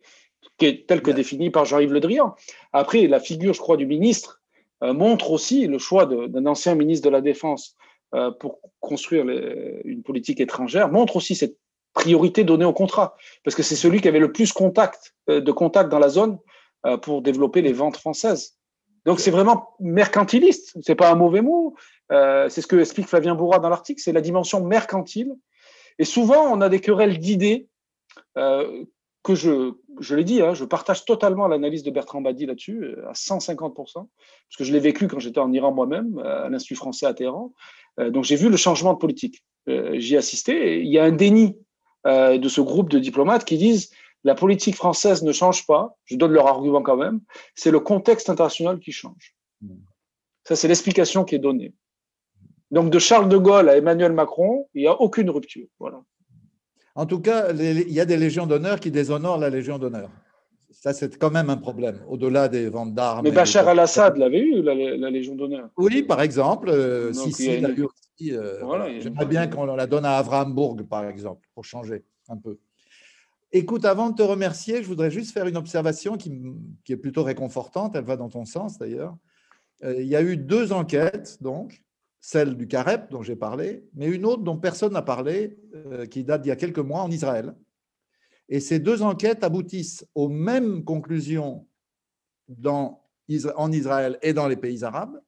[0.59, 2.35] tel que défini par Jean-Yves Le Drian.
[2.71, 4.41] Après, la figure, je crois, du ministre
[4.83, 7.75] euh, montre aussi le choix d'un ancien ministre de la Défense
[8.13, 9.25] euh, pour construire
[9.83, 11.57] une politique étrangère, montre aussi cette
[11.93, 15.89] priorité donnée au contrat, parce que c'est celui qui avait le plus contact, de contact
[15.89, 16.37] dans la zone
[17.01, 18.59] pour développer les ventes françaises.
[19.05, 21.75] Donc c'est vraiment mercantiliste, c'est pas un mauvais mot,
[22.11, 25.33] euh, c'est ce que explique Flavien Bourras dans l'article, c'est la dimension mercantile.
[25.99, 27.67] Et souvent, on a des querelles d'idées
[28.37, 28.85] euh,
[29.23, 33.09] que je, je l'ai dit, hein, je partage totalement l'analyse de Bertrand Badi là-dessus, euh,
[33.09, 34.07] à 150%, parce
[34.57, 37.53] que je l'ai vécu quand j'étais en Iran moi-même, à l'Institut français à Téhéran.
[37.97, 39.43] donc j'ai vu le changement de politique.
[39.67, 40.81] J'y ai assisté.
[40.81, 41.57] il y a un déni
[42.05, 43.91] de ce groupe de diplomates qui disent
[44.23, 47.21] la politique française ne change pas, je donne leur argument quand même,
[47.55, 49.35] c'est le contexte international qui change.
[50.43, 51.73] Ça, c'est l'explication qui est donnée.
[52.71, 55.67] Donc, de Charles de Gaulle à Emmanuel Macron, il n'y a aucune rupture.
[55.79, 56.01] Voilà.
[56.95, 60.09] En tout cas, il y a des légions d'honneur qui déshonorent la Légion d'honneur.
[60.71, 63.23] Ça, c'est quand même un problème, au-delà des ventes d'armes.
[63.23, 65.69] Mais Bachar al-Assad l'avait eu, la, Légion d'honneur.
[65.77, 66.69] Oui, par exemple.
[66.69, 68.33] Euh, Sissi l'a eu aussi.
[68.33, 72.59] Euh, J'aimerais bien qu'on la donne à Avrambourg, par exemple, pour changer un peu.
[73.51, 76.31] Écoute, avant de te remercier, je voudrais juste faire une observation qui,
[76.87, 77.95] est plutôt réconfortante.
[77.95, 79.17] Elle va dans ton sens d'ailleurs.
[79.83, 81.83] Euh, il y a eu deux enquêtes, donc,
[82.19, 86.23] celle du CAREP dont j'ai parlé, mais une autre dont personne n'a parlé, euh, qui
[86.23, 87.55] date d'il y a quelques mois en Israël.
[88.49, 91.67] Et ces deux enquêtes aboutissent aux mêmes conclusions
[92.47, 93.07] dans,
[93.55, 95.21] en Israël et dans les pays arabes.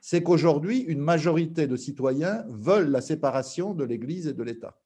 [0.00, 4.78] C'est qu'aujourd'hui, une majorité de citoyens veulent la séparation de l'Église et de l'État.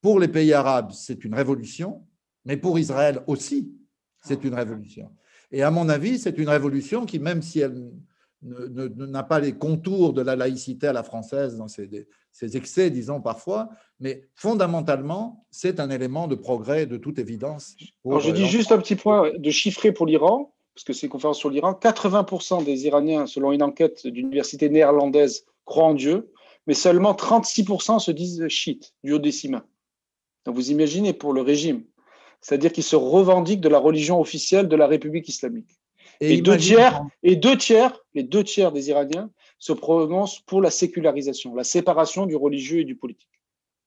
[0.00, 2.06] Pour les pays arabes, c'est une révolution,
[2.44, 3.72] mais pour Israël aussi,
[4.20, 5.14] c'est une révolution.
[5.50, 7.92] Et à mon avis, c'est une révolution qui, même si elle
[8.44, 12.06] n'a pas les contours de la laïcité à la française dans ses,
[12.56, 17.74] excès, disons parfois, mais fondamentalement, c'est un élément de progrès de toute évidence.
[18.04, 21.12] Alors, je dis juste un petit point de chiffrer pour l'Iran, parce que c'est une
[21.12, 21.72] conférence sur l'Iran.
[21.72, 26.30] 80% des Iraniens, selon une enquête d'une université néerlandaise, croient en Dieu,
[26.66, 29.64] mais seulement 36% se disent chiites, du haut décimain.
[30.44, 31.84] Donc vous imaginez pour le régime,
[32.40, 35.78] c'est-à-dire qu'il se revendique de la religion officielle de la République islamique.
[36.20, 40.70] Et, deux tiers, et deux tiers, les deux tiers des Iraniens se prononcent pour la
[40.70, 43.28] sécularisation, la séparation du religieux et du politique.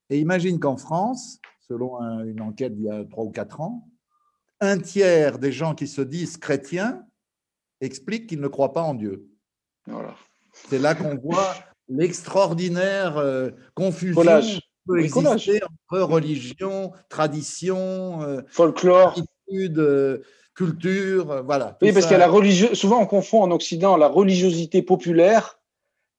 [0.10, 3.88] Et imagine qu'en France, selon une enquête d'il y a trois ou quatre ans,
[4.60, 7.06] un tiers des gens qui se disent chrétiens
[7.82, 9.28] expliquent qu'ils ne croient pas en Dieu.
[9.86, 10.16] Voilà.
[10.54, 11.56] C'est là qu'on voit
[11.88, 14.24] l'extraordinaire euh, confusion
[14.88, 19.20] peut exister entre religion, tradition, euh, folklore,
[19.52, 20.20] euh,
[20.58, 21.78] culture, euh, voilà.
[21.82, 22.76] Oui, parce qu'il y a la.
[22.76, 25.60] Souvent, on confond en Occident la religiosité populaire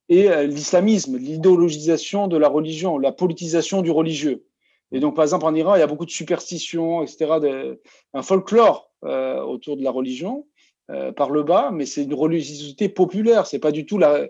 [0.09, 4.47] et l'islamisme, l'idéologisation de la religion, la politisation du religieux.
[4.90, 7.77] Et donc, par exemple, en Iran, il y a beaucoup de superstitions, etc.,
[8.15, 10.47] un folklore autour de la religion.
[10.90, 13.47] Euh, par le bas, mais c'est une religiosité populaire.
[13.47, 14.27] C'est pas du tout la,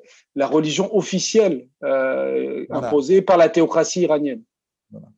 [0.49, 4.43] religion officielle euh, imposée par la théocratie iranienne.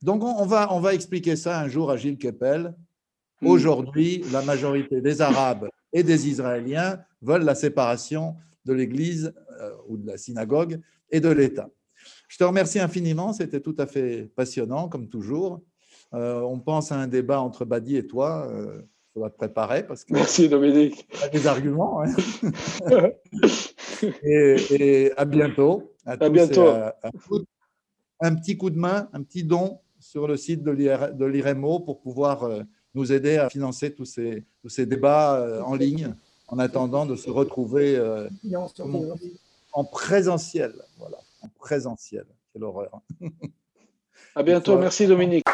[0.03, 2.75] Donc on, va, on va expliquer ça un jour à Gilles Kepel.
[3.41, 3.47] Hmm.
[3.47, 9.97] Aujourd'hui, la majorité des Arabes et des Israéliens veulent la séparation de l'Église euh, ou
[9.97, 10.81] de la synagogue
[11.11, 11.69] et de l'État.
[12.29, 15.61] Je te remercie infiniment, c'était tout à fait passionnant, comme toujours.
[16.13, 18.49] on pense à un débat entre Badi et toi
[19.21, 21.07] va te préparer parce que Merci Dominique.
[21.13, 22.03] Tu as des arguments.
[22.03, 23.11] Hein.
[24.23, 25.93] et, à bientôt.
[26.05, 26.69] À, bientôt.
[28.21, 32.45] un petit coup de main, un petit don sur le site de l'IREMO pour pouvoir
[32.45, 32.63] euh,
[32.95, 36.15] nous aider à financer tous ces, tous ces débats euh, en ligne
[36.49, 38.29] en attendant de se retrouver euh,
[39.73, 40.75] en présentiel.
[40.99, 42.25] Voilà, en présentiel.
[42.53, 43.01] Quelle horreur.
[44.35, 44.79] À bientôt.
[44.79, 45.45] Merci Dominique.